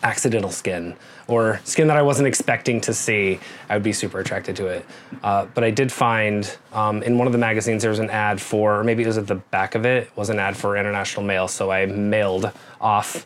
accidental 0.03 0.51
skin 0.51 0.95
or 1.27 1.59
skin 1.63 1.87
that 1.87 1.97
I 1.97 2.01
wasn't 2.01 2.27
expecting 2.27 2.81
to 2.81 2.93
see, 2.93 3.39
I 3.69 3.75
would 3.75 3.83
be 3.83 3.93
super 3.93 4.19
attracted 4.19 4.55
to 4.57 4.67
it. 4.67 4.85
Uh, 5.23 5.45
but 5.53 5.63
I 5.63 5.71
did 5.71 5.91
find 5.91 6.55
um, 6.71 7.01
in 7.03 7.17
one 7.17 7.27
of 7.27 7.33
the 7.33 7.39
magazines 7.39 7.81
there 7.81 7.89
was 7.89 7.99
an 7.99 8.09
ad 8.09 8.39
for, 8.39 8.79
or 8.79 8.83
maybe 8.83 9.03
it 9.03 9.07
was 9.07 9.17
at 9.17 9.27
the 9.27 9.35
back 9.35 9.75
of 9.75 9.85
it, 9.85 10.15
was 10.15 10.29
an 10.29 10.39
ad 10.39 10.55
for 10.55 10.77
International 10.77 11.25
Male. 11.25 11.47
So 11.47 11.71
I 11.71 11.87
mailed 11.87 12.51
off 12.79 13.25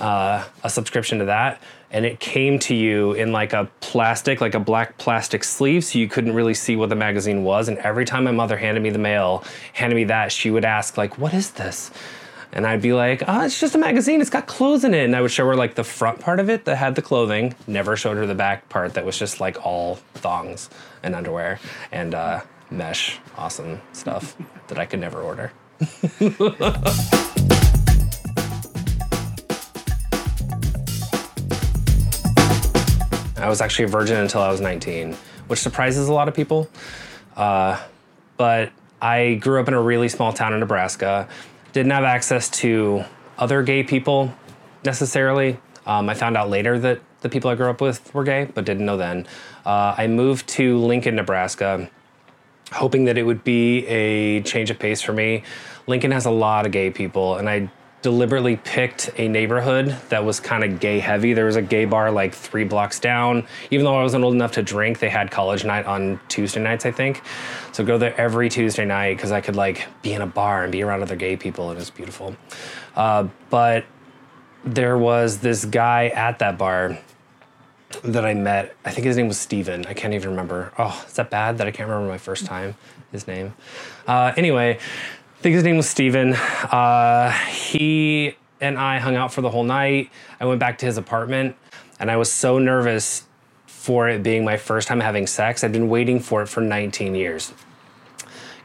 uh, 0.00 0.44
a 0.64 0.70
subscription 0.70 1.20
to 1.20 1.26
that. 1.26 1.60
And 1.90 2.04
it 2.04 2.18
came 2.18 2.58
to 2.60 2.74
you 2.74 3.12
in 3.12 3.32
like 3.32 3.52
a 3.52 3.70
plastic, 3.80 4.40
like 4.40 4.54
a 4.54 4.60
black 4.60 4.98
plastic 4.98 5.44
sleeve, 5.44 5.84
so 5.84 5.98
you 5.98 6.08
couldn't 6.08 6.34
really 6.34 6.54
see 6.54 6.76
what 6.76 6.88
the 6.88 6.96
magazine 6.96 7.44
was. 7.44 7.68
And 7.68 7.78
every 7.78 8.04
time 8.04 8.24
my 8.24 8.32
mother 8.32 8.56
handed 8.56 8.82
me 8.82 8.90
the 8.90 8.98
mail, 8.98 9.44
handed 9.72 9.94
me 9.94 10.04
that, 10.04 10.32
she 10.32 10.50
would 10.50 10.64
ask, 10.64 10.96
like, 10.96 11.16
"What 11.18 11.32
is 11.32 11.52
this?" 11.52 11.90
And 12.52 12.66
I'd 12.66 12.80
be 12.80 12.94
like, 12.94 13.22
oh, 13.28 13.44
it's 13.44 13.60
just 13.60 13.74
a 13.74 13.78
magazine. 13.78 14.22
It's 14.22 14.30
got 14.30 14.46
clothes 14.46 14.82
in 14.82 14.94
it. 14.94 15.04
And 15.04 15.14
I 15.14 15.20
would 15.20 15.30
show 15.30 15.46
her 15.46 15.54
like 15.54 15.74
the 15.74 15.84
front 15.84 16.20
part 16.20 16.40
of 16.40 16.48
it 16.48 16.64
that 16.64 16.76
had 16.76 16.94
the 16.94 17.02
clothing. 17.02 17.54
Never 17.66 17.98
showed 17.98 18.16
her 18.16 18.26
the 18.26 18.34
back 18.34 18.68
part 18.70 18.94
that 18.94 19.04
was 19.04 19.18
just 19.18 19.40
like 19.40 19.66
all 19.66 19.96
thongs 20.14 20.70
and 21.02 21.14
underwear 21.14 21.60
and 21.92 22.14
uh, 22.14 22.40
mesh, 22.70 23.18
awesome 23.36 23.82
stuff 23.92 24.36
that 24.68 24.78
I 24.78 24.86
could 24.86 25.00
never 25.00 25.20
order. 25.20 25.52
I 33.46 33.48
was 33.48 33.60
actually 33.60 33.84
a 33.84 33.88
virgin 33.88 34.16
until 34.16 34.40
I 34.40 34.50
was 34.50 34.60
19, 34.60 35.12
which 35.46 35.60
surprises 35.60 36.08
a 36.08 36.12
lot 36.12 36.26
of 36.26 36.34
people. 36.34 36.68
Uh, 37.36 37.80
but 38.36 38.72
I 39.00 39.34
grew 39.34 39.60
up 39.60 39.68
in 39.68 39.74
a 39.74 39.80
really 39.80 40.08
small 40.08 40.32
town 40.32 40.52
in 40.52 40.58
Nebraska 40.58 41.28
didn't 41.72 41.92
have 41.92 42.04
access 42.04 42.48
to 42.48 43.04
other 43.38 43.62
gay 43.62 43.84
people 43.84 44.34
necessarily. 44.84 45.58
Um, 45.86 46.08
I 46.08 46.14
found 46.14 46.36
out 46.36 46.50
later 46.50 46.76
that 46.80 47.00
the 47.20 47.28
people 47.28 47.48
I 47.48 47.54
grew 47.54 47.70
up 47.70 47.80
with 47.80 48.12
were 48.12 48.24
gay, 48.24 48.48
but 48.52 48.64
didn't 48.64 48.84
know 48.84 48.96
then. 48.96 49.28
Uh, 49.64 49.94
I 49.96 50.08
moved 50.08 50.48
to 50.48 50.78
Lincoln, 50.78 51.14
Nebraska, 51.14 51.88
hoping 52.72 53.04
that 53.04 53.16
it 53.16 53.22
would 53.22 53.44
be 53.44 53.86
a 53.86 54.42
change 54.42 54.70
of 54.70 54.78
pace 54.80 55.02
for 55.02 55.12
me. 55.12 55.44
Lincoln 55.86 56.10
has 56.10 56.24
a 56.24 56.30
lot 56.30 56.66
of 56.66 56.72
gay 56.72 56.90
people, 56.90 57.36
and 57.36 57.48
I 57.48 57.70
deliberately 58.06 58.54
picked 58.54 59.10
a 59.16 59.26
neighborhood 59.26 59.88
that 60.10 60.24
was 60.24 60.38
kind 60.38 60.62
of 60.62 60.78
gay 60.78 61.00
heavy. 61.00 61.32
There 61.32 61.46
was 61.46 61.56
a 61.56 61.60
gay 61.60 61.86
bar 61.86 62.12
like 62.12 62.32
three 62.32 62.62
blocks 62.62 63.00
down. 63.00 63.44
Even 63.72 63.84
though 63.84 63.98
I 63.98 64.02
wasn't 64.04 64.22
old 64.22 64.32
enough 64.32 64.52
to 64.52 64.62
drink, 64.62 65.00
they 65.00 65.08
had 65.08 65.32
college 65.32 65.64
night 65.64 65.86
on 65.86 66.20
Tuesday 66.28 66.62
nights, 66.62 66.86
I 66.86 66.92
think. 66.92 67.20
So 67.72 67.84
go 67.84 67.98
there 67.98 68.14
every 68.16 68.48
Tuesday 68.48 68.84
night 68.84 69.16
because 69.16 69.32
I 69.32 69.40
could 69.40 69.56
like 69.56 69.88
be 70.02 70.12
in 70.12 70.22
a 70.22 70.26
bar 70.26 70.62
and 70.62 70.70
be 70.70 70.84
around 70.84 71.02
other 71.02 71.16
gay 71.16 71.36
people. 71.36 71.72
It 71.72 71.78
was 71.78 71.90
beautiful. 71.90 72.36
Uh, 72.94 73.26
but 73.50 73.84
there 74.62 74.96
was 74.96 75.38
this 75.38 75.64
guy 75.64 76.06
at 76.10 76.38
that 76.38 76.56
bar 76.58 77.00
that 78.04 78.24
I 78.24 78.34
met. 78.34 78.76
I 78.84 78.92
think 78.92 79.08
his 79.08 79.16
name 79.16 79.26
was 79.26 79.38
Steven. 79.38 79.84
I 79.84 79.94
can't 79.94 80.14
even 80.14 80.30
remember. 80.30 80.72
Oh, 80.78 81.04
is 81.08 81.14
that 81.14 81.28
bad 81.28 81.58
that 81.58 81.66
I 81.66 81.72
can't 81.72 81.88
remember 81.88 82.08
my 82.08 82.18
first 82.18 82.46
time, 82.46 82.76
his 83.10 83.26
name? 83.26 83.54
Uh, 84.06 84.32
anyway, 84.36 84.78
I 85.36 85.42
think 85.42 85.54
his 85.54 85.64
name 85.64 85.76
was 85.76 85.88
Steven. 85.88 86.32
Uh, 86.32 87.30
he 87.30 88.34
and 88.60 88.78
I 88.78 88.98
hung 88.98 89.16
out 89.16 89.32
for 89.34 89.42
the 89.42 89.50
whole 89.50 89.64
night. 89.64 90.10
I 90.40 90.46
went 90.46 90.58
back 90.58 90.78
to 90.78 90.86
his 90.86 90.96
apartment, 90.96 91.56
and 92.00 92.10
I 92.10 92.16
was 92.16 92.32
so 92.32 92.58
nervous 92.58 93.24
for 93.66 94.08
it 94.08 94.22
being 94.22 94.44
my 94.46 94.56
first 94.56 94.88
time 94.88 94.98
having 94.98 95.26
sex. 95.26 95.62
I'd 95.62 95.72
been 95.72 95.90
waiting 95.90 96.20
for 96.20 96.40
it 96.42 96.46
for 96.48 96.62
19 96.62 97.14
years. 97.14 97.52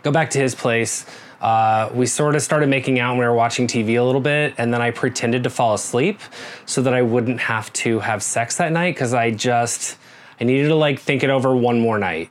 Go 0.02 0.12
back 0.12 0.30
to 0.32 0.40
his 0.40 0.56
place. 0.56 1.06
Uh, 1.42 1.90
we 1.94 2.06
sort 2.06 2.36
of 2.36 2.42
started 2.42 2.70
making 2.70 3.00
out 3.00 3.12
and 3.12 3.20
we 3.20 3.26
were 3.26 3.34
watching 3.34 3.68
TV 3.68 4.00
a 4.00 4.04
little 4.04 4.22
bit, 4.22 4.54
and 4.58 4.74
then 4.74 4.82
I 4.82 4.92
pretended 4.92 5.44
to 5.44 5.50
fall 5.50 5.74
asleep 5.74 6.22
so 6.66 6.82
that 6.84 6.94
I 6.94 7.02
wouldn't 7.02 7.42
have 7.42 7.72
to 7.74 8.00
have 8.00 8.24
sex 8.24 8.56
that 8.58 8.72
night 8.72 8.96
because 8.96 9.14
I 9.14 9.32
just 9.32 9.98
I 10.40 10.46
needed 10.46 10.70
to 10.70 10.76
like 10.76 11.00
think 11.00 11.22
it 11.22 11.30
over 11.30 11.54
one 11.54 11.82
more 11.82 12.00
night. 12.00 12.30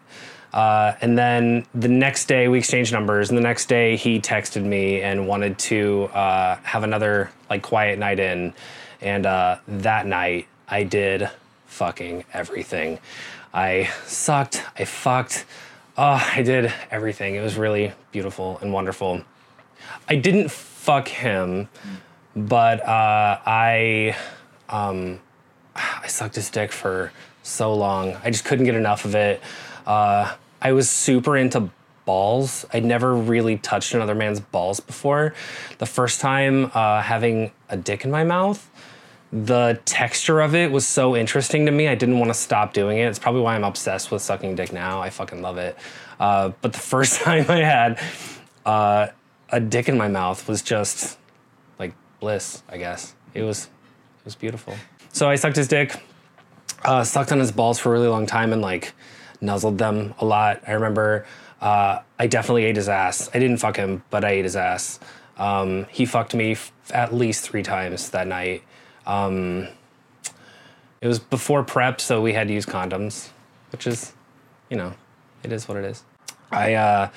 Uh, 0.53 0.95
and 1.01 1.17
then 1.17 1.65
the 1.75 1.89
next 1.89 2.27
day 2.27 2.49
we 2.49 2.59
exchanged 2.59 2.93
numbers, 2.93 3.29
and 3.29 3.39
the 3.39 3.43
next 3.43 3.67
day 3.67 3.97
he 3.97 4.21
texted 4.21 4.65
me 4.65 5.01
and 5.01 5.27
wanted 5.27 5.59
to 5.59 6.05
uh, 6.13 6.57
have 6.57 6.83
another 6.83 7.31
like 7.49 7.63
quiet 7.63 7.99
night 7.99 8.19
in. 8.19 8.53
And 9.01 9.27
uh, 9.27 9.59
that 9.69 10.07
night 10.07 10.49
I 10.69 10.83
did 10.83 11.31
fucking 11.67 12.25
everything. 12.33 12.99
I 13.55 13.91
sucked. 14.07 14.65
I 14.79 14.85
fucked. 14.85 15.45
Oh, 15.97 16.31
I 16.35 16.43
did 16.43 16.73
everything. 16.91 17.35
It 17.35 17.41
was 17.41 17.57
really 17.57 17.93
beautiful 18.13 18.59
and 18.61 18.73
wonderful. 18.73 19.23
I 20.09 20.17
didn't 20.17 20.51
fuck 20.51 21.09
him, 21.09 21.69
but 22.35 22.81
uh, 22.81 23.39
I 23.45 24.17
um, 24.69 25.21
I 25.75 26.07
sucked 26.07 26.35
his 26.35 26.51
dick 26.51 26.73
for 26.73 27.13
so 27.43 27.75
long. 27.75 28.17
I 28.25 28.31
just 28.31 28.45
couldn't 28.45 28.65
get 28.67 28.75
enough 28.75 29.05
of 29.05 29.15
it. 29.15 29.41
Uh, 29.91 30.37
I 30.63 30.71
was 30.71 30.89
super 30.89 31.37
into 31.37 31.69
balls. 32.05 32.65
I'd 32.73 32.85
never 32.85 33.13
really 33.13 33.57
touched 33.57 33.93
another 33.93 34.15
man's 34.15 34.39
balls 34.39 34.79
before. 34.79 35.35
The 35.79 35.87
first 35.87 36.21
time 36.21 36.71
uh, 36.75 37.03
having 37.03 37.51
a 37.69 37.77
dick 37.77 38.05
in 38.05 38.11
my 38.13 38.23
mouth, 38.23 38.71
the 39.33 39.81
texture 39.87 40.41
of 40.43 40.55
it 40.55 40.71
was 40.71 40.87
so 40.87 41.17
interesting 41.17 41.67
to 41.67 41.73
me. 41.73 41.89
I 41.89 41.97
didn't 41.97 42.21
want 42.21 42.31
to 42.31 42.39
stop 42.39 42.73
doing 42.73 42.99
it. 42.99 43.07
It's 43.07 43.19
probably 43.19 43.41
why 43.41 43.57
I'm 43.57 43.65
obsessed 43.65 44.13
with 44.13 44.23
sucking 44.23 44.55
dick 44.55 44.73
now. 44.73 45.01
I 45.01 45.11
fucking 45.11 45.43
love 45.43 45.59
it. 45.59 45.77
Uh, 46.21 46.53
but 46.61 46.73
the 46.73 46.79
first 46.95 47.23
time 47.23 47.47
I 47.49 47.59
had 47.59 48.01
uh, 48.65 49.09
a 49.49 49.59
dick 49.59 49.89
in 49.89 49.99
my 49.99 50.07
mouth 50.07 50.47
was 50.49 50.63
just 50.63 51.19
like 51.81 51.95
bliss, 52.21 52.63
I 52.69 52.79
guess. 52.79 53.17
It 53.35 53.43
was 53.43 53.65
It 53.65 54.25
was 54.25 54.37
beautiful. 54.37 54.77
So 55.13 55.29
I 55.29 55.35
sucked 55.35 55.57
his 55.57 55.67
dick, 55.67 56.01
uh, 56.85 57.03
sucked 57.03 57.33
on 57.33 57.41
his 57.41 57.51
balls 57.51 57.81
for 57.81 57.89
a 57.89 57.93
really 57.93 58.07
long 58.07 58.27
time, 58.27 58.53
and 58.53 58.63
like 58.63 58.95
nuzzled 59.41 59.79
them 59.79 60.15
a 60.19 60.25
lot. 60.25 60.63
I 60.67 60.73
remember 60.73 61.27
uh, 61.61 62.01
I 62.19 62.27
definitely 62.27 62.65
ate 62.65 62.77
his 62.77 62.89
ass. 62.89 63.29
I 63.35 63.39
didn't 63.39 63.59
fuck 63.59 63.77
him, 63.77 64.03
but 64.11 64.25
I 64.25 64.31
ate 64.31 64.45
his 64.45 64.57
ass. 64.57 64.99
Um, 65.37 65.87
he 65.91 66.07
fucked 66.07 66.35
me 66.35 66.53
f- 66.53 66.73
at 66.91 67.15
least 67.15 67.49
three 67.49 67.63
times 67.63 68.11
that 68.11 68.27
night. 68.27 68.63
Um, 69.07 69.69
it 71.01 71.07
was 71.07 71.19
before 71.19 71.63
PrEP, 71.63 72.01
so 72.01 72.21
we 72.21 72.33
had 72.33 72.49
to 72.49 72.55
use 72.55 72.67
condoms, 72.67 73.31
which 73.73 73.87
is, 73.87 74.13
you 74.69 74.77
know, 74.77 74.93
it 75.43 75.53
is 75.53 75.67
what 75.69 75.79
it 75.79 75.85
is. 75.85 76.05
I, 76.51 76.75
uh, 76.75 77.09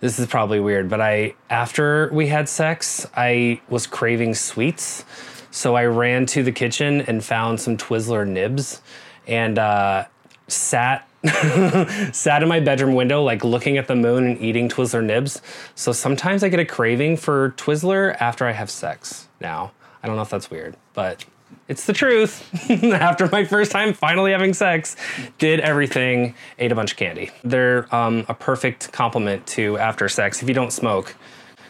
this 0.00 0.18
is 0.18 0.26
probably 0.26 0.60
weird, 0.60 0.88
but 0.88 1.00
I, 1.00 1.34
after 1.50 2.10
we 2.12 2.28
had 2.28 2.48
sex, 2.48 3.06
I 3.16 3.60
was 3.68 3.86
craving 3.86 4.34
sweets. 4.34 5.04
So 5.50 5.74
I 5.74 5.84
ran 5.84 6.26
to 6.26 6.42
the 6.42 6.52
kitchen 6.52 7.02
and 7.02 7.22
found 7.22 7.60
some 7.60 7.76
Twizzler 7.76 8.26
nibs 8.26 8.80
and 9.26 9.58
uh, 9.58 10.06
sat 10.48 11.08
sat 12.12 12.42
in 12.42 12.48
my 12.48 12.60
bedroom 12.60 12.94
window, 12.94 13.22
like 13.22 13.44
looking 13.44 13.78
at 13.78 13.86
the 13.86 13.94
moon 13.94 14.26
and 14.26 14.40
eating 14.40 14.68
Twizzler 14.68 15.04
nibs. 15.04 15.40
So 15.74 15.92
sometimes 15.92 16.42
I 16.42 16.48
get 16.48 16.58
a 16.58 16.64
craving 16.64 17.16
for 17.16 17.50
Twizzler 17.56 18.16
after 18.20 18.46
I 18.46 18.52
have 18.52 18.70
sex 18.70 19.28
now. 19.40 19.72
I 20.02 20.08
don't 20.08 20.16
know 20.16 20.22
if 20.22 20.30
that's 20.30 20.50
weird, 20.50 20.76
but 20.94 21.24
it's 21.68 21.86
the 21.86 21.92
truth. 21.92 22.44
after 22.92 23.28
my 23.28 23.44
first 23.44 23.70
time 23.70 23.94
finally 23.94 24.32
having 24.32 24.52
sex, 24.52 24.96
did 25.38 25.60
everything, 25.60 26.34
ate 26.58 26.72
a 26.72 26.74
bunch 26.74 26.92
of 26.92 26.96
candy. 26.96 27.30
They're 27.44 27.92
um, 27.94 28.24
a 28.28 28.34
perfect 28.34 28.90
complement 28.92 29.46
to 29.48 29.78
after 29.78 30.08
sex 30.08 30.42
if 30.42 30.48
you 30.48 30.54
don't 30.54 30.72
smoke, 30.72 31.14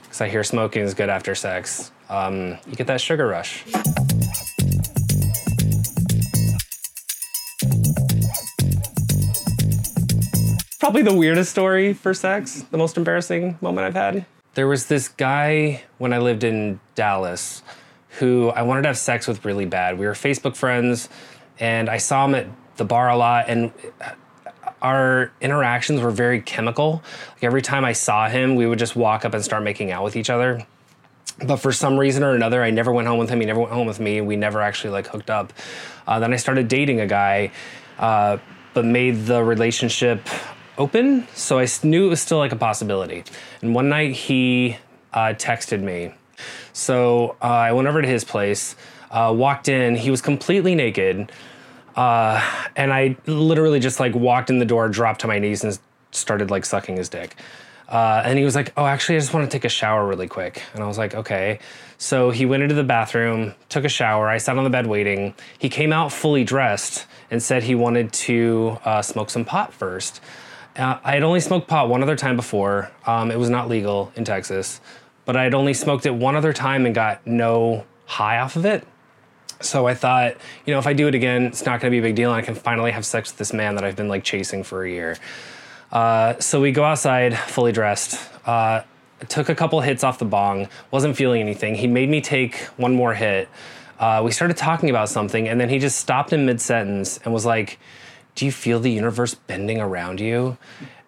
because 0.03 0.21
I 0.23 0.29
hear 0.29 0.45
smoking 0.45 0.83
is 0.83 0.95
good 0.95 1.11
after 1.11 1.35
sex. 1.35 1.93
Um, 2.09 2.59
you 2.67 2.75
get 2.75 2.87
that 2.87 3.01
sugar 3.01 3.27
rush. 3.27 3.65
Probably 10.83 11.03
the 11.03 11.15
weirdest 11.15 11.53
story 11.53 11.93
for 11.93 12.13
sex, 12.13 12.65
the 12.73 12.77
most 12.77 12.97
embarrassing 12.97 13.57
moment 13.61 13.87
I've 13.87 13.95
had. 13.95 14.27
There 14.55 14.67
was 14.67 14.87
this 14.87 15.07
guy 15.07 15.85
when 15.99 16.13
I 16.13 16.19
lived 16.19 16.43
in 16.43 16.81
Dallas 16.97 17.63
who 18.19 18.49
I 18.49 18.63
wanted 18.63 18.83
to 18.83 18.89
have 18.89 18.99
sex 18.99 19.29
with 19.29 19.45
really 19.45 19.65
bad. 19.65 19.97
We 19.97 20.07
were 20.07 20.15
Facebook 20.15 20.57
friends, 20.57 21.09
and 21.61 21.89
I 21.89 21.99
saw 21.99 22.25
him 22.25 22.35
at 22.35 22.47
the 22.79 22.85
bar 22.85 23.11
a 23.11 23.17
lot, 23.17 23.45
and 23.47 23.71
our 24.83 25.31
interactions 25.41 26.01
were 26.01 26.11
very 26.11 26.41
chemical. 26.41 27.01
Like 27.35 27.45
every 27.45 27.63
time 27.63 27.85
I 27.85 27.93
saw 27.93 28.29
him, 28.29 28.57
we 28.57 28.67
would 28.67 28.81
just 28.81 28.97
walk 28.97 29.25
up 29.25 29.35
and 29.35 29.45
start 29.45 29.63
making 29.63 29.93
out 29.93 30.03
with 30.03 30.17
each 30.17 30.31
other. 30.31 30.67
But 31.47 31.59
for 31.59 31.71
some 31.71 31.97
reason 31.97 32.25
or 32.25 32.35
another, 32.35 32.61
I 32.61 32.71
never 32.71 32.91
went 32.93 33.07
home 33.07 33.21
with 33.21 33.31
him. 33.31 33.39
He 33.39 33.47
never 33.47 33.61
went 33.61 33.73
home 33.73 33.87
with 33.87 34.01
me. 34.01 34.21
We 34.21 34.35
never 34.35 34.61
actually 34.61 34.91
like 34.91 35.07
hooked 35.07 35.31
up. 35.31 35.53
Uh, 36.09 36.19
then 36.19 36.33
I 36.33 36.37
started 36.39 36.67
dating 36.67 36.99
a 36.99 37.07
guy, 37.07 37.53
uh, 38.01 38.39
but 38.75 38.85
made 38.85 39.27
the 39.27 39.45
relationship 39.45 40.29
open, 40.79 41.27
so 41.35 41.59
I 41.59 41.67
knew 41.83 42.07
it 42.07 42.09
was 42.09 42.21
still 42.21 42.39
like 42.39 42.53
a 42.53 42.57
possibility. 42.57 43.25
And 43.61 43.75
one 43.75 43.89
night 43.89 44.13
he 44.13 44.77
uh, 45.13 45.35
texted 45.37 45.83
me. 45.83 46.15
So 46.73 47.37
uh, 47.43 47.47
I 47.47 47.73
went 47.73 47.89
over 47.89 48.03
to 48.03 48.09
his 48.09 48.25
place, 48.25 48.77
uh, 49.11 49.33
walked 49.37 49.69
in. 49.69 49.97
He 49.97 50.11
was 50.11 50.21
completely 50.21 50.75
naked, 50.75 51.31
uh, 51.97 52.41
and 52.77 52.93
I 52.93 53.17
literally 53.27 53.81
just 53.81 54.01
like 54.01 54.15
walked 54.15 54.51
in 54.51 54.59
the 54.59 54.65
door, 54.65 54.89
dropped 54.89 55.21
to 55.23 55.27
my 55.27 55.39
knees, 55.39 55.63
and 55.65 55.79
started 56.11 56.51
like 56.51 56.65
sucking 56.65 56.97
his 56.97 57.09
dick. 57.09 57.37
Uh, 57.89 58.23
and 58.25 58.39
he 58.39 58.45
was 58.45 58.55
like, 58.55 58.73
"Oh, 58.77 58.87
actually, 58.87 59.17
I 59.17 59.19
just 59.19 59.35
want 59.35 59.51
to 59.51 59.55
take 59.55 59.67
a 59.67 59.69
shower 59.69 60.07
really 60.07 60.27
quick." 60.29 60.63
And 60.73 60.83
I 60.83 60.87
was 60.87 60.97
like, 60.97 61.15
"Okay." 61.15 61.59
So 61.99 62.31
he 62.31 62.47
went 62.47 62.63
into 62.63 62.75
the 62.75 62.85
bathroom, 62.85 63.55
took 63.69 63.85
a 63.85 63.89
shower. 63.89 64.29
I 64.29 64.39
sat 64.39 64.57
on 64.57 64.65
the 64.65 64.71
bed 64.71 64.87
waiting. 64.87 65.35
He 65.59 65.69
came 65.69 65.93
out 65.93 66.11
fully 66.11 66.43
dressed 66.43 67.07
and 67.31 67.43
said 67.43 67.63
he 67.65 67.75
wanted 67.75 68.13
to 68.15 68.79
uh, 68.85 69.03
smoke 69.03 69.29
some 69.29 69.45
pot 69.45 69.75
first. 69.75 70.21
Uh, 70.77 70.99
I 71.05 71.13
had 71.13 71.23
only 71.23 71.41
smoked 71.41 71.69
pot 71.69 71.89
one 71.89 72.03
other 72.03 72.17
time 72.17 72.37
before. 72.37 72.91
Um, 73.07 73.31
it 73.31 73.39
was 73.39 73.51
not 73.51 73.69
legal 73.69 74.13
in 74.17 74.25
Texas, 74.25 74.81
but 75.25 75.37
I 75.37 75.45
had 75.45 75.55
only 75.55 75.75
smoked 75.75 76.07
it 76.07 76.15
one 76.15 76.35
other 76.35 76.53
time 76.53 76.87
and 76.87 76.95
got 76.95 77.27
no 77.27 77.85
high 78.07 78.39
off 78.39 78.57
of 78.57 78.65
it. 78.65 78.87
So 79.61 79.87
I 79.87 79.95
thought, 79.95 80.37
you 80.67 80.73
know, 80.73 80.79
if 80.79 80.87
I 80.87 80.93
do 80.93 81.07
it 81.09 81.15
again, 81.15 81.45
it's 81.45 81.65
not 81.65 81.81
going 81.81 81.91
to 81.91 81.95
be 81.95 81.99
a 81.99 82.03
big 82.03 82.17
deal, 82.17 82.33
and 82.33 82.39
I 82.39 82.43
can 82.43 82.55
finally 82.55 82.91
have 82.91 83.07
sex 83.07 83.31
with 83.31 83.39
this 83.39 83.53
man 83.53 83.77
that 83.77 83.85
I've 83.85 83.97
been 83.97 84.09
like 84.09 84.25
chasing 84.25 84.65
for 84.65 84.85
a 84.85 84.91
year. 84.91 85.19
Uh, 85.93 86.39
so 86.41 86.61
we 86.61 86.73
go 86.73 86.85
outside, 86.85 87.39
fully 87.39 87.71
dressed. 87.71 88.19
Uh, 88.47 88.83
took 89.29 89.49
a 89.49 89.55
couple 89.55 89.81
hits 89.81 90.03
off 90.03 90.19
the 90.19 90.25
bong. 90.25 90.69
Wasn't 90.91 91.17
feeling 91.17 91.41
anything. 91.41 91.75
He 91.75 91.87
made 91.87 92.09
me 92.09 92.21
take 92.21 92.57
one 92.77 92.95
more 92.95 93.15
hit. 93.15 93.49
Uh, 94.01 94.23
we 94.25 94.33
started 94.33 94.57
talking 94.57 94.91
about 94.91 95.09
something, 95.09 95.49
and 95.49 95.61
then 95.61 95.69
he 95.69 95.79
just 95.79 95.99
stopped 95.99 96.33
in 96.33 96.45
mid 96.45 96.61
sentence 96.61 97.21
and 97.25 97.33
was 97.33 97.47
like 97.47 97.79
do 98.35 98.45
you 98.45 98.53
feel 98.53 98.81
the 98.81 98.91
universe 98.91 99.35
bending 99.35 99.81
around 99.81 100.21
you? 100.21 100.57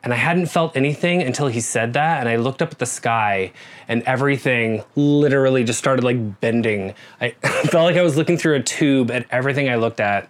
And 0.02 0.12
I 0.12 0.16
hadn't 0.16 0.46
felt 0.46 0.76
anything 0.76 1.22
until 1.22 1.46
he 1.46 1.60
said 1.60 1.94
that. 1.94 2.20
And 2.20 2.28
I 2.28 2.36
looked 2.36 2.60
up 2.60 2.72
at 2.72 2.78
the 2.78 2.86
sky 2.86 3.52
and 3.88 4.02
everything 4.02 4.84
literally 4.94 5.64
just 5.64 5.78
started 5.78 6.04
like 6.04 6.40
bending. 6.40 6.94
I 7.22 7.30
felt 7.40 7.84
like 7.84 7.96
I 7.96 8.02
was 8.02 8.16
looking 8.16 8.36
through 8.36 8.56
a 8.56 8.62
tube 8.62 9.10
at 9.10 9.26
everything 9.30 9.70
I 9.70 9.76
looked 9.76 10.00
at. 10.00 10.28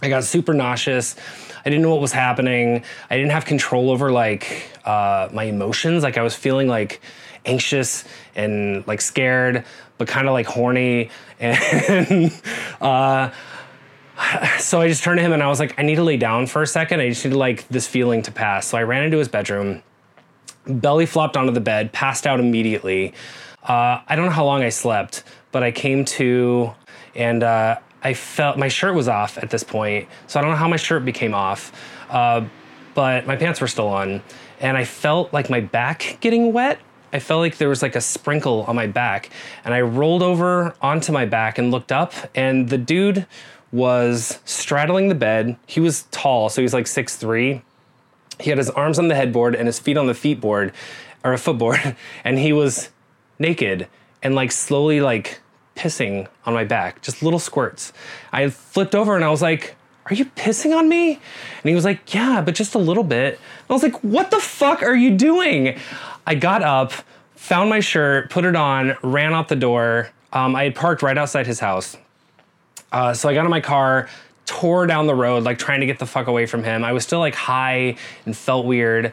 I 0.00 0.08
got 0.08 0.22
super 0.22 0.54
nauseous. 0.54 1.16
I 1.64 1.70
didn't 1.70 1.82
know 1.82 1.90
what 1.90 2.00
was 2.00 2.12
happening. 2.12 2.84
I 3.10 3.16
didn't 3.16 3.32
have 3.32 3.44
control 3.44 3.90
over 3.90 4.12
like 4.12 4.70
uh, 4.84 5.28
my 5.32 5.44
emotions. 5.44 6.04
Like 6.04 6.16
I 6.16 6.22
was 6.22 6.36
feeling 6.36 6.68
like 6.68 7.00
anxious 7.44 8.04
and 8.36 8.86
like 8.86 9.00
scared, 9.00 9.64
but 9.98 10.06
kind 10.06 10.28
of 10.28 10.32
like 10.32 10.46
horny. 10.46 11.10
And 11.40 12.32
uh, 12.80 13.32
so 14.58 14.80
I 14.80 14.88
just 14.88 15.02
turned 15.02 15.18
to 15.18 15.22
him 15.22 15.32
and 15.32 15.42
I 15.42 15.48
was 15.48 15.60
like, 15.60 15.78
I 15.78 15.82
need 15.82 15.96
to 15.96 16.04
lay 16.04 16.16
down 16.16 16.46
for 16.46 16.62
a 16.62 16.66
second. 16.66 17.00
I 17.00 17.08
just 17.08 17.24
need 17.24 17.34
like 17.34 17.66
this 17.68 17.86
feeling 17.86 18.22
to 18.22 18.32
pass. 18.32 18.66
So 18.66 18.78
I 18.78 18.82
ran 18.82 19.02
into 19.04 19.18
his 19.18 19.28
bedroom, 19.28 19.82
belly 20.66 21.06
flopped 21.06 21.36
onto 21.36 21.52
the 21.52 21.60
bed, 21.60 21.92
passed 21.92 22.26
out 22.26 22.40
immediately. 22.40 23.14
Uh, 23.62 24.00
I 24.06 24.16
don't 24.16 24.26
know 24.26 24.32
how 24.32 24.44
long 24.44 24.62
I 24.62 24.70
slept, 24.70 25.24
but 25.52 25.62
I 25.62 25.70
came 25.70 26.04
to 26.04 26.72
and 27.14 27.42
uh, 27.42 27.78
I 28.02 28.14
felt 28.14 28.58
my 28.58 28.68
shirt 28.68 28.94
was 28.94 29.08
off 29.08 29.38
at 29.38 29.50
this 29.50 29.62
point. 29.62 30.08
So 30.26 30.38
I 30.38 30.42
don't 30.42 30.50
know 30.50 30.56
how 30.56 30.68
my 30.68 30.76
shirt 30.76 31.04
became 31.04 31.34
off, 31.34 31.72
uh, 32.10 32.44
but 32.94 33.26
my 33.26 33.36
pants 33.36 33.60
were 33.60 33.68
still 33.68 33.88
on. 33.88 34.22
And 34.60 34.76
I 34.76 34.84
felt 34.84 35.32
like 35.32 35.50
my 35.50 35.60
back 35.60 36.18
getting 36.20 36.52
wet. 36.52 36.80
I 37.12 37.18
felt 37.18 37.40
like 37.40 37.58
there 37.58 37.68
was 37.68 37.82
like 37.82 37.94
a 37.94 38.00
sprinkle 38.00 38.62
on 38.62 38.74
my 38.74 38.86
back. 38.86 39.30
And 39.64 39.74
I 39.74 39.82
rolled 39.82 40.22
over 40.22 40.74
onto 40.80 41.12
my 41.12 41.26
back 41.26 41.58
and 41.58 41.70
looked 41.70 41.92
up, 41.92 42.14
and 42.34 42.68
the 42.68 42.78
dude 42.78 43.26
was 43.72 44.38
straddling 44.44 45.08
the 45.08 45.14
bed. 45.14 45.56
He 45.66 45.80
was 45.80 46.04
tall, 46.10 46.48
so 46.48 46.60
he's 46.60 46.74
like 46.74 46.86
six 46.86 47.16
three. 47.16 47.62
He 48.38 48.50
had 48.50 48.58
his 48.58 48.70
arms 48.70 48.98
on 48.98 49.08
the 49.08 49.14
headboard 49.14 49.54
and 49.54 49.66
his 49.66 49.78
feet 49.78 49.96
on 49.96 50.06
the 50.06 50.14
feet 50.14 50.40
board 50.40 50.72
or 51.24 51.32
a 51.32 51.38
footboard, 51.38 51.96
and 52.24 52.38
he 52.38 52.52
was 52.52 52.90
naked 53.38 53.88
and 54.22 54.34
like 54.34 54.52
slowly 54.52 55.00
like 55.00 55.40
pissing 55.76 56.28
on 56.46 56.54
my 56.54 56.64
back, 56.64 57.02
just 57.02 57.22
little 57.22 57.38
squirts. 57.38 57.92
I 58.32 58.48
flipped 58.50 58.94
over 58.94 59.16
and 59.16 59.24
I 59.24 59.30
was 59.30 59.42
like, 59.42 59.74
Are 60.06 60.14
you 60.14 60.26
pissing 60.26 60.76
on 60.76 60.88
me? 60.88 61.12
And 61.14 61.68
he 61.68 61.74
was 61.74 61.84
like, 61.84 62.14
Yeah, 62.14 62.42
but 62.44 62.54
just 62.54 62.74
a 62.74 62.78
little 62.78 63.04
bit. 63.04 63.34
And 63.34 63.70
I 63.70 63.72
was 63.72 63.82
like, 63.82 64.02
What 64.04 64.30
the 64.30 64.40
fuck 64.40 64.82
are 64.82 64.94
you 64.94 65.16
doing? 65.16 65.78
I 66.26 66.34
got 66.34 66.62
up, 66.62 66.92
found 67.34 67.70
my 67.70 67.80
shirt, 67.80 68.30
put 68.30 68.44
it 68.44 68.54
on, 68.54 68.96
ran 69.02 69.32
out 69.32 69.48
the 69.48 69.56
door. 69.56 70.10
Um, 70.32 70.54
I 70.56 70.64
had 70.64 70.74
parked 70.74 71.02
right 71.02 71.18
outside 71.18 71.46
his 71.46 71.60
house. 71.60 71.96
Uh, 72.92 73.14
so 73.14 73.28
I 73.28 73.34
got 73.34 73.44
in 73.44 73.50
my 73.50 73.60
car, 73.60 74.08
tore 74.44 74.86
down 74.86 75.06
the 75.06 75.14
road, 75.14 75.42
like 75.42 75.58
trying 75.58 75.80
to 75.80 75.86
get 75.86 75.98
the 75.98 76.06
fuck 76.06 76.26
away 76.26 76.46
from 76.46 76.62
him. 76.62 76.84
I 76.84 76.92
was 76.92 77.02
still 77.02 77.18
like 77.18 77.34
high 77.34 77.96
and 78.26 78.36
felt 78.36 78.66
weird. 78.66 79.12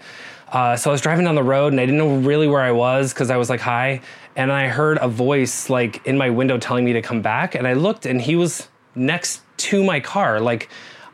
Uh, 0.52 0.76
so 0.76 0.90
I 0.90 0.94
was 0.94 1.02
driving 1.02 1.26
down 1.26 1.36
the 1.36 1.44
road 1.44 1.74
and 1.74 1.80
I 1.80 1.86
didn't 1.86 1.98
know 1.98 2.18
really 2.18 2.48
where 2.48 2.62
I 2.62 2.72
was 2.72 3.14
because 3.14 3.30
I 3.30 3.38
was 3.38 3.50
like 3.50 3.62
high. 3.62 4.02
And 4.36 4.52
I 4.52 4.68
heard 4.68 4.98
a 5.00 5.08
voice 5.08 5.70
like 5.70 6.06
in 6.06 6.18
my 6.18 6.30
window 6.30 6.58
telling 6.58 6.86
me 6.86 6.94
to 6.94 7.02
come 7.02 7.22
back. 7.22 7.56
And 7.56 7.68
I 7.68 7.74
looked 7.74 8.06
and 8.06 8.22
he 8.22 8.36
was 8.36 8.68
next 8.96 9.42
to 9.58 9.84
my 9.84 10.00
car, 10.00 10.40
like 10.40 10.70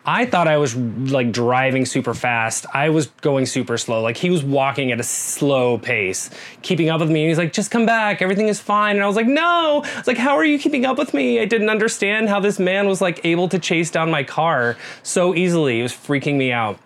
I 0.06 0.26
thought 0.26 0.47
I 0.47 0.58
was 0.58 0.76
like 0.76 1.32
driving 1.32 1.86
super 1.86 2.14
fast. 2.14 2.66
I 2.74 2.89
was 2.89 3.08
going 3.22 3.47
super 3.47 3.78
slow. 3.78 4.01
Like 4.01 4.18
he 4.18 4.30
was 4.30 4.43
walking 4.43 4.91
at 4.91 4.99
a 4.99 5.03
slow 5.03 5.80
pace, 5.80 6.30
keeping 6.62 6.89
up 6.89 6.99
with 6.99 7.10
me. 7.10 7.24
And 7.24 7.30
he's 7.30 7.38
like, 7.39 7.53
just 7.53 7.72
come 7.72 7.86
back. 7.86 8.22
Everything 8.22 8.47
is 8.47 8.60
fine. 8.60 8.95
And 8.95 9.03
I 9.03 9.08
was 9.08 9.16
like, 9.16 9.26
no. 9.26 9.84
I 9.84 9.97
was 9.97 10.08
like, 10.08 10.18
how 10.18 10.36
are 10.36 10.45
you 10.45 10.60
keeping 10.60 10.86
up 10.86 10.97
with 10.97 11.14
me? 11.14 11.39
I 11.39 11.45
didn't 11.45 11.70
understand 11.70 12.30
how 12.30 12.39
this 12.39 12.60
man 12.60 12.88
was 12.88 13.01
like 13.01 13.26
able 13.26 13.49
to 13.49 13.58
chase 13.58 13.89
down 13.89 14.12
my 14.12 14.24
car 14.24 14.78
so 15.01 15.34
easily. 15.34 15.80
It 15.80 15.84
was 15.84 15.93
freaking 15.93 16.36
me 16.36 16.51
out. 16.51 16.80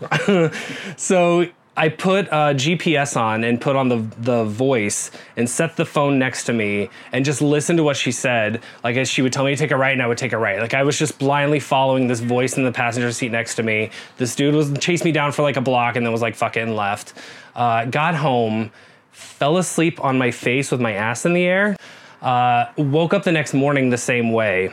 so 0.96 1.48
I 1.78 1.90
put 1.90 2.26
uh, 2.26 2.54
GPS 2.54 3.16
on 3.16 3.44
and 3.44 3.60
put 3.60 3.76
on 3.76 3.88
the 3.88 3.98
the 4.18 4.44
voice 4.44 5.12
and 5.36 5.48
set 5.48 5.76
the 5.76 5.86
phone 5.86 6.18
next 6.18 6.42
to 6.44 6.52
me 6.52 6.90
and 7.12 7.24
just 7.24 7.40
listen 7.40 7.76
to 7.76 7.84
what 7.84 7.96
she 7.96 8.10
said. 8.10 8.62
Like 8.82 8.96
as 8.96 9.08
she 9.08 9.22
would 9.22 9.32
tell 9.32 9.44
me 9.44 9.52
to 9.52 9.56
take 9.56 9.70
a 9.70 9.76
right, 9.76 9.92
and 9.92 10.02
I 10.02 10.08
would 10.08 10.18
take 10.18 10.32
a 10.32 10.38
right. 10.38 10.58
Like 10.58 10.74
I 10.74 10.82
was 10.82 10.98
just 10.98 11.20
blindly 11.20 11.60
following 11.60 12.08
this 12.08 12.18
voice 12.18 12.56
in 12.56 12.64
the 12.64 12.72
passenger 12.72 13.12
seat 13.12 13.30
next 13.30 13.54
to 13.54 13.62
me. 13.62 13.90
This 14.16 14.34
dude 14.34 14.56
was 14.56 14.76
chased 14.80 15.04
me 15.04 15.12
down 15.12 15.30
for 15.30 15.42
like 15.42 15.56
a 15.56 15.60
block 15.60 15.94
and 15.94 16.04
then 16.04 16.12
was 16.12 16.20
like 16.20 16.34
fuck 16.34 16.56
it 16.56 16.60
and 16.60 16.74
left. 16.74 17.14
Uh, 17.54 17.84
got 17.84 18.16
home, 18.16 18.72
fell 19.12 19.56
asleep 19.56 20.02
on 20.04 20.18
my 20.18 20.32
face 20.32 20.72
with 20.72 20.80
my 20.80 20.94
ass 20.94 21.24
in 21.24 21.32
the 21.32 21.44
air. 21.44 21.76
Uh, 22.20 22.66
woke 22.76 23.14
up 23.14 23.22
the 23.22 23.30
next 23.30 23.54
morning 23.54 23.90
the 23.90 23.96
same 23.96 24.32
way. 24.32 24.72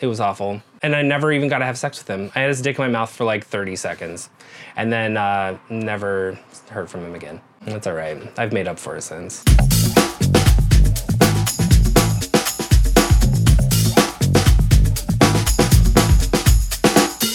It 0.00 0.06
was 0.06 0.20
awful. 0.20 0.62
And 0.84 0.96
I 0.96 1.02
never 1.02 1.30
even 1.30 1.48
got 1.48 1.58
to 1.58 1.64
have 1.64 1.78
sex 1.78 2.00
with 2.00 2.08
him. 2.10 2.32
I 2.34 2.40
had 2.40 2.48
his 2.48 2.60
dick 2.60 2.76
in 2.76 2.82
my 2.82 2.88
mouth 2.88 3.08
for 3.08 3.22
like 3.22 3.46
30 3.46 3.76
seconds 3.76 4.30
and 4.74 4.92
then 4.92 5.16
uh, 5.16 5.56
never 5.70 6.36
heard 6.70 6.90
from 6.90 7.04
him 7.04 7.14
again. 7.14 7.40
That's 7.60 7.86
all 7.86 7.94
right. 7.94 8.20
I've 8.36 8.52
made 8.52 8.66
up 8.66 8.80
for 8.80 8.96
it 8.96 9.02
since. 9.02 9.44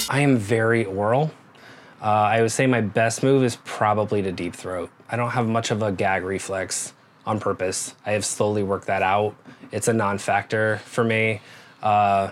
I 0.09 0.19
am 0.19 0.35
very 0.35 0.83
oral. 0.83 1.31
Uh, 2.01 2.05
I 2.05 2.41
would 2.41 2.51
say 2.51 2.67
my 2.67 2.81
best 2.81 3.23
move 3.23 3.45
is 3.45 3.59
probably 3.63 4.21
to 4.23 4.31
deep 4.33 4.55
throat. 4.55 4.89
I 5.09 5.15
don't 5.15 5.31
have 5.31 5.47
much 5.47 5.71
of 5.71 5.81
a 5.81 5.93
gag 5.93 6.23
reflex 6.23 6.91
on 7.25 7.39
purpose. 7.39 7.95
I 8.05 8.11
have 8.11 8.25
slowly 8.25 8.63
worked 8.63 8.87
that 8.87 9.03
out. 9.03 9.35
It's 9.71 9.87
a 9.87 9.93
non 9.93 10.17
factor 10.17 10.81
for 10.83 11.05
me. 11.05 11.39
Uh, 11.81 12.31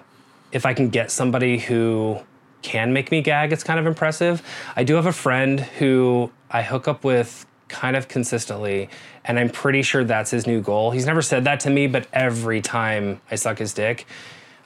if 0.56 0.66
I 0.66 0.74
can 0.74 0.88
get 0.88 1.12
somebody 1.12 1.60
who 1.60 2.18
can 2.62 2.93
make 2.93 3.12
me 3.12 3.22
gag, 3.22 3.51
it's 3.51 3.64
kind 3.64 3.78
of 3.78 3.86
impressive. 3.86 4.41
I 4.74 4.86
do 4.86 4.95
have 4.95 5.06
a 5.06 5.12
friend 5.12 5.60
who 5.60 6.32
I 6.49 6.62
hook 6.62 6.88
up 6.88 7.03
with 7.03 7.45
kind 7.68 7.97
of 7.97 8.08
consistently, 8.08 8.89
and 9.26 9.38
I'm 9.38 9.49
pretty 9.49 9.82
sure 9.82 10.06
that's 10.06 10.32
his 10.32 10.47
new 10.47 10.62
goal. 10.62 10.91
He's 10.91 11.06
never 11.06 11.22
said 11.22 11.43
that 11.43 11.60
to 11.62 11.70
me, 11.70 11.88
but 11.88 12.08
every 12.14 12.62
time 12.62 13.20
I 13.30 13.36
suck 13.36 13.58
his 13.58 13.74
dick, 13.74 14.08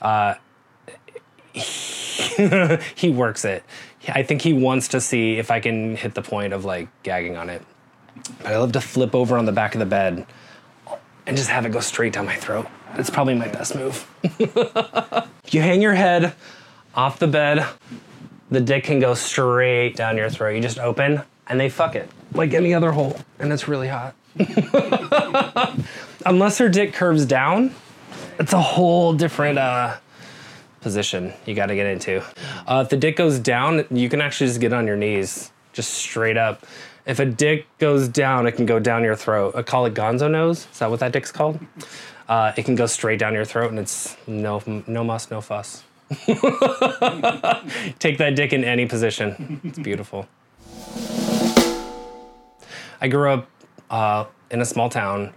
uh, 0.00 0.34
he 1.54 3.10
works 3.10 3.44
it. 3.44 3.64
I 4.08 4.22
think 4.22 4.42
he 4.42 4.52
wants 4.52 4.86
to 4.88 5.00
see 5.00 5.38
if 5.38 5.50
I 5.50 5.58
can 5.58 5.96
hit 5.96 6.14
the 6.14 6.22
point 6.22 6.52
of 6.52 6.64
like 6.64 6.88
gagging 7.02 7.36
on 7.36 7.50
it. 7.50 7.62
But 8.38 8.52
I 8.52 8.58
love 8.58 8.70
to 8.72 8.80
flip 8.80 9.12
over 9.12 9.36
on 9.36 9.44
the 9.44 9.52
back 9.52 9.74
of 9.74 9.80
the 9.80 9.86
bed 9.86 10.24
and 11.26 11.36
just 11.36 11.50
have 11.50 11.66
it 11.66 11.72
go 11.72 11.80
straight 11.80 12.12
down 12.12 12.26
my 12.26 12.36
throat. 12.36 12.68
That's 12.96 13.10
probably 13.10 13.34
my 13.34 13.48
best 13.48 13.74
move. 13.74 14.06
you 15.50 15.60
hang 15.60 15.82
your 15.82 15.94
head 15.94 16.34
off 16.94 17.18
the 17.18 17.26
bed, 17.26 17.66
the 18.50 18.60
dick 18.60 18.84
can 18.84 18.98
go 18.98 19.14
straight 19.14 19.96
down 19.96 20.16
your 20.16 20.28
throat. 20.28 20.54
You 20.54 20.60
just 20.60 20.78
open 20.78 21.22
and 21.46 21.58
they 21.58 21.68
fuck 21.68 21.96
it 21.96 22.08
like 22.32 22.54
any 22.54 22.74
other 22.74 22.92
hole, 22.92 23.18
and 23.38 23.52
it's 23.52 23.68
really 23.68 23.88
hot. 23.88 24.14
Unless 26.26 26.58
her 26.58 26.68
dick 26.68 26.92
curves 26.92 27.26
down, 27.26 27.74
it's 28.38 28.52
a 28.52 28.60
whole 28.60 29.12
different 29.12 29.58
uh, 29.58 29.96
position 30.80 31.32
you 31.46 31.54
got 31.54 31.66
to 31.66 31.74
get 31.74 31.86
into. 31.86 32.22
Uh, 32.66 32.82
if 32.84 32.88
the 32.88 32.96
dick 32.96 33.16
goes 33.16 33.38
down, 33.38 33.84
you 33.90 34.08
can 34.08 34.20
actually 34.20 34.46
just 34.46 34.60
get 34.60 34.72
on 34.72 34.86
your 34.86 34.96
knees, 34.96 35.50
just 35.72 35.92
straight 35.92 36.36
up. 36.36 36.64
If 37.06 37.18
a 37.18 37.26
dick 37.26 37.66
goes 37.78 38.08
down, 38.08 38.46
it 38.46 38.52
can 38.52 38.66
go 38.66 38.78
down 38.78 39.02
your 39.02 39.16
throat. 39.16 39.54
I 39.56 39.62
call 39.62 39.86
it 39.86 39.94
gonzo 39.94 40.30
nose. 40.30 40.68
Is 40.72 40.78
that 40.78 40.90
what 40.90 41.00
that 41.00 41.12
dick's 41.12 41.32
called? 41.32 41.58
Uh, 42.30 42.52
it 42.56 42.64
can 42.64 42.76
go 42.76 42.86
straight 42.86 43.18
down 43.18 43.34
your 43.34 43.44
throat, 43.44 43.70
and 43.70 43.78
it's 43.80 44.16
no 44.28 44.62
no 44.86 45.02
muss, 45.02 45.32
no 45.32 45.40
fuss. 45.40 45.82
Take 47.98 48.18
that 48.18 48.34
dick 48.36 48.52
in 48.52 48.62
any 48.62 48.86
position. 48.86 49.60
It's 49.64 49.80
beautiful. 49.80 50.28
I 53.00 53.08
grew 53.08 53.30
up 53.30 53.48
uh, 53.90 54.26
in 54.52 54.60
a 54.60 54.64
small 54.64 54.88
town. 54.88 55.32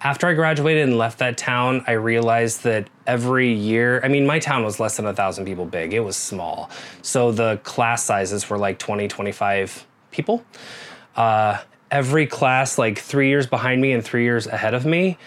After 0.00 0.26
I 0.26 0.32
graduated 0.32 0.88
and 0.88 0.96
left 0.96 1.18
that 1.18 1.36
town, 1.36 1.84
I 1.86 1.92
realized 1.92 2.62
that 2.64 2.88
every 3.06 3.52
year, 3.52 4.00
I 4.02 4.08
mean, 4.08 4.26
my 4.26 4.38
town 4.38 4.64
was 4.64 4.80
less 4.80 4.96
than 4.96 5.04
a 5.04 5.12
thousand 5.12 5.44
people 5.44 5.66
big, 5.66 5.92
it 5.92 6.00
was 6.00 6.16
small. 6.16 6.70
So 7.02 7.30
the 7.30 7.58
class 7.62 8.04
sizes 8.04 8.48
were 8.48 8.56
like 8.56 8.78
20, 8.78 9.06
25 9.06 9.86
people. 10.10 10.44
Uh, 11.14 11.58
every 11.90 12.26
class, 12.26 12.78
like 12.78 12.98
three 12.98 13.28
years 13.28 13.46
behind 13.46 13.82
me 13.82 13.92
and 13.92 14.02
three 14.02 14.24
years 14.24 14.46
ahead 14.46 14.72
of 14.72 14.86
me, 14.86 15.18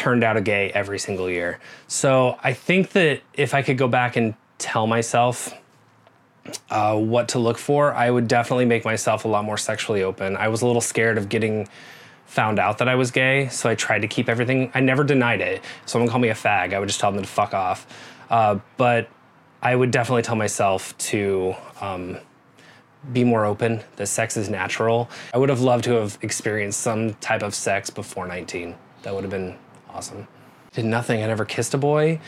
turned 0.00 0.24
out 0.24 0.34
a 0.34 0.40
gay 0.40 0.70
every 0.70 0.98
single 0.98 1.28
year. 1.28 1.60
So 1.86 2.38
I 2.42 2.54
think 2.54 2.92
that 2.92 3.20
if 3.34 3.52
I 3.52 3.60
could 3.60 3.76
go 3.76 3.86
back 3.86 4.16
and 4.16 4.34
tell 4.56 4.86
myself 4.86 5.52
uh, 6.70 6.96
what 6.96 7.28
to 7.28 7.38
look 7.38 7.58
for, 7.58 7.92
I 7.92 8.10
would 8.10 8.26
definitely 8.26 8.64
make 8.64 8.82
myself 8.82 9.26
a 9.26 9.28
lot 9.28 9.44
more 9.44 9.58
sexually 9.58 10.02
open. 10.02 10.38
I 10.38 10.48
was 10.48 10.62
a 10.62 10.66
little 10.66 10.80
scared 10.80 11.18
of 11.18 11.28
getting 11.28 11.68
found 12.24 12.58
out 12.58 12.78
that 12.78 12.88
I 12.88 12.94
was 12.94 13.10
gay, 13.10 13.48
so 13.48 13.68
I 13.68 13.74
tried 13.74 13.98
to 13.98 14.08
keep 14.08 14.30
everything. 14.30 14.70
I 14.72 14.80
never 14.80 15.04
denied 15.04 15.42
it. 15.42 15.62
Someone 15.84 16.08
called 16.08 16.22
me 16.22 16.30
a 16.30 16.34
fag, 16.34 16.72
I 16.72 16.78
would 16.78 16.88
just 16.88 17.00
tell 17.00 17.12
them 17.12 17.20
to 17.20 17.28
fuck 17.28 17.52
off. 17.52 17.86
Uh, 18.30 18.58
but 18.78 19.06
I 19.60 19.76
would 19.76 19.90
definitely 19.90 20.22
tell 20.22 20.36
myself 20.36 20.96
to 21.10 21.54
um, 21.82 22.16
be 23.12 23.22
more 23.22 23.44
open. 23.44 23.82
That 23.96 24.06
sex 24.06 24.38
is 24.38 24.48
natural. 24.48 25.10
I 25.34 25.36
would 25.36 25.50
have 25.50 25.60
loved 25.60 25.84
to 25.84 25.92
have 25.96 26.16
experienced 26.22 26.80
some 26.80 27.12
type 27.14 27.42
of 27.42 27.54
sex 27.54 27.90
before 27.90 28.26
19. 28.26 28.74
That 29.02 29.14
would 29.14 29.24
have 29.24 29.30
been 29.30 29.58
awesome. 29.94 30.26
Did 30.72 30.84
nothing. 30.84 31.22
I 31.22 31.26
never 31.26 31.44
kissed 31.44 31.74
a 31.74 31.78
boy, 31.78 32.20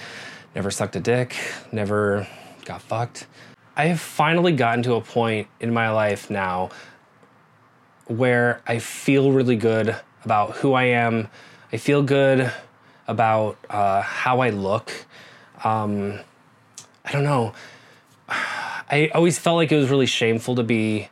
never 0.54 0.70
sucked 0.70 0.96
a 0.96 1.00
dick, 1.00 1.36
never 1.70 2.26
got 2.64 2.82
fucked. 2.82 3.26
I 3.76 3.86
have 3.86 4.00
finally 4.00 4.52
gotten 4.52 4.82
to 4.84 4.94
a 4.94 5.00
point 5.00 5.48
in 5.60 5.72
my 5.72 5.90
life 5.90 6.28
now 6.28 6.70
where 8.06 8.60
I 8.66 8.78
feel 8.78 9.32
really 9.32 9.56
good 9.56 9.96
about 10.24 10.56
who 10.56 10.74
I 10.74 10.84
am. 10.84 11.28
I 11.72 11.76
feel 11.76 12.02
good 12.02 12.52
about 13.06 13.58
uh, 13.70 14.02
how 14.02 14.40
I 14.40 14.50
look. 14.50 14.92
Um, 15.64 16.18
I 17.04 17.12
don't 17.12 17.24
know. 17.24 17.54
I 18.28 19.10
always 19.14 19.38
felt 19.38 19.56
like 19.56 19.72
it 19.72 19.76
was 19.76 19.88
really 19.88 20.06
shameful 20.06 20.56
to 20.56 20.62
be 20.62 21.08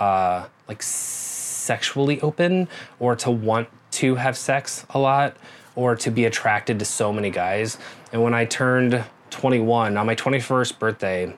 uh, 0.00 0.46
like 0.66 0.82
sexually 0.82 2.20
open 2.20 2.68
or 2.98 3.14
to 3.16 3.30
want 3.30 3.68
to 3.92 4.16
have 4.16 4.36
sex 4.36 4.84
a 4.90 4.98
lot 4.98 5.36
or 5.74 5.96
to 5.96 6.10
be 6.10 6.24
attracted 6.24 6.78
to 6.78 6.84
so 6.84 7.12
many 7.12 7.30
guys. 7.30 7.78
And 8.12 8.22
when 8.22 8.34
I 8.34 8.44
turned 8.44 9.04
21, 9.30 9.96
on 9.96 10.06
my 10.06 10.14
21st 10.14 10.78
birthday, 10.78 11.36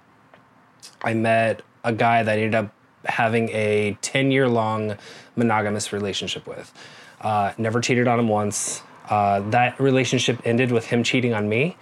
I 1.03 1.15
met 1.15 1.63
a 1.85 1.93
guy 1.93 2.23
that 2.23 2.39
ended 2.39 2.55
up 2.55 2.75
having 3.05 3.49
a 3.51 3.97
10 4.01 4.31
year 4.31 4.49
long 4.49 4.97
monogamous 5.37 5.93
relationship 5.93 6.47
with. 6.47 6.73
Uh, 7.21 7.53
never 7.59 7.81
cheated 7.81 8.09
on 8.09 8.19
him 8.19 8.29
once. 8.29 8.83
Uh, 9.09 9.41
that 9.51 9.79
relationship 9.79 10.41
ended 10.45 10.73
with 10.73 10.87
him 10.87 11.03
cheating 11.03 11.35
on 11.35 11.49
me. 11.49 11.77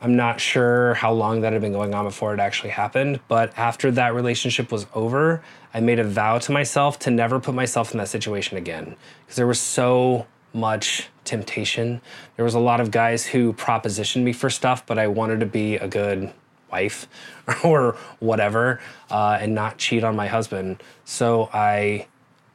I'm 0.00 0.14
not 0.14 0.40
sure 0.40 0.94
how 0.94 1.12
long 1.12 1.40
that 1.40 1.52
had 1.52 1.60
been 1.60 1.72
going 1.72 1.92
on 1.92 2.04
before 2.04 2.32
it 2.32 2.38
actually 2.38 2.70
happened, 2.70 3.18
but 3.26 3.52
after 3.58 3.90
that 3.92 4.14
relationship 4.14 4.70
was 4.70 4.86
over, 4.94 5.42
I 5.74 5.80
made 5.80 5.98
a 5.98 6.04
vow 6.04 6.38
to 6.38 6.52
myself 6.52 7.00
to 7.00 7.10
never 7.10 7.40
put 7.40 7.54
myself 7.54 7.92
in 7.92 7.98
that 7.98 8.08
situation 8.08 8.56
again 8.56 8.94
because 9.22 9.36
there 9.36 9.46
was 9.46 9.60
so 9.60 10.26
much 10.52 11.08
temptation. 11.24 12.00
There 12.36 12.44
was 12.44 12.54
a 12.54 12.60
lot 12.60 12.80
of 12.80 12.90
guys 12.90 13.26
who 13.26 13.52
propositioned 13.52 14.22
me 14.22 14.32
for 14.32 14.50
stuff, 14.50 14.86
but 14.86 14.98
I 14.98 15.06
wanted 15.06 15.40
to 15.40 15.46
be 15.46 15.76
a 15.76 15.88
good 15.88 16.32
wife 16.70 17.08
or 17.64 17.96
whatever 18.20 18.80
uh, 19.10 19.38
and 19.40 19.54
not 19.54 19.78
cheat 19.78 20.04
on 20.04 20.16
my 20.16 20.26
husband. 20.26 20.82
So 21.04 21.48
I 21.52 22.06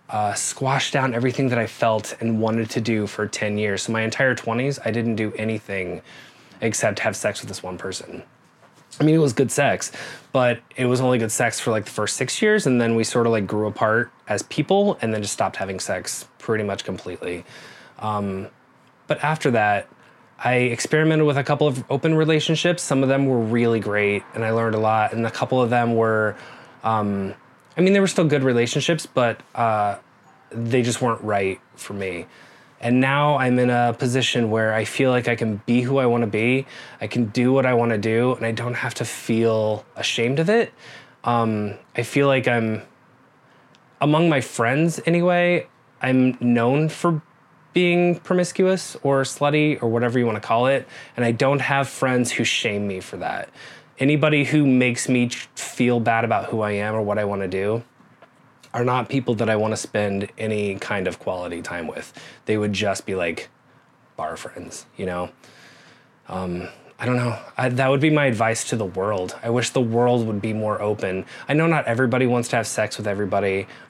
uh, 0.10 0.34
squashed 0.34 0.94
down 0.94 1.14
everything 1.14 1.50
that 1.50 1.58
I 1.58 1.68
felt 1.68 2.16
and 2.20 2.39
wanted 2.39 2.70
to 2.72 2.82
do 2.82 3.08
for 3.08 3.28
10 3.28 3.58
years. 3.58 3.84
So 3.84 3.94
my 3.94 4.02
entire 4.02 4.36
20s, 4.36 4.80
I 4.86 4.91
didn't 4.91 5.16
do 5.16 5.34
anything 5.34 6.02
except 6.62 7.00
have 7.00 7.16
sex 7.16 7.41
with 7.41 7.50
this 7.50 7.64
one 7.64 7.78
person. 7.78 8.24
I 9.00 9.04
mean, 9.04 9.16
it 9.16 9.20
was 9.20 9.34
good 9.34 9.52
sex, 9.52 9.91
but 10.32 10.60
it 10.76 10.86
was 10.86 11.02
only 11.02 11.18
good 11.18 11.32
sex 11.32 11.60
for 11.60 11.72
like 11.72 11.86
the 11.86 11.91
first 11.91 12.16
six 12.16 12.41
years, 12.41 12.68
and 12.68 12.80
then 12.80 12.96
we 12.96 13.04
sort 13.04 13.26
of 13.26 13.32
like 13.32 13.48
grew 13.48 13.66
apart 13.66 14.12
as 14.28 14.44
people, 14.44 15.00
and 15.02 15.12
then 15.12 15.24
just 15.24 15.34
stopped 15.34 15.56
having 15.56 15.80
sex 15.80 16.28
pretty 16.38 16.64
much 16.64 16.84
completely. 16.84 17.44
Um, 18.04 18.49
but 19.08 19.24
after 19.24 19.51
that, 19.51 19.88
I 20.38 20.56
experimented 20.56 21.26
with 21.26 21.38
a 21.38 21.43
couple 21.43 21.68
of 21.68 21.84
open 21.89 22.16
relationships. 22.16 22.84
Some 22.84 23.01
of 23.01 23.10
them 23.10 23.26
were 23.26 23.39
really 23.39 23.80
great, 23.80 24.24
and 24.36 24.43
I 24.43 24.51
learned 24.51 24.76
a 24.76 24.80
lot. 24.80 25.14
And 25.14 25.26
a 25.26 25.32
couple 25.32 25.62
of 25.62 25.70
them 25.70 25.95
were, 25.95 26.36
um, 26.84 27.34
I 27.78 27.82
mean, 27.82 27.93
they 27.93 28.01
were 28.01 28.08
still 28.08 28.26
good 28.26 28.43
relationships, 28.43 29.06
but 29.06 29.41
uh, 29.56 29.97
they 30.51 30.82
just 30.82 31.01
weren't 31.01 31.22
right 31.22 31.62
for 31.76 31.93
me. 31.93 32.28
And 32.82 32.99
now 32.99 33.38
I'm 33.38 33.58
in 33.60 33.70
a 33.70 33.95
position 33.97 34.51
where 34.51 34.74
I 34.74 34.84
feel 34.84 35.12
like 35.12 35.30
I 35.30 35.38
can 35.38 35.62
be 35.66 35.82
who 35.82 35.99
I 35.99 36.06
want 36.06 36.24
to 36.24 36.28
be. 36.28 36.68
I 36.99 37.08
can 37.08 37.28
do 37.28 37.54
what 37.54 37.66
I 37.66 37.74
want 37.74 37.91
to 37.91 37.97
do, 37.97 38.34
and 38.34 38.45
I 38.45 38.51
don't 38.51 38.74
have 38.74 38.93
to 38.95 39.06
feel 39.06 39.86
ashamed 39.95 40.39
of 40.39 40.49
it. 40.49 40.74
Um, 41.24 41.76
I 41.95 42.04
feel 42.04 42.28
like 42.28 42.49
I'm, 42.49 42.82
among 44.01 44.28
my 44.28 44.41
friends 44.41 44.99
anyway, 45.06 45.68
I'm 46.01 46.38
known 46.41 46.89
for 46.89 47.22
being 47.74 48.15
promiscuous 48.19 48.95
or 49.03 49.24
slutty 49.24 49.82
or 49.82 49.89
whatever 49.89 50.19
you 50.19 50.26
want 50.26 50.36
to 50.36 50.47
call 50.47 50.67
it. 50.67 50.88
And 51.17 51.26
I 51.26 51.32
don't 51.32 51.59
have 51.59 51.89
friends 51.89 52.32
who 52.32 52.43
shame 52.43 52.88
me 52.88 52.99
for 52.99 53.17
that. 53.17 53.49
Anybody 53.99 54.43
who 54.43 54.65
makes 54.65 55.09
me 55.09 55.30
feel 55.55 55.99
bad 55.99 56.24
about 56.24 56.45
who 56.45 56.61
I 56.61 56.71
am 56.71 56.95
or 56.95 57.01
what 57.01 57.17
I 57.17 57.26
want 57.26 57.41
to 57.41 57.47
do 57.47 57.84
are 58.74 58.84
not 58.84 59.07
people 59.07 59.36
that 59.36 59.49
I 59.49 59.55
want 59.55 59.71
to 59.71 59.78
spend 59.78 60.30
any 60.38 60.76
kind 60.76 61.07
of 61.07 61.19
quality 61.19 61.61
time 61.61 61.88
with. 61.88 62.13
They 62.45 62.57
would 62.57 62.74
just 62.74 63.05
be 63.05 63.15
like 63.15 63.49
bar 64.15 64.36
friends, 64.36 64.86
you 64.97 65.05
know? 65.05 65.30
Um, 66.28 66.69
I 66.97 67.05
don't 67.05 67.17
know. 67.17 67.38
I, 67.57 67.69
that 67.69 67.89
would 67.89 67.99
be 67.99 68.09
my 68.09 68.26
advice 68.26 68.69
to 68.69 68.76
the 68.76 68.86
world. 68.86 69.36
I 69.43 69.49
wish 69.49 69.71
the 69.71 69.82
world 69.82 70.26
would 70.26 70.41
be 70.41 70.53
more 70.53 70.82
open. 70.82 71.26
I 71.49 71.53
know 71.53 71.67
not 71.67 71.86
everybody 71.86 72.26
wants 72.26 72.49
to 72.49 72.55
have 72.55 72.67
sex 72.67 72.97
with 72.97 73.07
everybody 73.07 73.67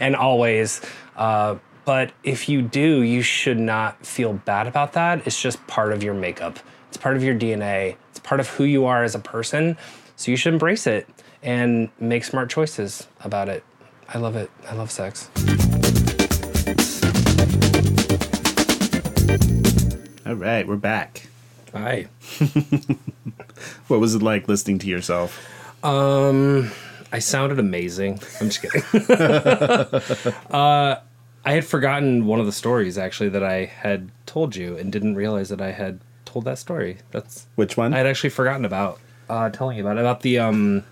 and 0.00 0.16
always, 0.16 0.80
uh, 1.16 1.56
But 1.86 2.12
if 2.22 2.48
you 2.48 2.60
do, 2.60 3.00
you 3.00 3.22
should 3.22 3.58
not 3.58 4.04
feel 4.04 4.34
bad 4.34 4.66
about 4.66 4.92
that. 4.92 5.26
It's 5.26 5.40
just 5.40 5.64
part 5.66 5.92
of 5.92 6.02
your 6.02 6.12
makeup, 6.12 6.58
it's 6.88 6.98
part 6.98 7.16
of 7.16 7.22
your 7.22 7.34
DNA, 7.34 7.96
it's 8.10 8.18
part 8.18 8.40
of 8.40 8.48
who 8.48 8.64
you 8.64 8.84
are 8.84 9.02
as 9.02 9.14
a 9.14 9.18
person. 9.18 9.78
So 10.16 10.30
you 10.30 10.36
should 10.36 10.52
embrace 10.52 10.86
it 10.86 11.08
and 11.42 11.88
make 11.98 12.24
smart 12.24 12.50
choices 12.50 13.06
about 13.20 13.48
it. 13.48 13.64
I 14.08 14.18
love 14.18 14.36
it. 14.36 14.50
I 14.68 14.74
love 14.74 14.90
sex. 14.90 15.30
All 20.26 20.34
right, 20.34 20.66
we're 20.66 20.76
back. 20.76 21.28
Hi. 21.72 22.08
What 23.88 24.00
was 24.00 24.14
it 24.14 24.22
like 24.22 24.48
listening 24.48 24.78
to 24.80 24.86
yourself? 24.86 25.40
Um, 25.84 26.70
I 27.12 27.20
sounded 27.20 27.58
amazing. 27.58 28.20
I'm 28.40 28.50
just 28.50 28.62
kidding. 28.62 28.82
uh, 30.50 30.96
I 31.46 31.52
had 31.52 31.64
forgotten 31.64 32.26
one 32.26 32.40
of 32.40 32.46
the 32.46 32.52
stories 32.52 32.98
actually 32.98 33.28
that 33.30 33.44
I 33.44 33.64
had 33.66 34.10
told 34.26 34.56
you 34.56 34.76
and 34.76 34.90
didn't 34.92 35.14
realize 35.14 35.48
that 35.50 35.60
I 35.62 35.70
had 35.70 36.00
told 36.24 36.44
that 36.44 36.58
story. 36.58 36.98
That's 37.12 37.46
Which 37.54 37.76
one? 37.76 37.94
I 37.94 37.98
had 37.98 38.06
actually 38.06 38.30
forgotten 38.30 38.64
about 38.64 38.98
uh, 39.30 39.48
telling 39.50 39.76
you 39.78 39.84
about 39.84 39.96
about 39.98 40.20
the 40.22 40.38
um 40.40 40.82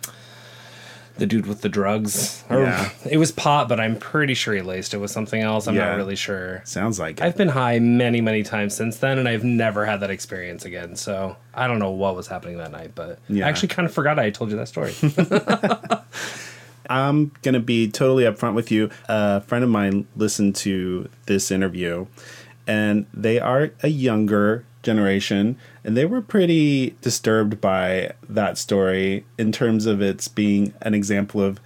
the 1.17 1.27
dude 1.27 1.47
with 1.47 1.61
the 1.63 1.69
drugs. 1.69 2.43
Or, 2.51 2.61
Yeah. 2.63 2.91
It 3.09 3.19
was 3.19 3.31
pot, 3.31 3.69
but 3.69 3.79
I'm 3.79 3.97
pretty 3.97 4.35
sure 4.35 4.53
he 4.55 4.63
laced 4.63 4.95
it 4.95 4.99
with 4.99 5.13
something 5.13 5.41
else. 5.41 5.69
I'm 5.69 5.77
Yeah. 5.77 5.91
not 5.91 5.97
really 5.97 6.17
sure. 6.17 6.63
Sounds 6.65 6.99
like 6.99 7.21
it. 7.21 7.25
I've 7.25 7.37
been 7.37 7.51
high 7.51 7.79
many, 7.79 8.21
many 8.21 8.43
times 8.43 8.75
since 8.75 8.97
then, 8.97 9.19
and 9.19 9.29
I've 9.29 9.45
never 9.45 9.87
had 9.87 10.01
that 10.01 10.11
experience 10.11 10.65
again. 10.65 10.97
So 10.97 11.37
I 11.55 11.69
don't 11.69 11.79
know 11.79 11.93
what 11.93 12.17
was 12.17 12.27
happening 12.27 12.59
that 12.59 12.73
night, 12.73 12.93
but 12.97 13.21
Yeah. 13.29 13.47
I 13.47 13.49
actually 13.49 13.69
kind 13.69 13.87
of 13.87 13.95
forgot 13.95 14.19
I 14.19 14.31
told 14.31 14.51
you 14.51 14.57
that 14.57 14.67
story. 14.69 14.93
I'm 16.89 17.33
gonna 17.43 17.61
be 17.61 17.89
totally 17.91 18.25
upfront 18.25 18.55
with 18.55 18.71
you. 18.71 18.91
A 19.09 19.41
friend 19.43 19.65
of 19.65 19.71
mine 19.71 20.07
listened 20.17 20.57
to 20.57 21.09
this 21.27 21.51
interview, 21.51 22.07
and 22.67 23.07
they 23.13 23.39
are 23.39 23.71
a 23.83 23.89
younger 23.89 24.65
generation, 24.83 25.57
and 25.83 25.97
they 25.97 26.05
were 26.05 26.21
pretty 26.21 26.95
disturbed 27.01 27.61
by 27.61 28.13
that 28.29 28.59
story 28.59 29.25
in 29.39 29.51
terms 29.51 29.87
of 29.87 30.01
its 30.01 30.29
being 30.29 30.75
an 30.83 30.95
example 30.95 31.41
of 31.41 31.59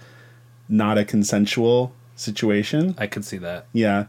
not 0.67 0.97
a 0.97 1.05
consensual 1.05 1.93
situation. 2.15 2.95
I 2.97 3.07
could 3.07 3.25
see 3.25 3.37
that. 3.37 3.65
Yeah. 3.73 4.05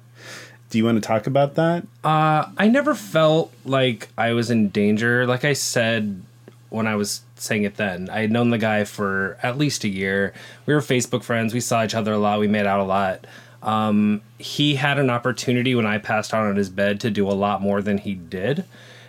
Do 0.71 0.79
you 0.79 0.85
want 0.85 1.03
to 1.03 1.07
talk 1.07 1.27
about 1.27 1.57
that? 1.57 1.85
Uh, 2.05 2.47
I 2.57 2.69
never 2.69 2.95
felt 2.95 3.53
like 3.65 4.09
I 4.17 4.33
was 4.33 4.51
in 4.51 4.69
danger. 4.69 5.27
Like 5.27 5.45
I 5.45 5.53
said 5.53 6.23
when 6.71 6.87
I 6.87 6.97
was 6.97 7.23
saying 7.37 7.65
it 7.65 7.77
then, 7.77 8.09
I 8.11 8.21
had 8.21 8.33
known 8.33 8.51
the 8.51 8.59
guy 8.59 8.85
for 8.85 9.39
at 9.43 9.59
least 9.59 9.85
a 9.85 9.89
year. 9.89 10.33
We 10.67 10.75
were 10.75 10.81
Facebook 10.81 11.23
friends. 11.23 11.53
We 11.53 11.61
saw 11.61 11.85
each 11.85 11.95
other 11.95 12.13
a 12.13 12.19
lot. 12.19 12.41
We 12.41 12.49
made 12.49 12.67
out 12.67 12.81
a 12.81 12.85
lot. 12.85 13.27
Um, 13.63 14.23
he 14.39 14.77
had 14.77 14.99
an 14.99 15.11
opportunity 15.11 15.75
when 15.75 15.87
I 15.87 15.99
passed 15.99 16.33
out 16.33 16.47
on 16.47 16.57
his 16.57 16.71
bed 16.71 17.01
to 17.01 17.11
do 17.11 17.29
a 17.29 17.33
lot 17.33 17.61
more 17.61 17.83
than 17.83 17.99
he 17.99 18.15
did. 18.15 18.65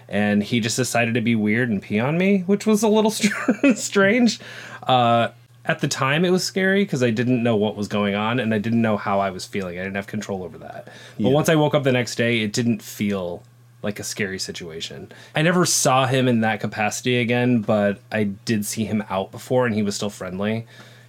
And 0.09 0.43
he 0.43 0.59
just 0.59 0.75
decided 0.75 1.13
to 1.13 1.21
be 1.21 1.35
weird 1.35 1.69
and 1.69 1.81
pee 1.81 1.99
on 1.99 2.17
me, 2.17 2.39
which 2.39 2.65
was 2.65 2.83
a 2.83 2.89
little 2.89 3.11
strange. 3.75 4.39
Uh, 4.83 5.29
at 5.63 5.79
the 5.79 5.87
time, 5.87 6.25
it 6.25 6.31
was 6.31 6.43
scary 6.43 6.83
because 6.83 7.01
I 7.03 7.11
didn't 7.11 7.43
know 7.43 7.55
what 7.55 7.77
was 7.77 7.87
going 7.87 8.15
on 8.15 8.39
and 8.39 8.53
I 8.53 8.57
didn't 8.57 8.81
know 8.81 8.97
how 8.97 9.19
I 9.19 9.29
was 9.29 9.45
feeling. 9.45 9.79
I 9.79 9.83
didn't 9.83 9.95
have 9.95 10.07
control 10.07 10.43
over 10.43 10.57
that. 10.57 10.89
But 11.19 11.29
once 11.29 11.49
I 11.49 11.55
woke 11.55 11.75
up 11.75 11.83
the 11.83 11.91
next 11.91 12.15
day, 12.15 12.41
it 12.41 12.51
didn't 12.51 12.81
feel 12.81 13.43
like 13.83 13.99
a 13.99 14.03
scary 14.03 14.37
situation. 14.39 15.11
I 15.35 15.41
never 15.41 15.65
saw 15.65 16.05
him 16.05 16.27
in 16.27 16.41
that 16.41 16.59
capacity 16.59 17.17
again, 17.17 17.61
but 17.61 17.99
I 18.11 18.25
did 18.25 18.65
see 18.65 18.85
him 18.85 19.03
out 19.09 19.31
before 19.31 19.65
and 19.65 19.73
he 19.73 19.81
was 19.83 19.95
still 19.95 20.09
friendly. 20.09 20.67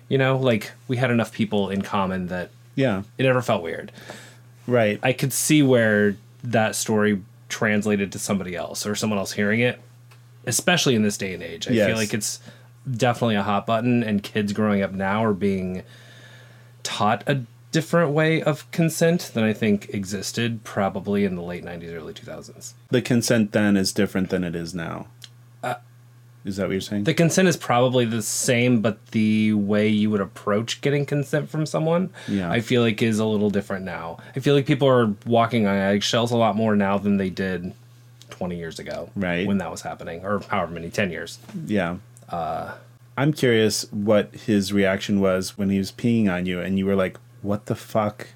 You 0.09 0.19
know, 0.19 0.37
like 0.39 0.73
we 0.89 0.97
had 0.97 1.11
enough 1.11 1.33
people 1.33 1.69
in 1.71 1.83
common 1.83 2.29
that 2.29 2.51
Yeah. 2.75 3.03
it 3.19 3.25
never 3.25 3.43
felt 3.43 3.63
weird. 3.63 3.93
Right. 4.67 4.99
I 5.03 5.13
could 5.13 5.33
see 5.33 5.63
where 5.63 6.17
that 6.45 6.75
story 6.75 7.21
translated 7.49 8.13
to 8.13 8.19
somebody 8.19 8.57
else 8.57 8.87
or 8.87 8.95
someone 8.95 9.19
else 9.19 9.33
hearing 9.33 9.61
it, 9.61 9.79
especially 10.47 10.95
in 10.95 11.03
this 11.03 11.17
day 11.19 11.35
and 11.35 11.43
age. 11.43 11.69
I 11.69 11.73
Yes. 11.73 11.87
feel 11.89 11.97
like 11.97 12.15
it's 12.15 12.41
definitely 12.91 13.37
a 13.37 13.43
hot 13.43 13.67
button, 13.67 14.03
and 14.03 14.23
kids 14.23 14.53
growing 14.53 14.83
up 14.83 14.93
now 14.93 15.25
are 15.25 15.35
being 15.35 15.83
taught 16.83 17.23
a 17.29 17.41
different 17.73 18.13
way 18.13 18.43
of 18.43 18.71
consent 18.71 19.31
than 19.35 19.43
I 19.45 19.53
think 19.53 19.89
existed 19.93 20.63
probably 20.63 21.25
in 21.25 21.35
the 21.37 21.43
late 21.43 21.65
90s, 21.65 21.93
early 21.95 22.13
2000s. 22.15 22.75
the 22.91 23.03
consent 23.03 23.53
then 23.53 23.77
is 23.77 23.93
different 23.93 24.31
than 24.31 24.45
it 24.45 24.55
is 24.55 24.75
now. 24.75 25.07
is 26.45 26.57
that 26.57 26.65
what 26.67 26.73
you're 26.73 26.81
saying? 26.81 27.05
The 27.05 27.15
consent 27.15 27.47
is 27.47 27.57
probably 27.57 28.05
the 28.05 28.21
same, 28.21 28.81
but 28.83 29.05
the 29.13 29.53
way 29.53 29.87
you 29.89 30.11
would 30.11 30.21
approach 30.21 30.81
getting 30.81 31.07
consent 31.07 31.49
from 31.49 31.67
someone, 31.67 32.11
Yeah. 32.27 32.51
I 32.51 32.61
feel 32.61 32.83
like 32.83 33.01
is 33.01 33.21
a 33.21 33.25
little 33.25 33.49
different 33.51 33.85
now. 33.85 34.19
I 34.35 34.41
feel 34.41 34.55
like 34.57 34.67
people 34.67 34.89
are 34.89 35.15
walking 35.25 35.69
on 35.69 35.77
eggshells 35.77 36.33
a 36.33 36.37
lot 36.37 36.57
more 36.57 36.75
now 36.75 36.99
than 36.99 37.17
they 37.17 37.31
did 37.31 37.73
20 38.31 38.57
years 38.57 38.81
ago. 38.81 39.09
Right. 39.15 39.47
When 39.47 39.59
that 39.59 39.71
was 39.71 39.83
happening, 39.83 40.25
or 40.25 40.41
however 40.49 40.73
many, 40.73 40.91
10 40.91 41.13
years. 41.13 41.39
Yeah. 41.67 41.99
Uh, 42.29 42.73
I'm 43.17 43.33
curious 43.33 43.87
what 43.93 44.35
his 44.35 44.73
reaction 44.73 45.21
was 45.21 45.57
when 45.57 45.71
he 45.71 45.79
was 45.79 45.93
peeing 45.93 46.29
on 46.29 46.47
you, 46.47 46.61
and 46.61 46.77
you 46.77 46.87
were 46.87 46.97
like, 46.97 47.19
"What 47.43 47.67
the 47.67 47.75
fuck 47.75 48.29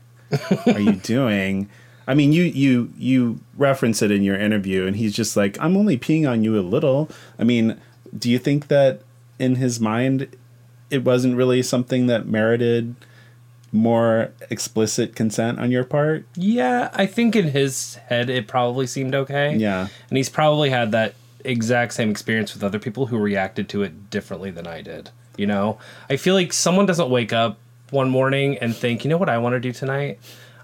are 0.66 0.80
you 0.80 0.92
doing?" 1.02 1.68
I 2.08 2.14
mean, 2.14 2.32
you 2.32 2.44
you 2.44 2.92
you 2.96 3.40
reference 3.56 4.02
it 4.02 4.10
in 4.10 4.22
your 4.22 4.38
interview, 4.38 4.86
and 4.86 4.96
he's 4.96 5.14
just 5.14 5.36
like, 5.36 5.56
"I'm 5.60 5.76
only 5.76 5.98
peeing 5.98 6.28
on 6.28 6.44
you 6.44 6.58
a 6.58 6.62
little." 6.62 7.08
I 7.38 7.44
mean, 7.44 7.80
do 8.16 8.30
you 8.30 8.38
think 8.38 8.68
that 8.68 9.00
in 9.38 9.56
his 9.56 9.80
mind, 9.80 10.28
it 10.90 11.04
wasn't 11.04 11.36
really 11.36 11.62
something 11.62 12.06
that 12.06 12.26
merited 12.26 12.94
more 13.72 14.32
explicit 14.50 15.14
consent 15.14 15.58
on 15.58 15.70
your 15.70 15.84
part? 15.84 16.24
Yeah, 16.34 16.90
I 16.94 17.06
think 17.06 17.36
in 17.36 17.48
his 17.48 17.96
head 18.08 18.30
it 18.30 18.48
probably 18.48 18.86
seemed 18.86 19.14
okay. 19.14 19.56
Yeah. 19.56 19.88
And 20.08 20.16
he's 20.16 20.28
probably 20.28 20.70
had 20.70 20.92
that 20.92 21.14
exact 21.44 21.92
same 21.92 22.10
experience 22.10 22.54
with 22.54 22.64
other 22.64 22.78
people 22.78 23.06
who 23.06 23.18
reacted 23.18 23.68
to 23.70 23.82
it 23.82 24.10
differently 24.10 24.50
than 24.50 24.66
I 24.66 24.80
did. 24.80 25.10
You 25.36 25.46
know? 25.46 25.78
I 26.08 26.16
feel 26.16 26.34
like 26.34 26.52
someone 26.52 26.86
doesn't 26.86 27.10
wake 27.10 27.32
up 27.32 27.58
one 27.90 28.10
morning 28.10 28.58
and 28.58 28.74
think, 28.74 29.04
you 29.04 29.10
know 29.10 29.16
what 29.18 29.28
I 29.28 29.38
want 29.38 29.54
to 29.54 29.60
do 29.60 29.72
tonight? 29.72 30.18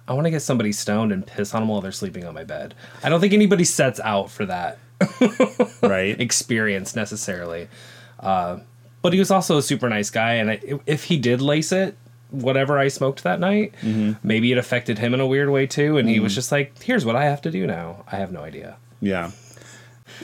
I 0.09 0.15
want 0.15 0.25
to 0.27 0.31
get 0.31 0.43
somebody 0.43 0.73
stoned 0.73 1.13
and 1.13 1.27
piss 1.27 1.55
on 1.55 1.63
them 1.63 1.69
while 1.69 1.81
they're 1.81 1.93
sleeping 1.93 2.25
on 2.25 2.35
my 2.35 2.45
bed. 2.45 2.75
I 3.05 3.09
don't 3.09 3.21
think 3.21 3.33
anybody 3.33 3.65
sets 3.65 4.01
out 4.01 4.31
for 4.31 4.45
that 4.47 4.79
Right. 5.83 6.21
experience 6.21 6.97
necessarily. 6.97 7.69
Uh, 8.21 8.59
but 9.03 9.13
he 9.13 9.19
was 9.19 9.31
also 9.31 9.59
a 9.59 9.63
super 9.63 9.89
nice 9.89 10.11
guy, 10.11 10.35
and 10.35 10.51
I, 10.51 10.61
if 10.87 11.05
he 11.05 11.17
did 11.19 11.41
lace 11.41 11.73
it, 11.73 11.97
whatever 12.31 12.79
I 12.79 12.89
smoked 12.89 13.25
that 13.25 13.41
night, 13.41 13.75
maybe 14.23 14.53
it 14.53 14.59
affected 14.59 14.99
him 14.99 15.13
in 15.15 15.21
a 15.21 15.27
weird 15.27 15.51
way 15.51 15.67
too. 15.67 15.99
And 15.99 16.09
he 16.09 16.21
was 16.21 16.35
just 16.35 16.51
like, 16.53 16.81
"Here's 16.83 17.05
what 17.05 17.17
I 17.17 17.25
have 17.25 17.43
to 17.43 17.51
do 17.51 17.67
now." 17.67 18.05
I 18.11 18.17
have 18.17 18.31
no 18.33 18.43
idea. 18.43 18.77
Yeah. 19.01 19.33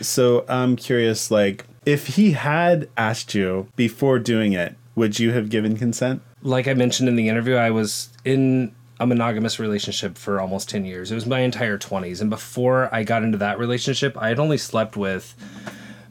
So 0.00 0.44
I'm 0.48 0.76
curious, 0.76 1.30
like, 1.30 1.66
if 1.84 2.06
he 2.16 2.32
had 2.32 2.88
asked 2.96 3.34
you 3.34 3.66
before 3.76 4.18
doing 4.20 4.52
it, 4.52 4.76
would 4.94 5.18
you 5.18 5.32
have 5.32 5.50
given 5.50 5.76
consent? 5.76 6.22
Like 6.42 6.68
I 6.68 6.74
mentioned 6.74 7.08
in 7.08 7.16
the 7.16 7.28
interview, 7.28 7.56
I 7.56 7.70
was 7.70 8.10
in 8.24 8.74
a 9.00 9.06
monogamous 9.06 9.58
relationship 9.58 10.18
for 10.18 10.40
almost 10.40 10.68
10 10.68 10.84
years. 10.84 11.10
It 11.10 11.14
was 11.14 11.26
my 11.26 11.40
entire 11.40 11.78
20s. 11.78 12.20
And 12.20 12.30
before 12.30 12.92
I 12.92 13.04
got 13.04 13.22
into 13.22 13.38
that 13.38 13.58
relationship, 13.58 14.16
I 14.16 14.28
had 14.28 14.38
only 14.38 14.58
slept 14.58 14.96
with 14.96 15.34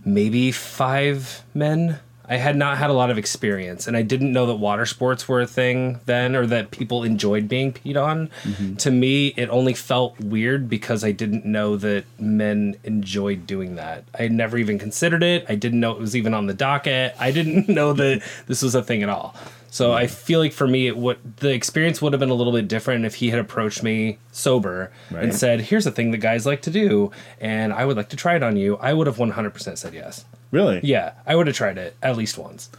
maybe 0.06 0.52
five 0.52 1.44
men. 1.54 2.00
I 2.30 2.36
had 2.36 2.58
not 2.58 2.78
had 2.78 2.90
a 2.90 2.94
lot 2.94 3.10
of 3.10 3.18
experience, 3.18 3.88
and 3.88 3.96
I 3.96 4.02
didn't 4.02 4.34
know 4.34 4.46
that 4.48 4.56
water 4.56 4.86
sports 4.86 5.30
were 5.30 5.40
a 5.40 5.48
thing 5.48 6.02
then 6.08 6.36
or 6.36 6.46
that 6.48 6.72
people 6.72 7.04
enjoyed 7.04 7.48
being 7.48 7.72
peed 7.72 8.02
on. 8.02 8.30
Mm-hmm. 8.44 8.76
To 8.76 8.92
me, 8.92 9.28
it 9.38 9.50
only 9.50 9.74
felt 9.74 10.20
weird 10.20 10.68
because 10.68 11.06
I 11.06 11.14
didn't 11.14 11.46
know 11.46 11.78
that 11.78 12.04
men 12.20 12.76
enjoyed 12.84 13.48
doing 13.48 13.76
that. 13.76 14.04
I 14.18 14.24
had 14.24 14.34
never 14.34 14.58
even 14.58 14.78
considered 14.78 15.24
it. 15.24 15.46
I 15.48 15.56
didn't 15.56 15.80
know 15.80 15.92
it 15.92 16.00
was 16.00 16.18
even 16.18 16.34
on 16.34 16.48
the 16.48 16.54
docket. 16.54 17.16
I 17.18 17.32
didn't 17.32 17.70
know 17.78 17.94
that 17.94 18.22
this 18.48 18.62
was 18.62 18.76
a 18.76 18.84
thing 18.84 19.04
at 19.04 19.10
all. 19.10 19.34
So 19.78 19.94
I 19.94 20.08
feel 20.08 20.40
like 20.40 20.54
for 20.54 20.66
me, 20.68 20.88
it 20.88 20.98
would 20.98 21.20
the 21.38 21.54
experience 21.54 22.02
would 22.02 22.12
have 22.12 22.20
been 22.20 22.32
a 22.32 22.34
little 22.34 22.52
bit 22.52 22.68
different 22.68 23.06
if 23.06 23.14
he 23.16 23.30
had 23.30 23.38
approached 23.38 23.84
me 23.84 24.18
sober 24.32 24.92
Right. 25.12 25.24
and 25.26 25.36
said, 25.36 25.62
"Here's 25.62 25.86
a 25.86 25.92
thing 25.92 26.10
that 26.12 26.18
guys 26.18 26.48
like 26.48 26.64
to 26.64 26.72
do, 26.72 27.12
and 27.40 27.72
I 27.72 27.86
would 27.86 27.96
like 27.96 28.10
to 28.10 28.16
try 28.16 28.36
it 28.36 28.42
on 28.42 28.58
you." 28.58 28.78
I 28.78 28.94
would 28.94 29.06
have 29.06 29.20
100% 29.20 29.78
said 29.78 29.94
yes. 29.94 30.26
Really? 30.50 30.80
Yeah, 30.82 31.12
I 31.28 31.36
would 31.36 31.46
have 31.46 31.56
tried 31.56 31.78
it 31.78 31.96
at 32.02 32.18
least 32.18 32.40
once. 32.40 32.70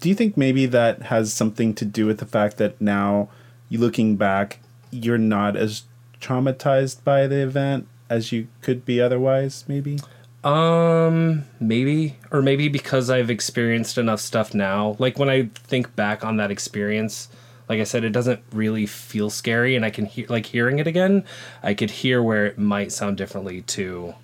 Do 0.00 0.08
you 0.08 0.16
think 0.16 0.36
maybe 0.36 0.66
that 0.66 1.02
has 1.02 1.32
something 1.32 1.72
to 1.74 1.84
do 1.84 2.06
with 2.06 2.18
the 2.18 2.26
fact 2.26 2.56
that 2.56 2.80
now, 2.80 3.28
you 3.68 3.78
looking 3.78 4.16
back, 4.16 4.58
you're 4.90 5.18
not 5.18 5.54
as 5.56 5.82
traumatized 6.20 7.04
by 7.04 7.28
the 7.28 7.36
event 7.40 7.86
as 8.10 8.32
you 8.32 8.48
could 8.62 8.84
be 8.84 9.00
otherwise? 9.00 9.62
Maybe. 9.68 10.00
Um, 10.46 11.44
maybe, 11.58 12.16
or 12.30 12.40
maybe 12.40 12.68
because 12.68 13.10
I've 13.10 13.30
experienced 13.30 13.98
enough 13.98 14.20
stuff 14.20 14.54
now. 14.54 14.94
Like 15.00 15.18
when 15.18 15.28
I 15.28 15.50
think 15.54 15.96
back 15.96 16.24
on 16.24 16.36
that 16.36 16.52
experience, 16.52 17.28
like 17.68 17.80
I 17.80 17.84
said, 17.84 18.04
it 18.04 18.10
doesn't 18.10 18.40
really 18.52 18.86
feel 18.86 19.28
scary, 19.28 19.74
and 19.74 19.84
I 19.84 19.90
can 19.90 20.06
hear, 20.06 20.26
like 20.28 20.46
hearing 20.46 20.78
it 20.78 20.86
again, 20.86 21.24
I 21.64 21.74
could 21.74 21.90
hear 21.90 22.22
where 22.22 22.46
it 22.46 22.58
might 22.58 22.92
sound 22.92 23.16
differently 23.16 23.62
to 23.62 24.14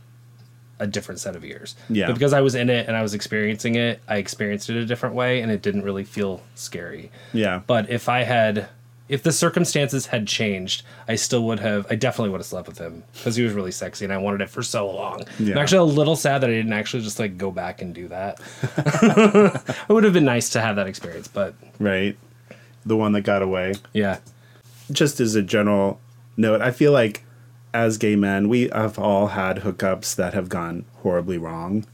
a 0.78 0.86
different 0.86 1.18
set 1.18 1.34
of 1.34 1.44
ears. 1.44 1.74
Yeah. 1.88 2.06
But 2.06 2.14
because 2.14 2.32
I 2.32 2.40
was 2.40 2.54
in 2.54 2.70
it 2.70 2.86
and 2.86 2.96
I 2.96 3.02
was 3.02 3.14
experiencing 3.14 3.74
it, 3.74 4.00
I 4.06 4.16
experienced 4.16 4.70
it 4.70 4.76
a 4.76 4.86
different 4.86 5.16
way, 5.16 5.40
and 5.40 5.50
it 5.50 5.60
didn't 5.60 5.82
really 5.82 6.04
feel 6.04 6.40
scary. 6.54 7.10
Yeah. 7.32 7.62
But 7.66 7.90
if 7.90 8.08
I 8.08 8.22
had 8.22 8.68
if 9.12 9.22
the 9.22 9.30
circumstances 9.30 10.06
had 10.06 10.26
changed, 10.26 10.84
I 11.06 11.16
still 11.16 11.44
would 11.44 11.60
have. 11.60 11.86
I 11.90 11.96
definitely 11.96 12.30
would 12.30 12.40
have 12.40 12.46
slept 12.46 12.66
with 12.66 12.78
him 12.78 13.04
because 13.12 13.36
he 13.36 13.42
was 13.42 13.52
really 13.52 13.70
sexy, 13.70 14.06
and 14.06 14.12
I 14.12 14.16
wanted 14.16 14.40
it 14.40 14.48
for 14.48 14.62
so 14.62 14.90
long. 14.90 15.24
I'm 15.38 15.58
actually 15.58 15.78
a 15.78 15.84
little 15.94 16.16
sad 16.16 16.40
that 16.40 16.48
I 16.48 16.54
didn't 16.54 16.72
actually 16.72 17.02
just 17.02 17.18
like 17.18 17.36
go 17.36 17.50
back 17.50 17.82
and 17.82 17.94
do 17.94 18.08
that. 18.08 18.40
it 19.88 19.92
would 19.92 20.04
have 20.04 20.14
been 20.14 20.24
nice 20.24 20.48
to 20.50 20.62
have 20.62 20.76
that 20.76 20.86
experience, 20.86 21.28
but 21.28 21.54
right? 21.78 22.16
The 22.86 22.96
one 22.96 23.12
that 23.12 23.20
got 23.20 23.42
away. 23.42 23.74
yeah, 23.92 24.18
Just 24.90 25.20
as 25.20 25.34
a 25.34 25.42
general 25.42 26.00
note, 26.38 26.62
I 26.62 26.70
feel 26.70 26.92
like 26.92 27.22
as 27.74 27.98
gay 27.98 28.16
men, 28.16 28.48
we 28.48 28.70
have 28.70 28.98
all 28.98 29.28
had 29.28 29.58
hookups 29.58 30.16
that 30.16 30.32
have 30.32 30.48
gone 30.48 30.86
horribly 31.02 31.36
wrong. 31.36 31.84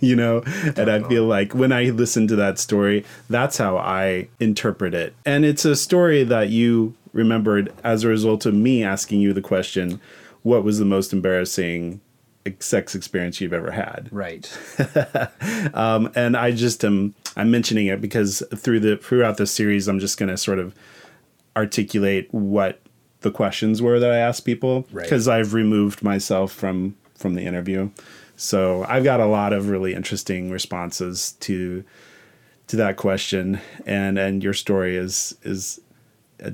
You 0.10 0.16
know, 0.16 0.42
and 0.76 0.90
I 0.90 1.02
feel 1.08 1.24
like 1.26 1.54
when 1.54 1.72
I 1.72 1.84
listen 1.90 2.26
to 2.28 2.36
that 2.36 2.58
story, 2.58 3.04
that's 3.28 3.58
how 3.58 3.76
I 3.76 4.28
interpret 4.40 4.94
it. 4.94 5.14
And 5.26 5.44
it's 5.44 5.64
a 5.64 5.76
story 5.76 6.24
that 6.24 6.48
you 6.48 6.94
remembered 7.12 7.72
as 7.84 8.04
a 8.04 8.08
result 8.08 8.46
of 8.46 8.54
me 8.54 8.82
asking 8.82 9.20
you 9.20 9.32
the 9.32 9.42
question, 9.42 10.00
what 10.42 10.64
was 10.64 10.78
the 10.78 10.84
most 10.86 11.12
embarrassing 11.12 12.00
sex 12.60 12.94
experience 12.94 13.40
you've 13.40 13.52
ever 13.52 13.70
had? 13.72 14.08
right. 14.10 14.50
Um, 15.74 16.10
and 16.14 16.36
I 16.36 16.50
just 16.52 16.84
am 16.84 17.14
I'm 17.36 17.50
mentioning 17.50 17.86
it 17.86 18.00
because 18.00 18.42
through 18.56 18.80
the 18.80 18.96
throughout 18.96 19.36
the 19.36 19.46
series 19.46 19.86
I'm 19.88 19.98
just 20.00 20.18
going 20.18 20.28
to 20.30 20.36
sort 20.36 20.58
of 20.58 20.74
articulate 21.56 22.28
what 22.32 22.80
the 23.20 23.30
questions 23.30 23.82
were 23.82 23.98
that 24.00 24.10
I 24.10 24.16
asked 24.16 24.44
people 24.44 24.86
Right. 24.92 25.04
because 25.04 25.28
I've 25.28 25.52
removed 25.54 26.02
myself 26.02 26.52
from 26.52 26.96
from 27.14 27.34
the 27.34 27.42
interview. 27.42 27.90
So 28.40 28.86
I've 28.88 29.04
got 29.04 29.20
a 29.20 29.26
lot 29.26 29.52
of 29.52 29.68
really 29.68 29.92
interesting 29.92 30.50
responses 30.50 31.32
to 31.40 31.84
to 32.68 32.76
that 32.76 32.96
question 32.96 33.60
and 33.84 34.18
and 34.18 34.42
your 34.42 34.54
story 34.54 34.96
is 34.96 35.36
is 35.42 35.78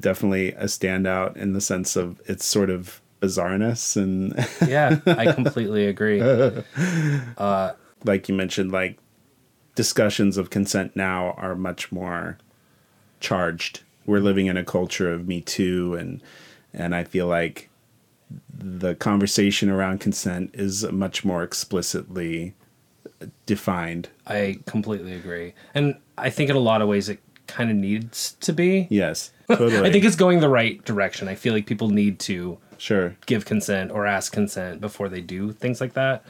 definitely 0.01 0.49
a 0.55 0.65
standout 0.65 1.37
in 1.37 1.53
the 1.53 1.61
sense 1.61 1.95
of 1.95 2.21
its 2.25 2.45
sort 2.45 2.71
of 2.71 3.01
bizarreness 3.23 3.97
and 3.97 4.35
Yeah, 4.69 4.99
I 5.07 5.33
completely 5.33 5.87
agree. 5.87 6.21
Uh, 7.39 7.73
like 8.05 8.29
you 8.29 8.35
mentioned, 8.35 8.73
like 8.73 8.99
discussions 9.77 10.37
of 10.37 10.51
consent 10.51 10.97
now 10.97 11.33
are 11.33 11.55
much 11.55 11.93
more 11.93 12.37
charged. 13.21 13.83
We're 14.07 14.21
living 14.21 14.47
in 14.47 14.57
a 14.57 14.65
culture 14.65 15.13
of 15.13 15.29
Me 15.29 15.41
Too, 15.41 15.95
and 15.95 16.21
and 16.73 16.95
I 16.97 17.05
feel 17.05 17.27
like 17.29 17.69
the 18.59 18.95
conversation 18.95 19.71
around 19.71 20.01
consent 20.01 20.51
is 20.55 20.85
much 20.91 21.25
more 21.25 21.43
explicitly 21.43 22.55
defined. 23.47 24.09
I 24.27 24.59
completely 24.67 25.13
agree, 25.13 25.55
and 25.75 25.97
I 26.19 26.31
think 26.31 26.51
in 26.51 26.57
a 26.57 26.61
lot 26.61 26.83
of 26.83 26.89
ways 26.89 27.09
it 27.09 27.21
kind 27.47 27.71
of 27.71 27.77
needs 27.77 28.33
to 28.41 28.53
be. 28.53 28.87
Yes, 28.91 29.31
totally. 29.49 29.89
I 29.89 29.93
think 29.93 30.05
it's 30.05 30.17
going 30.17 30.41
the 30.41 30.49
right 30.49 30.85
direction. 30.85 31.29
I 31.29 31.35
feel 31.35 31.55
like 31.55 31.67
people 31.67 31.89
need 31.89 32.19
to 32.21 32.59
sure. 32.79 33.17
give 33.27 33.45
consent 33.45 33.91
or 33.91 34.07
ask 34.07 34.33
consent 34.33 34.81
before 34.81 35.09
they 35.09 35.21
do 35.21 35.53
things 35.53 35.81
like 35.81 35.95
that. 35.95 36.25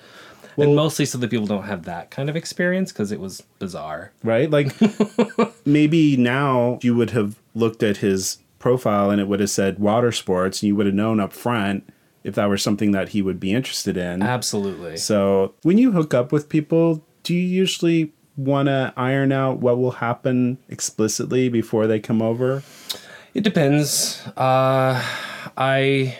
and 0.57 0.75
mostly 0.75 1.05
so 1.05 1.19
that 1.19 1.31
people 1.31 1.47
don't 1.47 1.65
have 1.65 1.85
that 1.85 2.11
kind 2.11 2.31
of 2.31 2.37
experience 2.37 2.93
because 2.93 3.13
it 3.13 3.21
was 3.21 3.43
bizarre. 3.59 4.13
right? 4.23 4.51
Like 4.51 4.75
maybe 5.67 6.17
now 6.17 6.79
you 6.83 6.95
would 6.95 7.11
have 7.11 7.37
looked 7.55 7.83
at 7.83 7.99
his 7.99 8.39
profile 8.67 9.11
and 9.13 9.21
it 9.21 9.29
would 9.29 9.39
have 9.39 9.49
said 9.49 9.79
water 9.79 10.11
sports, 10.11 10.61
and 10.61 10.67
you 10.67 10.75
would 10.75 10.87
have 10.87 10.95
known 10.95 11.21
up 11.21 11.33
front 11.33 11.89
if 12.25 12.35
that 12.35 12.49
were 12.49 12.59
something 12.59 12.91
that 12.91 13.11
he 13.11 13.23
would 13.23 13.39
be 13.39 13.53
interested 13.53 13.97
in. 13.97 14.25
Absolutely. 14.25 14.97
So 14.97 15.55
when 15.63 15.79
you 15.79 15.93
hook 15.93 16.13
up 16.13 16.33
with 16.33 16.49
people, 16.49 17.07
do 17.23 17.33
you 17.33 17.47
usually 17.47 18.13
want 18.37 18.67
to 18.67 18.93
iron 18.97 19.31
out 19.31 19.61
what 19.61 19.79
will 19.79 19.93
happen 19.93 20.59
explicitly 20.69 21.49
before 21.49 21.87
they 21.87 22.01
come 22.01 22.21
over? 22.21 22.65
It 23.35 23.45
depends. 23.45 24.27
Uh, 24.37 25.01
I, 25.57 26.19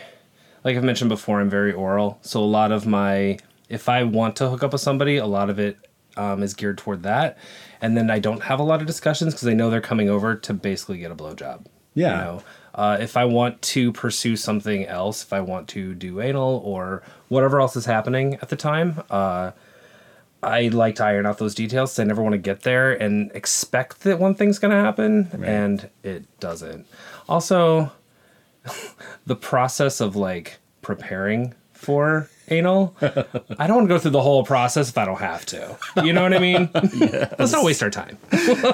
like 0.63 0.77
I've 0.77 0.85
mentioned 0.85 1.09
before, 1.09 1.41
I'm 1.41 1.49
very 1.49 1.73
oral. 1.73 2.17
So 2.21 2.41
a 2.41 2.45
lot 2.45 2.71
of 2.71 2.87
my, 2.87 3.39
if 3.67 3.89
I 3.89 4.03
want 4.03 4.37
to 4.37 4.49
hook 4.49 4.63
up 4.63 4.71
with 4.71 4.79
somebody, 4.79 5.17
a 5.17 5.25
lot 5.25 5.49
of 5.49 5.59
it 5.59 5.75
um, 6.15 6.41
is 6.43 6.53
geared 6.53 6.77
toward 6.77 7.03
that. 7.03 7.37
And 7.81 7.97
then 7.97 8.09
I 8.09 8.19
don't 8.19 8.43
have 8.43 8.61
a 8.61 8.63
lot 8.63 8.79
of 8.79 8.87
discussions 8.87 9.33
because 9.33 9.49
I 9.49 9.53
know 9.53 9.69
they're 9.69 9.81
coming 9.81 10.09
over 10.09 10.33
to 10.33 10.53
basically 10.53 10.99
get 10.99 11.11
a 11.11 11.15
blowjob. 11.15 11.65
Yeah. 11.97 12.11
You 12.11 12.17
know, 12.25 12.43
uh, 12.75 12.97
if 12.99 13.17
I 13.17 13.25
want 13.25 13.59
to 13.73 13.91
pursue 13.91 14.35
something 14.35 14.85
else, 14.85 15.23
if 15.23 15.33
I 15.33 15.41
want 15.41 15.67
to 15.69 15.95
do 15.95 16.21
anal 16.21 16.61
or 16.63 17.01
whatever 17.27 17.59
else 17.59 17.75
is 17.75 17.85
happening 17.85 18.35
at 18.35 18.49
the 18.49 18.55
time, 18.55 19.01
uh, 19.09 19.51
I 20.43 20.67
like 20.67 20.95
to 20.97 21.03
iron 21.05 21.25
out 21.25 21.39
those 21.39 21.55
details. 21.55 21.91
'cause 21.91 21.99
I 21.99 22.03
never 22.03 22.21
want 22.21 22.33
to 22.33 22.37
get 22.37 22.61
there 22.61 22.91
and 22.93 23.31
expect 23.33 24.01
that 24.01 24.19
one 24.19 24.35
thing's 24.35 24.59
going 24.59 24.71
to 24.71 24.77
happen, 24.81 25.29
and 25.43 25.89
it 26.03 26.25
doesn't. 26.39 26.85
Also, 27.27 27.91
the 29.25 29.35
process 29.35 29.99
of 29.99 30.15
like 30.15 30.59
preparing 30.83 31.55
for 31.73 32.29
anal, 32.49 32.95
I 33.01 33.67
don't 33.67 33.77
want 33.77 33.89
to 33.89 33.93
go 33.95 33.99
through 33.99 34.11
the 34.11 34.21
whole 34.21 34.43
process 34.43 34.89
if 34.89 34.97
I 34.97 35.05
don't 35.05 35.19
have 35.19 35.45
to. 35.47 35.77
You 36.03 36.13
know 36.13 36.23
what 36.23 36.33
I 36.33 36.39
mean? 36.39 36.69
Let's 36.73 37.51
not 37.51 37.63
waste 37.63 37.83
our 37.83 37.89
time. 37.89 38.17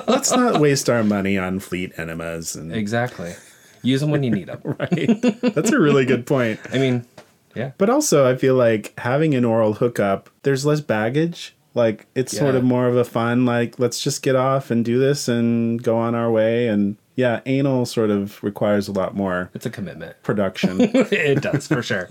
Let's 0.07 0.31
not 0.31 0.59
waste 0.59 0.89
our 0.89 1.03
money 1.03 1.37
on 1.37 1.59
fleet 1.59 1.93
enemas. 1.97 2.55
And 2.55 2.73
Exactly. 2.73 3.35
Use 3.81 4.01
them 4.01 4.11
when 4.11 4.23
you 4.23 4.31
need 4.31 4.47
them. 4.47 4.61
right, 4.63 5.21
that's 5.41 5.71
a 5.71 5.79
really 5.79 6.05
good 6.05 6.25
point. 6.25 6.59
I 6.71 6.77
mean, 6.77 7.05
yeah. 7.53 7.71
But 7.77 7.89
also, 7.89 8.29
I 8.29 8.37
feel 8.37 8.55
like 8.55 8.97
having 8.97 9.35
an 9.35 9.43
oral 9.45 9.73
hookup, 9.73 10.29
there's 10.43 10.65
less 10.65 10.79
baggage. 10.81 11.55
Like 11.75 12.05
it's 12.13 12.37
sort 12.37 12.53
of 12.55 12.63
more 12.63 12.87
of 12.87 12.95
a 12.95 13.03
fun, 13.03 13.45
like 13.45 13.79
let's 13.79 13.99
just 14.01 14.21
get 14.21 14.35
off 14.35 14.69
and 14.69 14.85
do 14.85 14.99
this 14.99 15.27
and 15.27 15.81
go 15.81 15.97
on 15.97 16.13
our 16.13 16.29
way. 16.31 16.67
And 16.67 16.97
yeah, 17.15 17.41
anal 17.47 17.85
sort 17.85 18.09
of 18.11 18.43
requires 18.43 18.87
a 18.87 18.91
lot 18.91 19.15
more 19.15 19.49
It's 19.55 19.65
a 19.65 19.69
commitment. 19.71 20.15
production. 20.23 20.79
it 20.81 21.41
does 21.41 21.67
for 21.67 21.81
sure. 21.81 22.07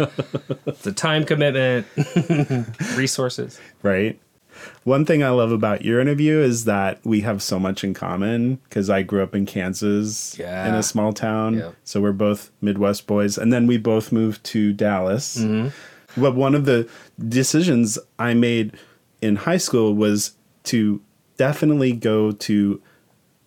It's 0.67 0.87
a 0.87 0.93
time 0.93 1.25
commitment, 1.25 1.87
resources. 2.97 3.61
right? 3.83 4.19
One 4.85 5.05
thing 5.05 5.23
I 5.25 5.31
love 5.31 5.51
about 5.51 5.83
your 5.85 6.01
interview 6.01 6.39
is 6.39 6.67
that 6.67 7.01
we 7.05 7.23
have 7.23 7.43
so 7.43 7.59
much 7.59 7.83
in 7.83 7.95
common 7.95 8.57
because 8.69 8.91
I 8.91 9.03
grew 9.03 9.23
up 9.23 9.35
in 9.35 9.47
Kansas 9.47 10.37
Yeah. 10.39 10.69
in 10.69 10.75
a 10.75 10.83
small 10.83 11.13
town. 11.13 11.55
Yep. 11.55 11.75
So 11.85 12.01
we're 12.01 12.13
both 12.13 12.51
Midwest 12.61 13.07
boys. 13.07 13.39
And 13.39 13.53
then 13.53 13.67
we 13.67 13.77
both 13.79 14.13
moved 14.13 14.45
to 14.45 14.73
Dallas. 14.73 15.39
Mm-hmm. 15.39 16.21
But 16.21 16.35
one 16.37 16.55
of 16.55 16.65
the 16.65 16.89
decisions 17.29 17.99
I 18.19 18.35
made 18.35 18.77
in 19.23 19.37
high 19.37 19.57
school 19.57 19.95
was 19.95 20.33
to 20.64 21.01
definitely 21.39 21.93
go 21.93 22.33
to 22.33 22.83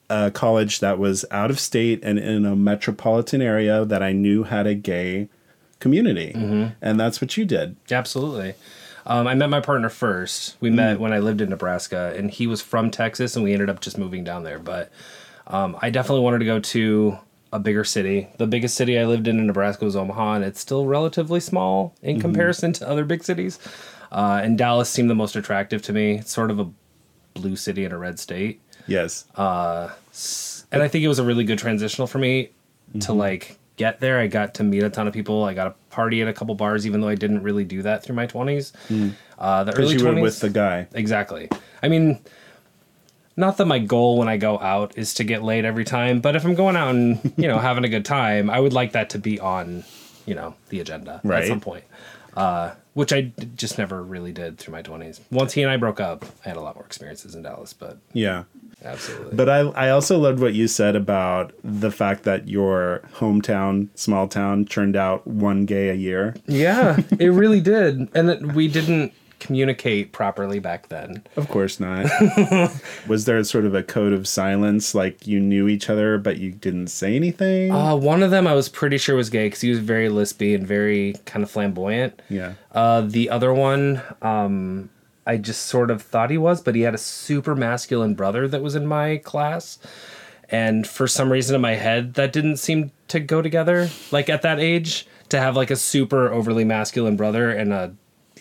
a 0.10 0.32
college 0.32 0.80
that 0.80 0.98
was 0.98 1.26
out 1.32 1.50
of 1.52 1.60
state 1.60 2.00
and 2.04 2.18
in 2.18 2.46
a 2.46 2.56
metropolitan 2.56 3.42
area 3.42 3.86
that 3.86 4.02
I 4.02 4.12
knew 4.12 4.44
had 4.44 4.66
a 4.66 4.74
gay 4.76 5.30
community. 5.80 6.34
Mm-hmm. 6.36 6.74
And 6.82 7.00
that's 7.00 7.22
what 7.22 7.38
you 7.38 7.46
did. 7.46 7.76
Absolutely. 7.92 8.56
Um, 9.08 9.28
I 9.28 9.36
met 9.36 9.50
my 9.50 9.62
partner 9.62 9.90
first. 9.90 10.58
We 10.60 10.72
met 10.72 11.00
when 11.00 11.14
I 11.14 11.20
lived 11.20 11.40
in 11.42 11.50
Nebraska, 11.50 12.14
and 12.18 12.32
he 12.32 12.48
was 12.48 12.62
from 12.62 12.90
Texas, 12.90 13.36
and 13.36 13.46
we 13.46 13.54
ended 13.54 13.70
up 13.70 13.80
just 13.80 14.00
moving 14.00 14.24
down 14.24 14.44
there. 14.44 14.58
But 14.58 14.92
um, 15.46 15.78
I 15.80 15.92
definitely 15.92 16.24
wanted 16.24 16.40
to 16.40 16.46
go 16.46 16.60
to 16.60 17.20
a 17.54 17.60
bigger 17.60 17.84
city. 17.84 18.30
The 18.38 18.48
biggest 18.48 18.76
city 18.76 18.98
I 19.00 19.06
lived 19.06 19.28
in 19.28 19.38
in 19.38 19.46
Nebraska 19.46 19.86
was 19.86 19.96
Omaha, 19.96 20.34
and 20.36 20.44
it's 20.44 20.60
still 20.60 20.88
relatively 20.88 21.40
small 21.40 21.94
in 22.02 22.20
comparison 22.20 22.74
to 22.74 22.90
other 22.90 23.06
big 23.06 23.24
cities. 23.24 23.60
Uh, 24.12 24.42
and 24.44 24.58
Dallas 24.58 24.90
seemed 24.90 25.10
the 25.10 25.16
most 25.16 25.36
attractive 25.36 25.82
to 25.84 25.94
me. 25.94 26.20
It's 26.20 26.32
sort 26.32 26.52
of 26.52 26.60
a 26.60 26.68
blue 27.34 27.56
city 27.56 27.84
in 27.86 27.92
a 27.92 27.98
red 27.98 28.20
state. 28.20 28.62
Yes. 28.88 29.26
and 29.36 30.84
I 30.84 30.88
think 30.88 31.04
it 31.04 31.08
was 31.08 31.20
a 31.20 31.24
really 31.24 31.44
good 31.44 31.60
transitional 31.60 32.08
for 32.08 32.18
me 32.20 32.52
to 32.94 33.00
Mm-hmm. 33.00 33.14
like 33.14 33.58
get 33.78 34.00
there. 34.00 34.20
I 34.20 34.28
got 34.28 34.54
to 34.56 34.64
meet 34.64 34.84
a 34.84 34.90
ton 34.90 35.08
of 35.08 35.14
people. 35.14 35.44
I 35.44 35.54
got 35.54 35.68
a 35.68 35.72
party 35.90 36.22
at 36.22 36.28
a 36.30 36.34
couple 36.34 36.56
bars, 36.56 36.86
even 36.88 37.02
though 37.02 37.10
I 37.10 37.16
didn't 37.16 37.44
really 37.44 37.66
do 37.66 37.82
that 37.82 38.04
through 38.04 38.16
my 38.16 38.26
twenties. 38.26 38.72
Uh, 39.38 39.64
the 39.66 39.74
early 39.74 39.96
Mm. 39.96 40.00
you 40.00 40.06
were 40.06 40.12
twenties, 40.12 40.22
with 40.24 40.40
the 40.40 40.50
guy. 40.50 40.88
exactly. 40.94 41.50
I 41.84 41.90
mean, 41.90 42.20
not 43.36 43.58
that 43.58 43.66
my 43.66 43.80
goal 43.80 44.18
when 44.18 44.30
I 44.30 44.38
go 44.38 44.58
out 44.60 44.98
is 44.98 45.14
to 45.16 45.24
get 45.26 45.44
laid 45.44 45.66
every 45.66 45.84
time, 45.84 46.22
but 46.22 46.36
if 46.38 46.46
I'm 46.46 46.56
going 46.56 46.78
out 46.78 46.90
and 46.96 47.34
you 47.38 47.48
know 47.48 47.58
having 47.60 47.84
a 47.84 47.90
good 47.90 48.06
time, 48.06 48.50
I 48.50 48.60
would 48.60 48.72
like 48.74 48.94
that 48.94 49.10
to 49.12 49.20
be 49.20 49.40
on 49.40 49.84
you 50.26 50.36
know 50.36 50.56
the 50.70 50.80
agenda 50.80 51.20
at 51.30 51.48
some 51.48 51.60
point. 51.60 51.84
Uh, 52.38 52.72
which 52.96 53.14
I 53.14 53.22
d- 53.22 53.50
just 53.56 53.78
never 53.78 54.02
really 54.02 54.32
did 54.32 54.58
through 54.58 54.72
my 54.72 54.82
20s. 54.82 55.20
Once 55.30 55.54
he 55.54 55.62
and 55.62 55.70
I 55.72 55.78
broke 55.78 56.00
up, 56.00 56.26
I 56.44 56.50
had 56.50 56.58
a 56.58 56.62
lot 56.62 56.76
more 56.76 56.84
experiences 56.86 57.36
in 57.36 57.44
Dallas, 57.44 57.72
but 57.74 57.98
Yeah. 58.14 58.44
absolutely. 58.84 59.36
But 59.36 59.50
I, 59.50 59.60
I 59.60 59.90
also 59.92 60.18
loved 60.18 60.40
what 60.40 60.54
you 60.54 60.68
said 60.68 60.96
about 60.96 61.54
the 61.64 61.92
fact 61.92 62.24
that 62.24 62.48
your 62.48 63.02
hometown, 63.16 63.90
small 63.96 64.28
town, 64.28 64.66
churned 64.66 64.96
out 64.96 65.28
one 65.28 65.66
gay 65.66 65.90
a 65.90 65.94
year. 65.94 66.36
Yeah, 66.48 66.98
it 67.20 67.28
really 67.30 67.62
did. 67.62 68.08
And 68.16 68.28
that 68.30 68.42
we 68.54 68.68
didn't 68.68 69.14
communicate 69.46 70.12
properly 70.12 70.60
back 70.60 70.90
then. 70.90 71.24
Of 71.36 71.50
course 71.50 71.80
not. 71.80 72.06
Was 73.08 73.26
there 73.26 73.44
sort 73.44 73.66
of 73.66 73.76
a 73.76 73.84
code 73.84 74.14
of 74.14 74.28
silence, 74.28 74.96
like 74.96 75.28
you 75.28 75.40
knew 75.40 75.68
each 75.68 75.90
other, 75.90 76.18
but 76.18 76.38
you 76.38 76.52
didn't 76.52 76.88
say 76.88 77.16
anything? 77.16 77.72
Uh, 77.72 77.96
one 77.96 78.24
of 78.24 78.32
them 78.32 78.48
I 78.48 78.54
was 78.54 78.70
pretty 78.70 78.98
sure 78.98 79.16
was 79.16 79.30
gay 79.30 79.48
because 79.48 79.62
he 79.62 79.70
was 79.70 79.80
very 79.80 80.10
lispy 80.10 80.56
and 80.56 80.66
very 80.66 81.16
kind 81.26 81.44
of 81.44 81.52
flamboyant. 81.52 82.22
yeah. 82.30 82.54
Uh, 82.72 83.02
the 83.02 83.30
other 83.30 83.54
one, 83.54 84.02
um, 84.22 84.90
I 85.26 85.38
just 85.38 85.64
sort 85.68 85.90
of 85.92 86.02
thought 86.02 86.30
he 86.30 86.38
was, 86.38 86.62
but 86.62 86.76
he 86.76 86.82
had 86.82 86.94
a 86.94 86.98
super 86.98 87.56
masculine 87.56 88.16
brother 88.16 88.48
that 88.48 88.62
was 88.62 88.76
in 88.76 88.86
my 88.86 89.18
class. 89.18 89.80
And 90.50 90.86
for 90.86 91.08
some 91.08 91.32
reason 91.32 91.56
in 91.56 91.62
my 91.62 91.76
head, 91.76 92.16
that 92.16 92.34
didn't 92.34 92.58
seem 92.58 92.92
to 93.08 93.20
go 93.20 93.42
together. 93.42 93.90
Like 94.12 94.30
at 94.30 94.42
that 94.42 94.60
age, 94.60 95.08
to 95.30 95.40
have 95.40 95.56
like 95.56 95.72
a 95.72 95.76
super 95.76 96.32
overly 96.32 96.64
masculine 96.64 97.16
brother 97.16 97.50
and 97.50 97.74
a 97.74 97.96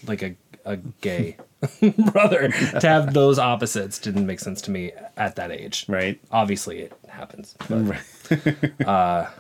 like 0.07 0.23
a 0.23 0.35
a 0.65 0.77
gay 0.77 1.37
brother 2.13 2.49
to 2.49 2.89
have 2.89 3.15
those 3.15 3.39
opposites 3.39 3.99
didn't 3.99 4.27
make 4.27 4.41
sense 4.41 4.61
to 4.63 4.71
me 4.71 4.93
at 5.17 5.37
that 5.37 5.51
age. 5.51 5.87
Right. 5.89 6.21
Obviously, 6.31 6.81
it 6.81 6.93
happens. 7.09 7.55
But 7.69 8.87
uh, 8.87 9.31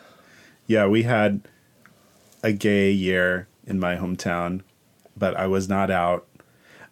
Yeah, 0.66 0.86
we 0.86 1.02
had 1.02 1.42
a 2.42 2.52
gay 2.52 2.90
year 2.90 3.48
in 3.66 3.80
my 3.80 3.96
hometown, 3.96 4.62
but 5.16 5.36
I 5.36 5.46
was 5.46 5.68
not 5.68 5.90
out. 5.90 6.26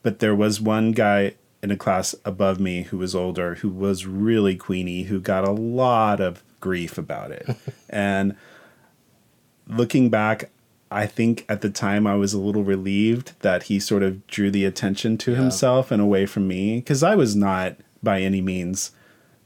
But 0.03 0.19
there 0.19 0.35
was 0.35 0.61
one 0.61 0.93
guy 0.93 1.35
in 1.63 1.71
a 1.71 1.77
class 1.77 2.15
above 2.25 2.59
me 2.59 2.83
who 2.83 2.99
was 2.99 3.15
older 3.15 3.57
who 3.57 3.69
was 3.69 4.05
really 4.05 4.57
queenie, 4.57 5.05
who 5.05 5.21
got 5.21 5.47
a 5.47 5.53
lot 5.53 6.21
of 6.21 6.43
grief 6.61 6.99
about 6.99 7.31
it. 7.31 7.49
and 7.89 8.35
looking 9.69 10.11
back, 10.11 10.51
I 10.95 11.07
think 11.07 11.45
at 11.49 11.61
the 11.61 11.71
time 11.71 12.07
I 12.07 12.15
was 12.15 12.33
a 12.33 12.39
little 12.41 12.65
relieved 12.65 13.33
that 13.41 13.65
he 13.65 13.81
sort 13.81 14.03
of 14.03 14.27
drew 14.27 14.51
the 14.51 14.65
attention 14.65 15.19
to 15.19 15.35
himself 15.35 15.91
and 15.91 16.01
away 16.01 16.27
from 16.27 16.47
me 16.49 16.77
because 16.77 17.03
I 17.03 17.15
was 17.15 17.35
not 17.37 17.77
by 18.03 18.21
any 18.21 18.41
means 18.41 18.93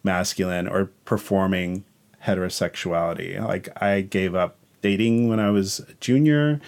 masculine 0.03 0.67
or 0.69 0.87
performing 1.05 1.85
heterosexuality. 2.25 3.41
Like 3.41 3.69
I 3.83 4.01
gave 4.01 4.35
up 4.35 4.57
dating 4.83 5.29
when 5.29 5.41
I 5.41 5.51
was 5.51 5.81
a 5.81 5.95
junior. 6.01 6.61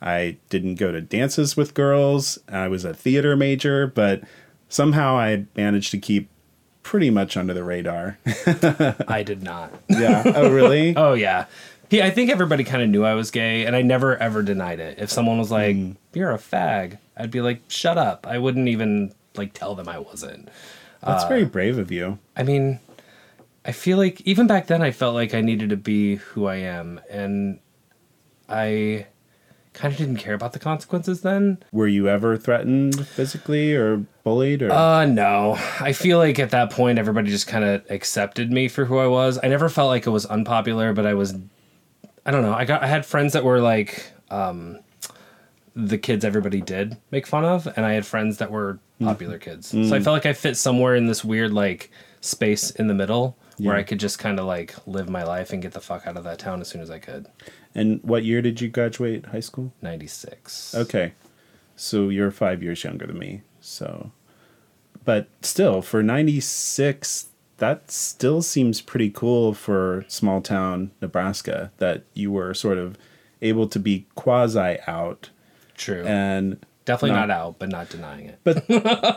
I 0.00 0.36
didn't 0.50 0.74
go 0.76 0.92
to 0.92 1.00
dances 1.00 1.56
with 1.56 1.74
girls. 1.74 2.38
I 2.48 2.68
was 2.68 2.84
a 2.84 2.92
theater 2.94 3.36
major, 3.36 3.86
but 3.86 4.22
somehow 4.68 5.16
I 5.16 5.46
managed 5.56 5.90
to 5.92 5.98
keep 5.98 6.28
pretty 6.82 7.08
much 7.08 7.36
under 7.36 7.54
the 7.54 7.64
radar. 7.64 8.18
I 9.08 9.22
did 9.24 9.42
not. 9.42 9.72
yeah. 9.88 10.22
Oh, 10.26 10.50
really? 10.50 10.94
Oh 10.96 11.14
yeah. 11.14 11.46
He, 11.94 12.02
I 12.02 12.10
think 12.10 12.28
everybody 12.28 12.64
kind 12.64 12.82
of 12.82 12.88
knew 12.88 13.04
I 13.04 13.14
was 13.14 13.30
gay, 13.30 13.64
and 13.66 13.76
I 13.76 13.82
never 13.82 14.16
ever 14.16 14.42
denied 14.42 14.80
it. 14.80 14.98
If 14.98 15.10
someone 15.10 15.38
was 15.38 15.52
like, 15.52 15.76
"You're 16.12 16.32
a 16.32 16.38
fag," 16.38 16.98
I'd 17.16 17.30
be 17.30 17.40
like, 17.40 17.60
"Shut 17.68 17.96
up!" 17.96 18.26
I 18.26 18.36
wouldn't 18.38 18.66
even 18.66 19.14
like 19.36 19.52
tell 19.52 19.76
them 19.76 19.88
I 19.88 20.00
wasn't. 20.00 20.48
That's 21.04 21.22
very 21.24 21.44
brave 21.44 21.78
of 21.78 21.92
you. 21.92 22.18
I 22.36 22.42
mean, 22.42 22.80
I 23.64 23.70
feel 23.70 23.96
like 23.96 24.20
even 24.22 24.48
back 24.48 24.66
then 24.66 24.82
I 24.82 24.90
felt 24.90 25.14
like 25.14 25.34
I 25.34 25.40
needed 25.40 25.70
to 25.70 25.76
be 25.76 26.16
who 26.16 26.46
I 26.46 26.56
am, 26.56 27.00
and 27.08 27.60
I 28.48 29.06
kind 29.72 29.92
of 29.92 29.98
didn't 29.98 30.16
care 30.16 30.34
about 30.34 30.52
the 30.52 30.58
consequences 30.58 31.20
then. 31.20 31.58
Were 31.70 31.86
you 31.86 32.08
ever 32.08 32.36
threatened 32.36 33.06
physically 33.06 33.72
or 33.72 33.98
bullied 34.24 34.62
or 34.62 34.72
Uh, 34.72 35.04
no. 35.04 35.58
I 35.80 35.92
feel 35.92 36.18
like 36.18 36.38
at 36.38 36.50
that 36.50 36.70
point 36.70 36.98
everybody 36.98 37.30
just 37.30 37.46
kind 37.46 37.64
of 37.64 37.88
accepted 37.90 38.50
me 38.52 38.68
for 38.68 38.84
who 38.84 38.98
I 38.98 39.06
was. 39.06 39.38
I 39.42 39.48
never 39.48 39.68
felt 39.68 39.88
like 39.88 40.06
it 40.06 40.10
was 40.10 40.26
unpopular, 40.26 40.92
but 40.92 41.06
I 41.06 41.14
was 41.14 41.34
I 42.26 42.30
don't 42.30 42.42
know. 42.42 42.54
I 42.54 42.64
got 42.64 42.82
I 42.82 42.86
had 42.86 43.04
friends 43.04 43.32
that 43.34 43.44
were 43.44 43.60
like 43.60 44.06
um 44.30 44.78
the 45.76 45.98
kids 45.98 46.24
everybody 46.24 46.60
did 46.60 46.96
make 47.10 47.26
fun 47.26 47.44
of 47.44 47.66
and 47.76 47.84
I 47.84 47.92
had 47.92 48.06
friends 48.06 48.38
that 48.38 48.50
were 48.50 48.78
popular 49.00 49.38
kids. 49.38 49.68
So 49.68 49.94
I 49.94 50.00
felt 50.00 50.14
like 50.14 50.26
I 50.26 50.32
fit 50.32 50.56
somewhere 50.56 50.94
in 50.94 51.06
this 51.06 51.24
weird 51.24 51.52
like 51.52 51.90
space 52.20 52.70
in 52.70 52.86
the 52.86 52.94
middle 52.94 53.36
where 53.58 53.76
I 53.76 53.82
could 53.82 53.98
just 54.00 54.18
kind 54.18 54.38
of 54.40 54.46
like 54.46 54.74
live 54.86 55.08
my 55.08 55.22
life 55.24 55.52
and 55.52 55.60
get 55.62 55.72
the 55.72 55.80
fuck 55.80 56.06
out 56.06 56.16
of 56.16 56.24
that 56.24 56.38
town 56.38 56.60
as 56.60 56.68
soon 56.68 56.80
as 56.80 56.90
I 56.90 56.98
could. 56.98 57.26
And 57.74 58.00
what 58.02 58.24
year 58.24 58.40
did 58.40 58.60
you 58.60 58.68
graduate 58.68 59.26
high 59.26 59.40
school? 59.40 59.72
96. 59.82 60.74
Okay. 60.74 61.12
So 61.76 62.08
you're 62.08 62.30
five 62.30 62.62
years 62.62 62.82
younger 62.84 63.06
than 63.06 63.18
me. 63.18 63.42
So, 63.60 64.12
but 65.04 65.28
still, 65.42 65.82
for 65.82 66.02
96, 66.02 67.26
that 67.58 67.90
still 67.90 68.42
seems 68.42 68.80
pretty 68.80 69.10
cool 69.10 69.54
for 69.54 70.04
small 70.08 70.40
town 70.40 70.90
Nebraska 71.00 71.70
that 71.78 72.04
you 72.14 72.30
were 72.32 72.52
sort 72.54 72.78
of 72.78 72.96
able 73.42 73.68
to 73.68 73.78
be 73.78 74.06
quasi 74.14 74.78
out. 74.86 75.30
True. 75.76 76.04
And, 76.06 76.64
Definitely 76.84 77.16
not- 77.16 77.28
not 77.28 77.30
out, 77.36 77.58
but 77.58 77.68
not 77.70 77.88
denying 77.88 78.26
it. 78.26 78.38
but 78.44 78.64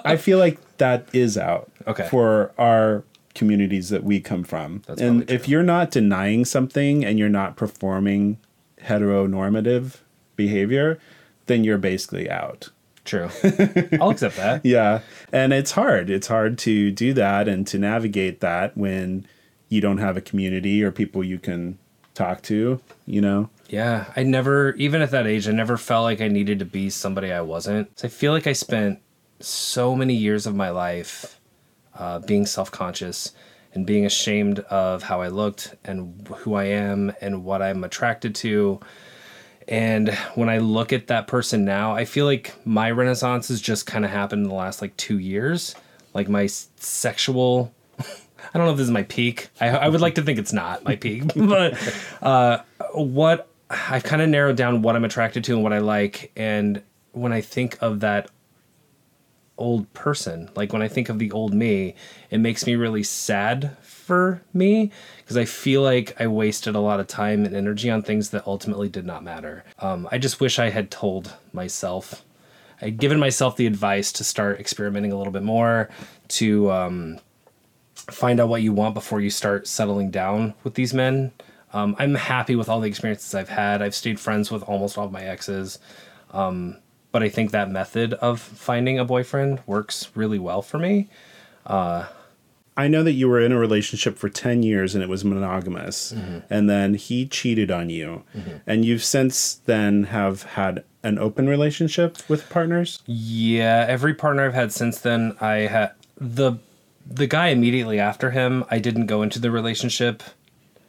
I 0.06 0.16
feel 0.18 0.38
like 0.40 0.60
that 0.78 1.08
is 1.14 1.38
out 1.38 1.72
Okay. 1.88 2.08
for 2.10 2.54
our 2.58 3.04
communities 3.36 3.90
that 3.90 4.04
we 4.04 4.20
come 4.20 4.44
from. 4.44 4.82
That's 4.88 5.02
and 5.02 5.30
if 5.30 5.48
you're 5.50 5.64
not 5.64 5.92
denying 5.92 6.46
something 6.46 7.04
and 7.06 7.20
you're 7.20 7.30
not 7.30 7.56
performing 7.56 8.38
heteronormative 8.84 9.98
behavior, 10.36 11.00
then 11.48 11.64
you're 11.64 11.78
basically 11.78 12.30
out. 12.30 12.70
True. 13.08 13.30
I'll 14.02 14.10
accept 14.10 14.36
that. 14.36 14.66
Yeah. 14.66 15.00
And 15.32 15.54
it's 15.54 15.72
hard. 15.72 16.10
It's 16.10 16.28
hard 16.28 16.58
to 16.60 16.92
do 16.92 17.14
that 17.14 17.48
and 17.48 17.66
to 17.68 17.80
navigate 17.80 18.42
that 18.42 18.78
when 18.78 19.26
you 19.70 19.80
don't 19.80 20.00
have 20.00 20.18
a 20.18 20.22
community 20.22 20.84
or 20.84 20.92
people 20.92 21.24
you 21.24 21.40
can 21.40 21.80
talk 22.14 22.42
to, 22.44 22.82
you 23.06 23.22
know? 23.22 23.50
Yeah, 23.70 24.12
I 24.16 24.24
never, 24.24 24.74
even 24.74 25.02
at 25.02 25.12
that 25.12 25.26
age, 25.26 25.48
I 25.48 25.52
never 25.52 25.78
felt 25.78 26.04
like 26.04 26.20
I 26.20 26.28
needed 26.28 26.60
to 26.60 26.66
be 26.66 26.90
somebody 26.90 27.32
I 27.32 27.42
wasn't. 27.42 27.98
So 27.98 28.08
I 28.08 28.10
feel 28.10 28.34
like 28.34 28.46
I 28.46 28.54
spent 28.54 29.00
so 29.40 29.96
many 29.96 30.14
years 30.14 30.46
of 30.46 30.54
my 30.54 30.70
life 30.70 31.40
uh, 31.98 32.20
being 32.20 32.46
self 32.46 32.72
conscious 32.72 33.32
and 33.74 33.86
being 33.86 34.06
ashamed 34.06 34.60
of 34.60 35.04
how 35.04 35.22
I 35.22 35.30
looked 35.30 35.76
and 35.86 36.28
who 36.40 36.56
I 36.56 36.66
am 36.66 37.14
and 37.22 37.46
what 37.46 37.62
I'm 37.62 37.84
attracted 37.86 38.36
to. 38.36 38.82
And 39.68 40.14
when 40.36 40.50
I 40.50 40.60
look 40.60 40.94
at 40.94 41.08
that 41.08 41.28
person 41.28 41.66
now, 41.66 41.94
I 41.94 42.06
feel 42.06 42.26
like 42.26 42.54
my 42.66 42.90
renaissance 42.90 43.50
has 43.50 43.60
just 43.60 43.86
kind 43.86 44.06
of 44.06 44.12
happened 44.12 44.44
in 44.44 44.50
the 44.50 44.56
last 44.56 44.82
like 44.82 44.96
two 44.98 45.20
years. 45.20 45.76
Like 46.14 46.30
my 46.30 46.48
sexual, 46.48 47.74
I 48.00 48.06
don't 48.54 48.66
know 48.66 48.72
if 48.72 48.78
this 48.78 48.86
is 48.86 48.92
my 48.92 49.04
peak. 49.04 49.50
I, 49.60 49.70
I 49.70 49.90
would 49.90 50.02
like 50.02 50.16
to 50.16 50.22
think 50.22 50.40
it's 50.40 50.54
not 50.54 50.84
my 50.86 50.96
peak, 50.96 51.24
but 51.36 51.78
uh, 52.22 52.60
what 52.94 53.50
I've 53.70 54.04
kind 54.04 54.22
of 54.22 54.30
narrowed 54.30 54.56
down 54.56 54.82
what 54.82 54.96
I'm 54.96 55.04
attracted 55.04 55.44
to 55.46 55.54
and 55.54 55.64
what 55.64 55.74
I 55.74 55.80
like. 55.80 56.32
And 56.36 56.82
when 57.12 57.34
I 57.34 57.42
think 57.42 57.78
of 57.82 58.00
that 58.00 58.30
old 59.58 59.92
person, 59.94 60.50
like 60.56 60.72
when 60.72 60.82
I 60.82 60.88
think 60.88 61.10
of 61.10 61.20
the 61.20 61.32
old 61.32 61.54
me, 61.54 61.96
it 62.30 62.38
makes 62.38 62.66
me 62.66 62.76
really 62.76 63.04
sad 63.04 63.76
for 64.08 64.42
me 64.54 64.90
because 65.18 65.38
I 65.38 65.46
feel 65.46 65.82
like 65.82 66.20
I 66.20 66.28
wasted 66.28 66.76
a 66.76 66.80
lot 66.80 67.00
of 67.02 67.08
time 67.08 67.46
and 67.46 67.56
energy 67.56 67.90
on 67.90 68.02
things 68.02 68.30
that 68.30 68.48
ultimately 68.48 68.88
did 68.88 69.06
not 69.06 69.24
matter. 69.24 69.66
Um, 69.80 70.08
I 70.12 70.18
just 70.18 70.40
wish 70.40 70.58
I 70.58 70.70
had 70.70 70.90
told 70.90 71.36
myself, 71.52 72.24
I'd 72.82 72.98
given 72.98 73.20
myself 73.20 73.58
the 73.58 73.68
advice 73.68 74.12
to 74.14 74.24
start 74.24 74.60
experimenting 74.60 75.12
a 75.12 75.18
little 75.18 75.34
bit 75.34 75.44
more, 75.44 75.90
to 76.30 76.72
um, 76.72 77.20
find 77.96 78.40
out 78.40 78.48
what 78.48 78.62
you 78.62 78.72
want 78.72 78.94
before 78.94 79.20
you 79.20 79.30
start 79.30 79.68
settling 79.68 80.10
down 80.10 80.54
with 80.64 80.76
these 80.76 80.94
men. 80.94 81.34
Um, 81.74 81.96
I'm 82.00 82.16
happy 82.16 82.56
with 82.56 82.70
all 82.70 82.80
the 82.80 82.88
experiences 82.88 83.36
I've 83.36 83.50
had. 83.50 83.82
I've 83.82 83.96
stayed 83.96 84.20
friends 84.20 84.50
with 84.50 84.64
almost 84.64 84.98
all 84.98 85.06
of 85.06 85.12
my 85.12 85.24
exes. 85.24 85.80
Um, 86.32 86.78
but 87.12 87.24
I 87.24 87.30
think 87.30 87.52
that 87.52 87.70
method 87.70 88.14
of 88.14 88.40
finding 88.40 89.00
a 89.00 89.06
boyfriend 89.06 89.60
works 89.66 90.10
really 90.16 90.40
well 90.40 90.62
for 90.62 90.78
me. 90.78 91.10
I 92.78 92.88
know 92.88 93.04
that 93.04 93.14
you 93.14 93.28
were 93.28 93.42
in 93.42 93.52
a 93.52 93.58
relationship 93.58 94.18
for 94.18 94.30
10 94.30 94.62
years 94.62 94.94
and 94.94 95.04
it 95.04 95.10
was 95.10 95.26
monogamous 95.26 96.14
mm-hmm. 96.14 96.40
and 96.50 96.70
then 96.70 96.94
he 96.94 97.26
cheated 97.26 97.72
on 97.72 97.90
you 97.90 98.24
mm-hmm. 98.36 98.58
and 98.68 98.86
you've 98.86 99.04
since 99.04 99.56
then 99.56 100.04
have 100.06 100.44
had 100.44 100.84
an 101.04 101.18
open 101.18 101.48
relationship 101.48 102.18
with 102.30 102.50
partners 102.50 103.02
Yeah, 103.08 103.86
every 103.88 104.14
partner 104.14 104.46
I've 104.46 104.54
had 104.54 104.72
since 104.72 105.00
then, 105.00 105.36
I 105.42 105.56
had 105.68 105.94
the 106.20 106.60
the 107.10 107.28
guy 107.28 107.48
immediately 107.48 108.00
after 108.00 108.32
him. 108.32 108.66
I 108.70 108.80
didn't 108.80 109.06
go 109.06 109.22
into 109.22 109.40
the 109.40 109.50
relationship. 109.50 110.24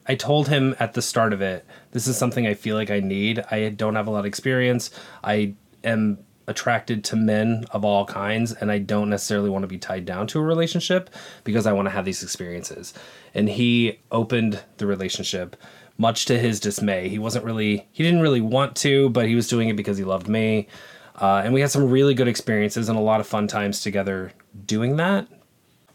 I 0.06 0.16
told 0.16 0.48
him 0.48 0.74
at 0.80 0.94
the 0.94 1.02
start 1.02 1.32
of 1.32 1.40
it, 1.40 1.64
this 1.92 2.08
is 2.08 2.16
something 2.16 2.46
I 2.46 2.54
feel 2.54 2.74
like 2.76 2.90
I 2.90 2.98
need. 2.98 3.44
I 3.50 3.68
don't 3.68 3.94
have 3.94 4.08
a 4.08 4.10
lot 4.10 4.20
of 4.20 4.26
experience. 4.26 4.90
I 5.22 5.54
am 5.84 6.18
attracted 6.48 7.04
to 7.04 7.16
men 7.16 7.64
of 7.70 7.84
all 7.84 8.04
kinds, 8.06 8.52
and 8.52 8.72
I 8.72 8.78
don't 8.78 9.10
necessarily 9.10 9.50
want 9.50 9.62
to 9.62 9.68
be 9.68 9.78
tied 9.78 10.04
down 10.04 10.26
to 10.28 10.40
a 10.40 10.42
relationship 10.42 11.10
because 11.44 11.66
I 11.66 11.72
want 11.72 11.86
to 11.86 11.90
have 11.90 12.04
these 12.04 12.22
experiences. 12.22 12.94
And 13.34 13.48
he 13.48 14.00
opened 14.10 14.60
the 14.78 14.86
relationship, 14.86 15.54
much 15.98 16.24
to 16.24 16.38
his 16.38 16.58
dismay. 16.58 17.08
He 17.08 17.18
wasn't 17.18 17.44
really, 17.44 17.86
he 17.92 18.02
didn't 18.02 18.22
really 18.22 18.40
want 18.40 18.74
to, 18.76 19.10
but 19.10 19.28
he 19.28 19.34
was 19.34 19.46
doing 19.46 19.68
it 19.68 19.76
because 19.76 19.98
he 19.98 20.04
loved 20.04 20.28
me. 20.28 20.66
Uh, 21.14 21.42
and 21.44 21.52
we 21.52 21.60
had 21.60 21.70
some 21.70 21.90
really 21.90 22.14
good 22.14 22.28
experiences 22.28 22.88
and 22.88 22.98
a 22.98 23.02
lot 23.02 23.20
of 23.20 23.26
fun 23.26 23.46
times 23.46 23.80
together 23.80 24.32
doing 24.64 24.96
that. 24.96 25.28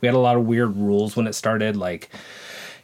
We 0.02 0.08
had 0.08 0.16
a 0.16 0.20
lot 0.20 0.36
of 0.36 0.46
weird 0.46 0.76
rules 0.76 1.16
when 1.16 1.28
it 1.28 1.34
started, 1.34 1.78
like 1.78 2.10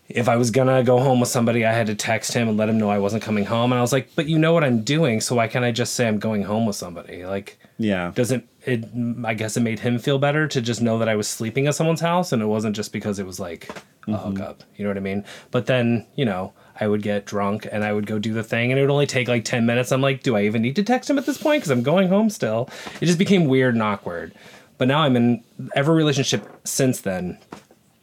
if 0.09 0.27
I 0.27 0.37
was 0.37 0.49
gonna 0.49 0.83
go 0.83 0.99
home 0.99 1.19
with 1.19 1.29
somebody, 1.29 1.65
I 1.65 1.71
had 1.71 1.85
to 1.87 1.95
text 1.95 2.33
him 2.33 2.49
and 2.49 2.57
let 2.57 2.67
him 2.67 2.79
know 2.79 2.89
I 2.89 2.97
wasn't 2.97 3.21
coming 3.21 3.45
home. 3.45 3.71
And 3.71 3.77
I 3.77 3.81
was 3.81 3.93
like, 3.93 4.09
"But 4.15 4.25
you 4.25 4.39
know 4.39 4.53
what 4.53 4.63
I'm 4.63 4.81
doing, 4.81 5.21
so 5.21 5.35
why 5.35 5.47
can't 5.47 5.63
I 5.63 5.71
just 5.71 5.93
say 5.93 6.07
I'm 6.07 6.17
going 6.17 6.43
home 6.43 6.65
with 6.65 6.75
somebody?" 6.75 7.25
Like, 7.25 7.59
yeah 7.77 8.11
doesn't 8.15 8.47
it? 8.65 8.85
I 9.23 9.35
guess 9.35 9.55
it 9.55 9.61
made 9.61 9.79
him 9.79 9.99
feel 9.99 10.17
better 10.17 10.47
to 10.47 10.61
just 10.61 10.81
know 10.81 10.97
that 10.97 11.07
I 11.07 11.15
was 11.15 11.27
sleeping 11.27 11.67
at 11.67 11.75
someone's 11.75 12.01
house, 12.01 12.31
and 12.31 12.41
it 12.41 12.47
wasn't 12.47 12.75
just 12.75 12.91
because 12.91 13.19
it 13.19 13.25
was 13.27 13.39
like 13.39 13.69
a 13.69 14.11
mm-hmm. 14.11 14.15
hookup. 14.15 14.63
You 14.75 14.83
know 14.83 14.89
what 14.89 14.97
I 14.97 15.01
mean? 15.01 15.23
But 15.51 15.67
then, 15.67 16.07
you 16.15 16.25
know, 16.25 16.53
I 16.79 16.87
would 16.87 17.03
get 17.03 17.25
drunk 17.25 17.67
and 17.71 17.83
I 17.83 17.93
would 17.93 18.07
go 18.07 18.17
do 18.17 18.33
the 18.33 18.43
thing, 18.43 18.71
and 18.71 18.79
it 18.79 18.81
would 18.81 18.91
only 18.91 19.05
take 19.05 19.27
like 19.27 19.45
ten 19.45 19.67
minutes. 19.67 19.91
I'm 19.91 20.01
like, 20.01 20.23
"Do 20.23 20.35
I 20.35 20.45
even 20.45 20.63
need 20.63 20.75
to 20.77 20.83
text 20.83 21.07
him 21.07 21.19
at 21.19 21.27
this 21.27 21.37
point? 21.37 21.61
Because 21.61 21.71
I'm 21.71 21.83
going 21.83 22.07
home 22.09 22.31
still." 22.31 22.67
It 22.99 23.05
just 23.05 23.19
became 23.19 23.45
weird 23.45 23.75
and 23.75 23.83
awkward. 23.83 24.33
But 24.79 24.87
now 24.87 25.01
I'm 25.01 25.15
in 25.15 25.43
every 25.75 25.93
relationship 25.93 26.49
since 26.63 27.01
then 27.01 27.37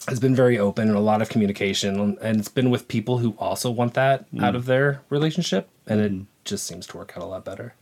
has 0.08 0.20
been 0.20 0.34
very 0.34 0.58
open 0.58 0.88
and 0.88 0.96
a 0.96 1.00
lot 1.00 1.22
of 1.22 1.28
communication, 1.28 2.16
and 2.20 2.38
it's 2.38 2.48
been 2.48 2.70
with 2.70 2.88
people 2.88 3.18
who 3.18 3.34
also 3.38 3.70
want 3.70 3.94
that 3.94 4.26
out 4.40 4.54
of 4.54 4.66
their 4.66 5.02
relationship, 5.10 5.68
and 5.86 6.00
it 6.00 6.12
just 6.44 6.66
seems 6.66 6.86
to 6.88 6.96
work 6.96 7.12
out 7.16 7.22
a 7.22 7.26
lot 7.26 7.44
better. 7.44 7.74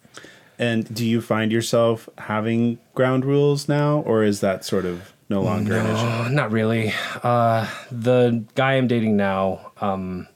And 0.59 0.93
do 0.95 1.05
you 1.05 1.21
find 1.21 1.51
yourself 1.51 2.09
having 2.19 2.79
ground 2.95 3.25
rules 3.25 3.69
now, 3.69 4.01
or 4.01 4.23
is 4.23 4.41
that 4.41 4.65
sort 4.65 4.85
of 4.85 5.13
no 5.29 5.43
longer 5.43 5.77
an 5.77 5.87
issue? 5.87 6.35
Not 6.35 6.53
really. 6.53 6.93
Uh, 7.23 7.69
the 7.91 8.45
guy 8.55 8.75
I'm 8.75 8.87
dating 8.87 9.17
now, 9.17 9.73
um, 9.81 10.29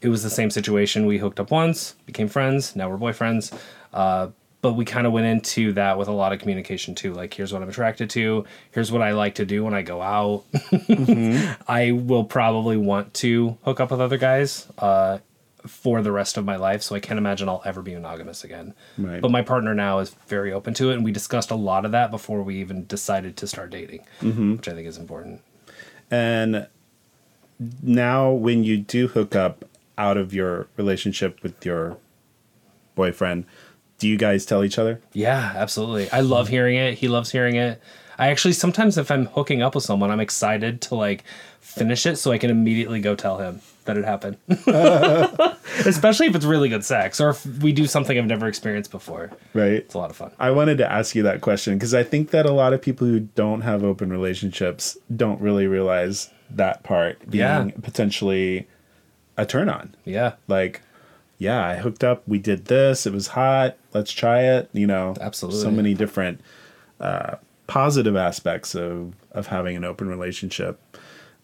it 0.00 0.08
was 0.08 0.22
the 0.22 0.30
same 0.30 0.50
situation. 0.50 1.04
We 1.04 1.18
hooked 1.18 1.38
up 1.38 1.50
once, 1.50 1.94
became 2.06 2.28
friends. 2.28 2.74
Now 2.74 2.88
we're 2.88 2.96
boyfriends. 2.96 3.52
Uh, 3.92 4.28
but 4.62 4.74
we 4.74 4.84
kind 4.84 5.06
of 5.06 5.12
went 5.12 5.26
into 5.26 5.72
that 5.72 5.98
with 5.98 6.08
a 6.08 6.12
lot 6.12 6.32
of 6.32 6.38
communication 6.38 6.94
too. 6.94 7.12
Like, 7.14 7.32
here's 7.32 7.52
what 7.52 7.62
I'm 7.62 7.68
attracted 7.68 8.10
to. 8.10 8.44
Here's 8.72 8.92
what 8.92 9.02
I 9.02 9.12
like 9.12 9.36
to 9.36 9.46
do 9.46 9.64
when 9.64 9.74
I 9.74 9.82
go 9.82 10.02
out. 10.02 10.44
I 11.68 11.92
will 11.92 12.24
probably 12.24 12.76
want 12.76 13.14
to 13.14 13.56
hook 13.64 13.80
up 13.80 13.90
with 13.90 14.00
other 14.00 14.18
guys 14.18 14.66
uh, 14.78 15.18
for 15.66 16.02
the 16.02 16.12
rest 16.12 16.36
of 16.36 16.44
my 16.44 16.56
life. 16.56 16.82
So 16.82 16.94
I 16.94 17.00
can't 17.00 17.18
imagine 17.18 17.48
I'll 17.48 17.62
ever 17.64 17.80
be 17.80 17.94
monogamous 17.94 18.44
again. 18.44 18.74
Right. 18.98 19.20
But 19.20 19.30
my 19.30 19.42
partner 19.42 19.74
now 19.74 20.00
is 20.00 20.10
very 20.28 20.52
open 20.52 20.74
to 20.74 20.90
it. 20.90 20.94
And 20.94 21.04
we 21.04 21.12
discussed 21.12 21.50
a 21.50 21.56
lot 21.56 21.84
of 21.84 21.92
that 21.92 22.10
before 22.10 22.42
we 22.42 22.56
even 22.56 22.84
decided 22.86 23.36
to 23.38 23.46
start 23.46 23.70
dating, 23.70 24.04
which 24.56 24.68
I 24.68 24.72
think 24.72 24.86
is 24.86 24.98
important. 24.98 25.42
And 26.10 26.66
now, 27.82 28.30
when 28.30 28.64
you 28.64 28.78
do 28.78 29.08
hook 29.08 29.36
up 29.36 29.64
out 29.98 30.16
of 30.16 30.32
your 30.32 30.66
relationship 30.76 31.42
with 31.42 31.64
your 31.64 31.98
boyfriend, 32.94 33.44
do 34.00 34.08
you 34.08 34.16
guys 34.18 34.44
tell 34.44 34.64
each 34.64 34.78
other? 34.78 35.00
Yeah, 35.12 35.52
absolutely. 35.54 36.10
I 36.10 36.20
love 36.20 36.48
hearing 36.48 36.76
it. 36.76 36.94
He 36.98 37.06
loves 37.06 37.30
hearing 37.30 37.54
it. 37.54 37.80
I 38.18 38.28
actually 38.28 38.52
sometimes 38.54 38.98
if 38.98 39.10
I'm 39.10 39.26
hooking 39.26 39.62
up 39.62 39.74
with 39.76 39.84
someone, 39.84 40.10
I'm 40.10 40.20
excited 40.20 40.80
to 40.82 40.94
like 40.96 41.22
finish 41.60 42.04
it 42.06 42.16
so 42.16 42.32
I 42.32 42.38
can 42.38 42.50
immediately 42.50 43.00
go 43.00 43.14
tell 43.14 43.38
him 43.38 43.60
that 43.84 43.96
it 43.96 44.04
happened. 44.04 44.36
Especially 45.86 46.26
if 46.26 46.34
it's 46.34 46.44
really 46.44 46.68
good 46.68 46.84
sex 46.84 47.20
or 47.20 47.30
if 47.30 47.46
we 47.60 47.72
do 47.72 47.86
something 47.86 48.18
I've 48.18 48.26
never 48.26 48.46
experienced 48.48 48.90
before. 48.90 49.30
Right. 49.54 49.72
It's 49.72 49.94
a 49.94 49.98
lot 49.98 50.10
of 50.10 50.16
fun. 50.16 50.32
I 50.38 50.50
wanted 50.50 50.78
to 50.78 50.90
ask 50.92 51.14
you 51.14 51.22
that 51.22 51.40
question 51.40 51.74
because 51.78 51.94
I 51.94 52.02
think 52.02 52.30
that 52.30 52.44
a 52.46 52.52
lot 52.52 52.72
of 52.72 52.82
people 52.82 53.06
who 53.06 53.20
don't 53.20 53.62
have 53.62 53.82
open 53.84 54.10
relationships 54.10 54.98
don't 55.14 55.40
really 55.40 55.66
realize 55.66 56.30
that 56.50 56.82
part 56.82 57.18
being 57.30 57.40
Yeah. 57.40 57.70
potentially 57.82 58.66
a 59.38 59.46
turn 59.46 59.68
on. 59.68 59.94
Yeah. 60.04 60.34
Like, 60.48 60.82
yeah, 61.38 61.64
I 61.66 61.76
hooked 61.76 62.04
up, 62.04 62.22
we 62.28 62.38
did 62.38 62.66
this, 62.66 63.06
it 63.06 63.12
was 63.14 63.28
hot, 63.28 63.76
let's 63.92 64.12
try 64.12 64.42
it. 64.42 64.70
You 64.72 64.86
know, 64.86 65.14
Absolutely. 65.20 65.60
So 65.60 65.70
many 65.70 65.94
different 65.94 66.40
uh, 67.00 67.36
positive 67.66 68.16
aspects 68.16 68.74
of, 68.74 69.14
of 69.32 69.46
having 69.46 69.76
an 69.76 69.84
open 69.84 70.08
relationship 70.08 70.80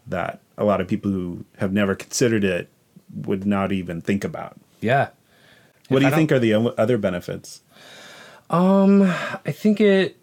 that 0.06 0.40
a 0.58 0.64
lot 0.64 0.80
of 0.80 0.88
people 0.88 1.10
who 1.10 1.44
have 1.58 1.72
never 1.72 1.94
considered 1.94 2.44
it 2.44 2.68
would 3.14 3.46
not 3.46 3.72
even 3.72 4.00
think 4.00 4.24
about. 4.24 4.56
Yeah. 4.80 5.10
What 5.88 5.98
If 5.98 6.02
do 6.02 6.10
you 6.10 6.14
think 6.14 6.32
are 6.32 6.38
the 6.38 6.74
other 6.78 6.98
benefits? 6.98 7.62
Um, 8.50 9.02
I 9.02 9.52
think 9.52 9.80
it 9.80 10.16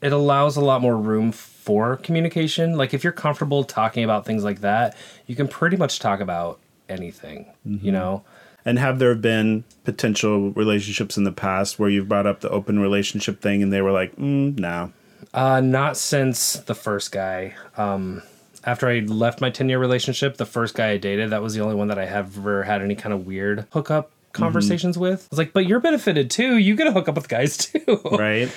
it 0.00 0.12
allows 0.12 0.56
a 0.56 0.60
lot 0.60 0.82
more 0.82 0.96
room 0.96 1.30
for 1.30 1.96
communication. 1.96 2.76
Like 2.76 2.92
if 2.92 3.04
you're 3.04 3.12
comfortable 3.12 3.62
talking 3.64 4.02
about 4.02 4.24
things 4.26 4.42
like 4.42 4.60
that, 4.60 4.96
you 5.26 5.36
can 5.36 5.46
pretty 5.46 5.76
much 5.76 6.00
talk 6.00 6.20
about 6.20 6.58
anything, 6.88 7.46
you 7.64 7.92
know. 7.92 8.24
And 8.64 8.78
have 8.78 8.98
there 8.98 9.14
been 9.14 9.64
potential 9.84 10.50
relationships 10.52 11.16
in 11.16 11.24
the 11.24 11.32
past 11.32 11.78
where 11.78 11.88
you've 11.88 12.08
brought 12.08 12.26
up 12.26 12.40
the 12.40 12.50
open 12.50 12.78
relationship 12.78 13.40
thing 13.40 13.62
and 13.62 13.72
they 13.72 13.82
were 13.82 13.92
like, 13.92 14.14
mm, 14.16 14.58
no. 14.58 14.92
Uh, 15.34 15.60
not 15.60 15.96
since 15.96 16.54
the 16.54 16.74
first 16.74 17.10
guy. 17.10 17.54
Um, 17.76 18.22
after 18.64 18.88
I 18.88 19.00
left 19.00 19.40
my 19.40 19.50
10 19.50 19.68
year 19.68 19.78
relationship, 19.78 20.36
the 20.36 20.46
first 20.46 20.74
guy 20.74 20.90
I 20.90 20.96
dated, 20.96 21.30
that 21.30 21.42
was 21.42 21.54
the 21.54 21.60
only 21.60 21.74
one 21.74 21.88
that 21.88 21.98
I 21.98 22.06
have 22.06 22.36
ever 22.38 22.62
had 22.62 22.82
any 22.82 22.94
kind 22.94 23.12
of 23.12 23.26
weird 23.26 23.66
hookup 23.72 24.12
conversations 24.32 24.96
with. 24.96 25.24
I 25.24 25.26
was 25.30 25.38
like, 25.38 25.52
but 25.52 25.66
you're 25.66 25.80
benefited 25.80 26.30
too. 26.30 26.56
You 26.56 26.76
get 26.76 26.84
to 26.84 26.92
hook 26.92 27.08
up 27.08 27.16
with 27.16 27.28
guys 27.28 27.56
too. 27.58 28.00
Right? 28.12 28.50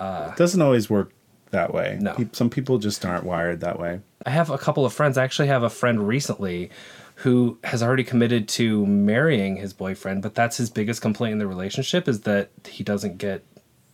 it 0.00 0.36
doesn't 0.36 0.60
always 0.60 0.90
work 0.90 1.12
that 1.50 1.72
way. 1.72 1.98
No. 2.00 2.16
Some 2.32 2.50
people 2.50 2.78
just 2.78 3.04
aren't 3.04 3.24
wired 3.24 3.60
that 3.60 3.78
way. 3.78 4.00
I 4.26 4.30
have 4.30 4.50
a 4.50 4.58
couple 4.58 4.84
of 4.84 4.92
friends. 4.92 5.16
I 5.16 5.24
actually 5.24 5.48
have 5.48 5.62
a 5.62 5.70
friend 5.70 6.06
recently 6.08 6.70
who 7.22 7.56
has 7.62 7.84
already 7.84 8.02
committed 8.02 8.48
to 8.48 8.84
marrying 8.84 9.54
his 9.56 9.72
boyfriend, 9.72 10.22
but 10.22 10.34
that's 10.34 10.56
his 10.56 10.70
biggest 10.70 11.00
complaint 11.00 11.32
in 11.34 11.38
the 11.38 11.46
relationship 11.46 12.08
is 12.08 12.22
that 12.22 12.50
he 12.66 12.82
doesn't 12.82 13.16
get 13.16 13.44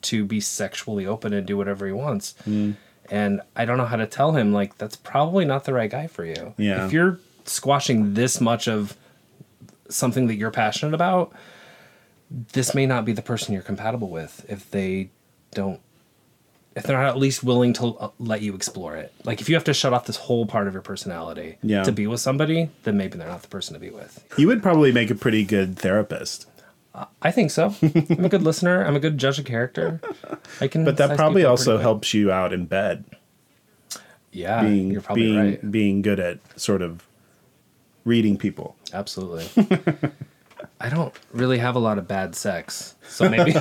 to 0.00 0.24
be 0.24 0.40
sexually 0.40 1.04
open 1.04 1.34
and 1.34 1.46
do 1.46 1.54
whatever 1.54 1.86
he 1.86 1.92
wants. 1.92 2.34
Mm. 2.46 2.76
And 3.10 3.42
I 3.54 3.66
don't 3.66 3.76
know 3.76 3.84
how 3.84 3.96
to 3.96 4.06
tell 4.06 4.32
him 4.32 4.54
like 4.54 4.78
that's 4.78 4.96
probably 4.96 5.44
not 5.44 5.64
the 5.64 5.74
right 5.74 5.90
guy 5.90 6.06
for 6.06 6.24
you. 6.24 6.54
Yeah. 6.56 6.86
If 6.86 6.92
you're 6.94 7.20
squashing 7.44 8.14
this 8.14 8.40
much 8.40 8.66
of 8.66 8.96
something 9.90 10.26
that 10.28 10.36
you're 10.36 10.50
passionate 10.50 10.94
about, 10.94 11.30
this 12.30 12.74
may 12.74 12.86
not 12.86 13.04
be 13.04 13.12
the 13.12 13.20
person 13.20 13.52
you're 13.52 13.62
compatible 13.62 14.08
with 14.08 14.46
if 14.48 14.70
they 14.70 15.10
don't 15.52 15.80
if 16.78 16.84
they're 16.84 16.96
not 16.96 17.06
at 17.08 17.18
least 17.18 17.44
willing 17.44 17.72
to 17.74 17.86
uh, 17.98 18.10
let 18.18 18.40
you 18.42 18.54
explore 18.54 18.96
it. 18.96 19.12
Like 19.24 19.40
if 19.40 19.48
you 19.48 19.54
have 19.54 19.64
to 19.64 19.74
shut 19.74 19.92
off 19.92 20.06
this 20.06 20.16
whole 20.16 20.46
part 20.46 20.66
of 20.66 20.72
your 20.72 20.82
personality 20.82 21.58
Yeah. 21.62 21.82
to 21.82 21.92
be 21.92 22.06
with 22.06 22.20
somebody, 22.20 22.70
then 22.84 22.96
maybe 22.96 23.18
they're 23.18 23.28
not 23.28 23.42
the 23.42 23.48
person 23.48 23.74
to 23.74 23.80
be 23.80 23.90
with. 23.90 24.24
You 24.38 24.46
would 24.46 24.62
probably 24.62 24.92
make 24.92 25.10
a 25.10 25.14
pretty 25.14 25.44
good 25.44 25.78
therapist. 25.78 26.46
I 27.22 27.30
think 27.30 27.50
so. 27.52 27.74
I'm 27.82 28.24
a 28.24 28.28
good 28.28 28.42
listener. 28.42 28.84
I'm 28.84 28.96
a 28.96 29.00
good 29.00 29.18
judge 29.18 29.38
of 29.38 29.44
character. 29.44 30.00
I 30.60 30.66
can 30.66 30.84
But 30.84 30.96
that 30.96 31.16
probably 31.16 31.44
also 31.44 31.78
helps 31.78 32.12
you 32.14 32.32
out 32.32 32.52
in 32.52 32.66
bed. 32.66 33.04
Yeah, 34.32 34.62
Being 34.62 34.90
you're 34.90 35.00
probably 35.00 35.22
being 35.24 35.36
right. 35.38 35.70
being 35.70 36.02
good 36.02 36.18
at 36.20 36.38
sort 36.60 36.82
of 36.82 37.06
reading 38.04 38.36
people. 38.36 38.74
Absolutely. 38.92 39.48
I 40.80 40.88
don't 40.88 41.12
really 41.32 41.58
have 41.58 41.74
a 41.74 41.80
lot 41.80 41.98
of 41.98 42.06
bad 42.06 42.34
sex, 42.36 42.94
so 43.08 43.28
maybe 43.30 43.52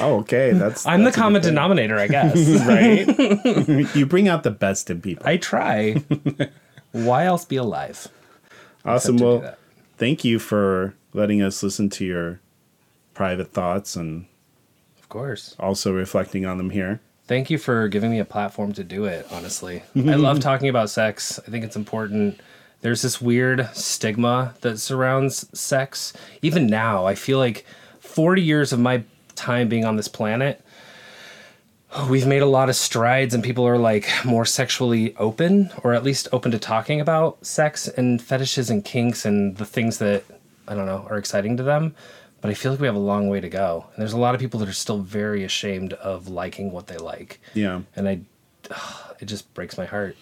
Oh, 0.00 0.18
okay. 0.20 0.52
That's 0.52 0.86
I'm 0.86 1.00
the 1.00 1.04
that's 1.06 1.16
a 1.16 1.18
good 1.18 1.22
common 1.22 1.42
denominator, 1.42 1.98
I 1.98 2.08
guess. 2.08 2.36
right? 2.66 3.94
you 3.96 4.04
bring 4.06 4.28
out 4.28 4.42
the 4.42 4.50
best 4.50 4.90
in 4.90 5.00
people. 5.00 5.26
I 5.26 5.36
try. 5.38 6.02
Why 6.92 7.24
else 7.24 7.44
be 7.44 7.56
alive? 7.56 8.08
awesome. 8.84 9.16
Well, 9.16 9.54
thank 9.96 10.24
you 10.24 10.38
for 10.38 10.94
letting 11.12 11.40
us 11.42 11.62
listen 11.62 11.88
to 11.90 12.04
your 12.04 12.40
private 13.14 13.52
thoughts 13.52 13.96
and 13.96 14.26
Of 14.98 15.08
course. 15.08 15.54
also 15.58 15.92
reflecting 15.92 16.44
on 16.46 16.58
them 16.58 16.70
here. 16.70 17.00
Thank 17.26 17.48
you 17.48 17.58
for 17.58 17.86
giving 17.88 18.10
me 18.10 18.18
a 18.18 18.24
platform 18.24 18.72
to 18.72 18.82
do 18.82 19.04
it, 19.04 19.26
honestly. 19.30 19.84
I 19.94 20.16
love 20.16 20.40
talking 20.40 20.68
about 20.68 20.90
sex. 20.90 21.38
I 21.46 21.50
think 21.50 21.64
it's 21.64 21.76
important. 21.76 22.40
There's 22.82 23.02
this 23.02 23.20
weird 23.20 23.68
stigma 23.74 24.54
that 24.62 24.78
surrounds 24.78 25.46
sex. 25.58 26.12
Even 26.42 26.66
now, 26.66 27.06
I 27.06 27.14
feel 27.14 27.38
like 27.38 27.66
40 28.00 28.42
years 28.42 28.72
of 28.72 28.80
my 28.80 29.04
time 29.34 29.68
being 29.68 29.84
on 29.84 29.96
this 29.96 30.08
planet, 30.08 30.64
we've 32.08 32.26
made 32.26 32.42
a 32.42 32.46
lot 32.46 32.68
of 32.68 32.76
strides 32.76 33.34
and 33.34 33.42
people 33.42 33.66
are 33.66 33.78
like 33.78 34.08
more 34.24 34.44
sexually 34.44 35.14
open 35.16 35.70
or 35.82 35.92
at 35.92 36.04
least 36.04 36.28
open 36.32 36.50
to 36.52 36.58
talking 36.58 37.00
about 37.00 37.44
sex 37.44 37.88
and 37.88 38.22
fetishes 38.22 38.70
and 38.70 38.84
kinks 38.84 39.24
and 39.24 39.56
the 39.56 39.66
things 39.66 39.98
that 39.98 40.24
I 40.68 40.74
don't 40.74 40.86
know 40.86 41.06
are 41.10 41.18
exciting 41.18 41.56
to 41.56 41.62
them. 41.62 41.94
But 42.40 42.50
I 42.50 42.54
feel 42.54 42.72
like 42.72 42.80
we 42.80 42.86
have 42.86 42.96
a 42.96 43.00
long 43.00 43.28
way 43.28 43.40
to 43.40 43.50
go. 43.50 43.84
And 43.92 44.00
there's 44.00 44.14
a 44.14 44.18
lot 44.18 44.34
of 44.34 44.40
people 44.40 44.60
that 44.60 44.68
are 44.68 44.72
still 44.72 44.98
very 44.98 45.44
ashamed 45.44 45.92
of 45.94 46.28
liking 46.28 46.72
what 46.72 46.86
they 46.86 46.96
like. 46.96 47.38
Yeah. 47.52 47.82
And 47.94 48.08
I 48.08 48.20
it 49.20 49.26
just 49.26 49.52
breaks 49.54 49.76
my 49.76 49.84
heart. 49.84 50.16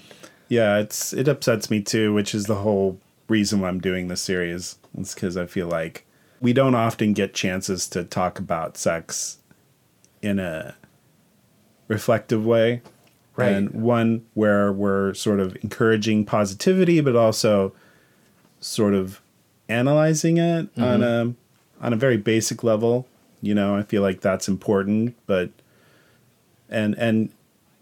Yeah, 0.48 0.78
it's 0.78 1.12
it 1.12 1.28
upsets 1.28 1.70
me 1.70 1.80
too, 1.80 2.12
which 2.12 2.34
is 2.34 2.46
the 2.46 2.56
whole 2.56 2.98
reason 3.28 3.60
why 3.60 3.68
I'm 3.68 3.80
doing 3.80 4.08
this 4.08 4.20
series. 4.20 4.78
It's 4.96 5.14
because 5.14 5.36
I 5.36 5.46
feel 5.46 5.68
like 5.68 6.06
we 6.40 6.52
don't 6.52 6.74
often 6.74 7.12
get 7.12 7.34
chances 7.34 7.88
to 7.88 8.04
talk 8.04 8.38
about 8.38 8.76
sex 8.76 9.38
in 10.22 10.38
a 10.38 10.74
reflective 11.88 12.44
way. 12.44 12.82
Right. 13.36 13.52
And 13.52 13.70
one 13.70 14.26
where 14.34 14.72
we're 14.72 15.14
sort 15.14 15.38
of 15.38 15.56
encouraging 15.62 16.24
positivity, 16.24 17.00
but 17.00 17.14
also 17.14 17.72
sort 18.58 18.94
of 18.94 19.20
analyzing 19.68 20.38
it 20.38 20.74
mm-hmm. 20.74 20.82
on 20.82 21.02
a 21.02 21.34
on 21.80 21.92
a 21.92 21.96
very 21.96 22.16
basic 22.16 22.64
level. 22.64 23.06
You 23.40 23.54
know, 23.54 23.76
I 23.76 23.82
feel 23.82 24.02
like 24.02 24.22
that's 24.22 24.48
important, 24.48 25.14
but 25.26 25.50
and 26.68 26.94
and 26.96 27.30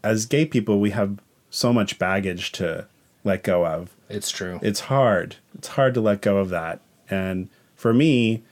as 0.03 0.27
gay 0.27 0.45
people, 0.45 0.79
we 0.79 0.91
have 0.91 1.17
so 1.49 1.71
much 1.73 1.99
baggage 1.99 2.51
to 2.53 2.87
let 3.23 3.43
go 3.43 3.65
of. 3.65 3.95
It's 4.09 4.29
true. 4.31 4.59
It's 4.61 4.81
hard. 4.81 5.37
It's 5.57 5.69
hard 5.69 5.93
to 5.95 6.01
let 6.01 6.21
go 6.21 6.37
of 6.37 6.49
that. 6.49 6.79
And 7.09 7.49
for 7.75 7.93
me, 7.93 8.43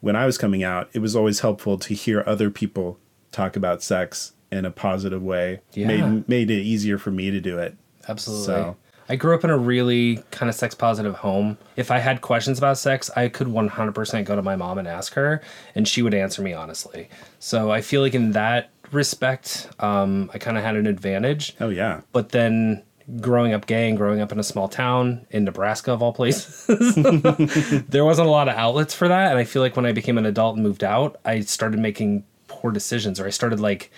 when 0.00 0.16
I 0.16 0.26
was 0.26 0.38
coming 0.38 0.62
out, 0.62 0.88
it 0.92 1.00
was 1.00 1.16
always 1.16 1.40
helpful 1.40 1.78
to 1.78 1.94
hear 1.94 2.22
other 2.26 2.50
people 2.50 2.98
talk 3.32 3.56
about 3.56 3.82
sex 3.82 4.32
in 4.50 4.64
a 4.64 4.70
positive 4.70 5.22
way. 5.22 5.60
Yeah. 5.72 5.86
Made 5.88 6.28
made 6.28 6.50
it 6.50 6.62
easier 6.62 6.98
for 6.98 7.10
me 7.10 7.30
to 7.30 7.40
do 7.40 7.58
it. 7.58 7.76
Absolutely. 8.08 8.46
So- 8.46 8.76
I 9.08 9.14
grew 9.14 9.36
up 9.36 9.44
in 9.44 9.50
a 9.50 9.56
really 9.56 10.16
kind 10.32 10.48
of 10.50 10.56
sex 10.56 10.74
positive 10.74 11.14
home. 11.14 11.58
If 11.76 11.92
I 11.92 12.00
had 12.00 12.22
questions 12.22 12.58
about 12.58 12.76
sex, 12.76 13.08
I 13.14 13.28
could 13.28 13.46
100% 13.46 14.24
go 14.24 14.34
to 14.34 14.42
my 14.42 14.56
mom 14.56 14.78
and 14.78 14.88
ask 14.88 15.14
her, 15.14 15.40
and 15.76 15.86
she 15.86 16.02
would 16.02 16.12
answer 16.12 16.42
me 16.42 16.52
honestly. 16.52 17.08
So 17.38 17.70
I 17.70 17.82
feel 17.82 18.00
like 18.00 18.16
in 18.16 18.32
that 18.32 18.70
respect, 18.92 19.68
um, 19.78 20.30
I 20.34 20.38
kind 20.38 20.56
of 20.56 20.64
had 20.64 20.76
an 20.76 20.86
advantage. 20.86 21.54
Oh 21.60 21.68
yeah. 21.68 22.00
But 22.12 22.30
then 22.30 22.82
growing 23.20 23.52
up 23.52 23.66
gay 23.66 23.88
and 23.88 23.96
growing 23.96 24.20
up 24.20 24.32
in 24.32 24.38
a 24.38 24.42
small 24.42 24.68
town 24.68 25.26
in 25.30 25.44
Nebraska 25.44 25.92
of 25.92 26.02
all 26.02 26.12
places, 26.12 26.64
there 27.88 28.04
wasn't 28.04 28.26
a 28.26 28.30
lot 28.30 28.48
of 28.48 28.56
outlets 28.56 28.94
for 28.94 29.08
that. 29.08 29.30
And 29.30 29.38
I 29.38 29.44
feel 29.44 29.62
like 29.62 29.76
when 29.76 29.86
I 29.86 29.92
became 29.92 30.18
an 30.18 30.26
adult 30.26 30.56
and 30.56 30.62
moved 30.62 30.84
out, 30.84 31.20
I 31.24 31.40
started 31.40 31.78
making 31.78 32.24
poor 32.48 32.70
decisions 32.70 33.20
or 33.20 33.26
I 33.26 33.30
started 33.30 33.60
like 33.60 33.90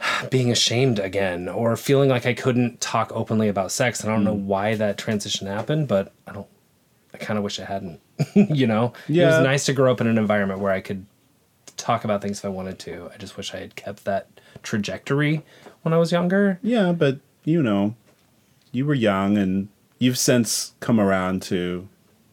being 0.30 0.50
ashamed 0.50 0.98
again 0.98 1.48
or 1.48 1.76
feeling 1.76 2.08
like 2.08 2.26
I 2.26 2.34
couldn't 2.34 2.80
talk 2.80 3.12
openly 3.14 3.48
about 3.48 3.72
sex. 3.72 4.00
And 4.00 4.10
I 4.10 4.14
don't 4.14 4.24
know 4.24 4.34
why 4.34 4.74
that 4.76 4.98
transition 4.98 5.46
happened, 5.46 5.88
but 5.88 6.12
I 6.26 6.32
don't, 6.32 6.46
I 7.14 7.18
kind 7.18 7.38
of 7.38 7.44
wish 7.44 7.58
I 7.60 7.64
hadn't, 7.64 8.00
you 8.34 8.66
know? 8.66 8.92
It 9.24 9.26
was 9.26 9.44
nice 9.44 9.64
to 9.66 9.72
grow 9.72 9.90
up 9.90 10.00
in 10.00 10.06
an 10.06 10.18
environment 10.18 10.60
where 10.60 10.72
I 10.72 10.80
could 10.80 11.06
talk 11.86 12.04
about 12.04 12.20
things 12.20 12.38
if 12.40 12.44
I 12.44 12.48
wanted 12.48 12.78
to. 12.80 13.10
I 13.14 13.16
just 13.16 13.36
wish 13.36 13.54
I 13.54 13.58
had 13.58 13.76
kept 13.76 14.04
that 14.04 14.26
trajectory 14.62 15.42
when 15.82 15.94
I 15.94 15.98
was 15.98 16.10
younger. 16.10 16.58
Yeah, 16.62 16.90
but 16.92 17.20
you 17.44 17.62
know, 17.62 17.94
you 18.72 18.84
were 18.84 18.94
young 18.94 19.38
and 19.38 19.68
you've 19.98 20.18
since 20.18 20.72
come 20.80 20.98
around 20.98 21.42
to 21.42 21.88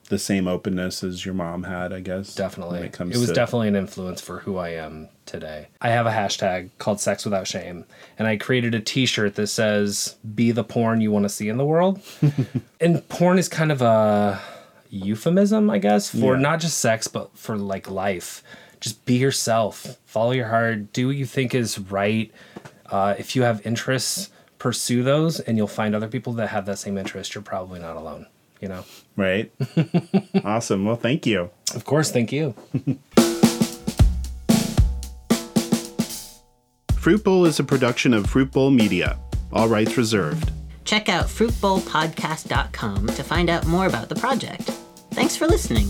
the 0.09 0.17
same 0.17 0.47
openness 0.47 1.03
as 1.03 1.23
your 1.25 1.35
mom 1.35 1.63
had, 1.63 1.93
I 1.93 1.99
guess. 1.99 2.33
Definitely. 2.35 2.79
It, 2.81 2.99
it 2.99 3.17
was 3.17 3.27
to 3.27 3.33
definitely 3.33 3.67
an 3.67 3.75
influence 3.75 4.21
for 4.21 4.39
who 4.39 4.57
I 4.57 4.69
am 4.69 5.09
today. 5.25 5.67
I 5.81 5.89
have 5.89 6.05
a 6.07 6.11
hashtag 6.11 6.71
called 6.79 6.99
Sex 6.99 7.23
Without 7.23 7.47
Shame, 7.47 7.85
and 8.17 8.27
I 8.27 8.37
created 8.37 8.73
a 8.75 8.79
t 8.79 9.05
shirt 9.05 9.35
that 9.35 9.47
says, 9.47 10.15
Be 10.35 10.51
the 10.51 10.63
porn 10.63 10.99
you 10.99 11.11
want 11.11 11.23
to 11.23 11.29
see 11.29 11.47
in 11.47 11.57
the 11.57 11.65
world. 11.65 12.01
and 12.81 13.07
porn 13.07 13.37
is 13.37 13.47
kind 13.47 13.71
of 13.71 13.81
a 13.83 14.41
euphemism, 14.89 15.69
I 15.69 15.77
guess, 15.77 16.09
for 16.09 16.35
Yeah. 16.35 16.41
not 16.41 16.59
just 16.59 16.79
sex, 16.79 17.07
but 17.07 17.35
for 17.37 17.55
like 17.55 17.89
life. 17.89 18.43
Just 18.83 19.05
be 19.05 19.15
yourself, 19.15 19.97
follow 20.05 20.31
your 20.31 20.49
heart, 20.49 20.91
do 20.91 21.07
what 21.07 21.15
you 21.15 21.25
think 21.25 21.55
is 21.55 21.79
right. 21.79 22.33
Uh, 22.87 23.15
if 23.17 23.33
you 23.33 23.43
have 23.43 23.65
interests, 23.65 24.29
pursue 24.57 25.03
those, 25.03 25.39
and 25.39 25.55
you'll 25.55 25.67
find 25.67 25.95
other 25.95 26.09
people 26.09 26.33
that 26.33 26.49
have 26.49 26.65
that 26.65 26.79
same 26.79 26.97
interest. 26.97 27.33
You're 27.33 27.43
probably 27.43 27.79
not 27.79 27.95
alone, 27.95 28.27
you 28.59 28.67
know? 28.67 28.83
right. 29.15 29.49
awesome. 30.43 30.83
Well, 30.83 30.97
thank 30.97 31.25
you. 31.25 31.49
Of 31.73 31.85
course, 31.85 32.11
thank 32.11 32.33
you. 32.33 32.55
Fruit 36.97 37.23
Bowl 37.23 37.45
is 37.45 37.61
a 37.61 37.63
production 37.63 38.13
of 38.13 38.29
Fruit 38.29 38.51
Bowl 38.51 38.69
Media. 38.69 39.17
All 39.53 39.69
rights 39.69 39.95
reserved. 39.95 40.51
Check 40.83 41.07
out 41.07 41.27
fruitbowlpodcast.com 41.27 43.07
to 43.07 43.23
find 43.23 43.49
out 43.49 43.65
more 43.65 43.85
about 43.85 44.09
the 44.09 44.15
project. 44.15 44.63
Thanks 45.11 45.37
for 45.37 45.47
listening. 45.47 45.87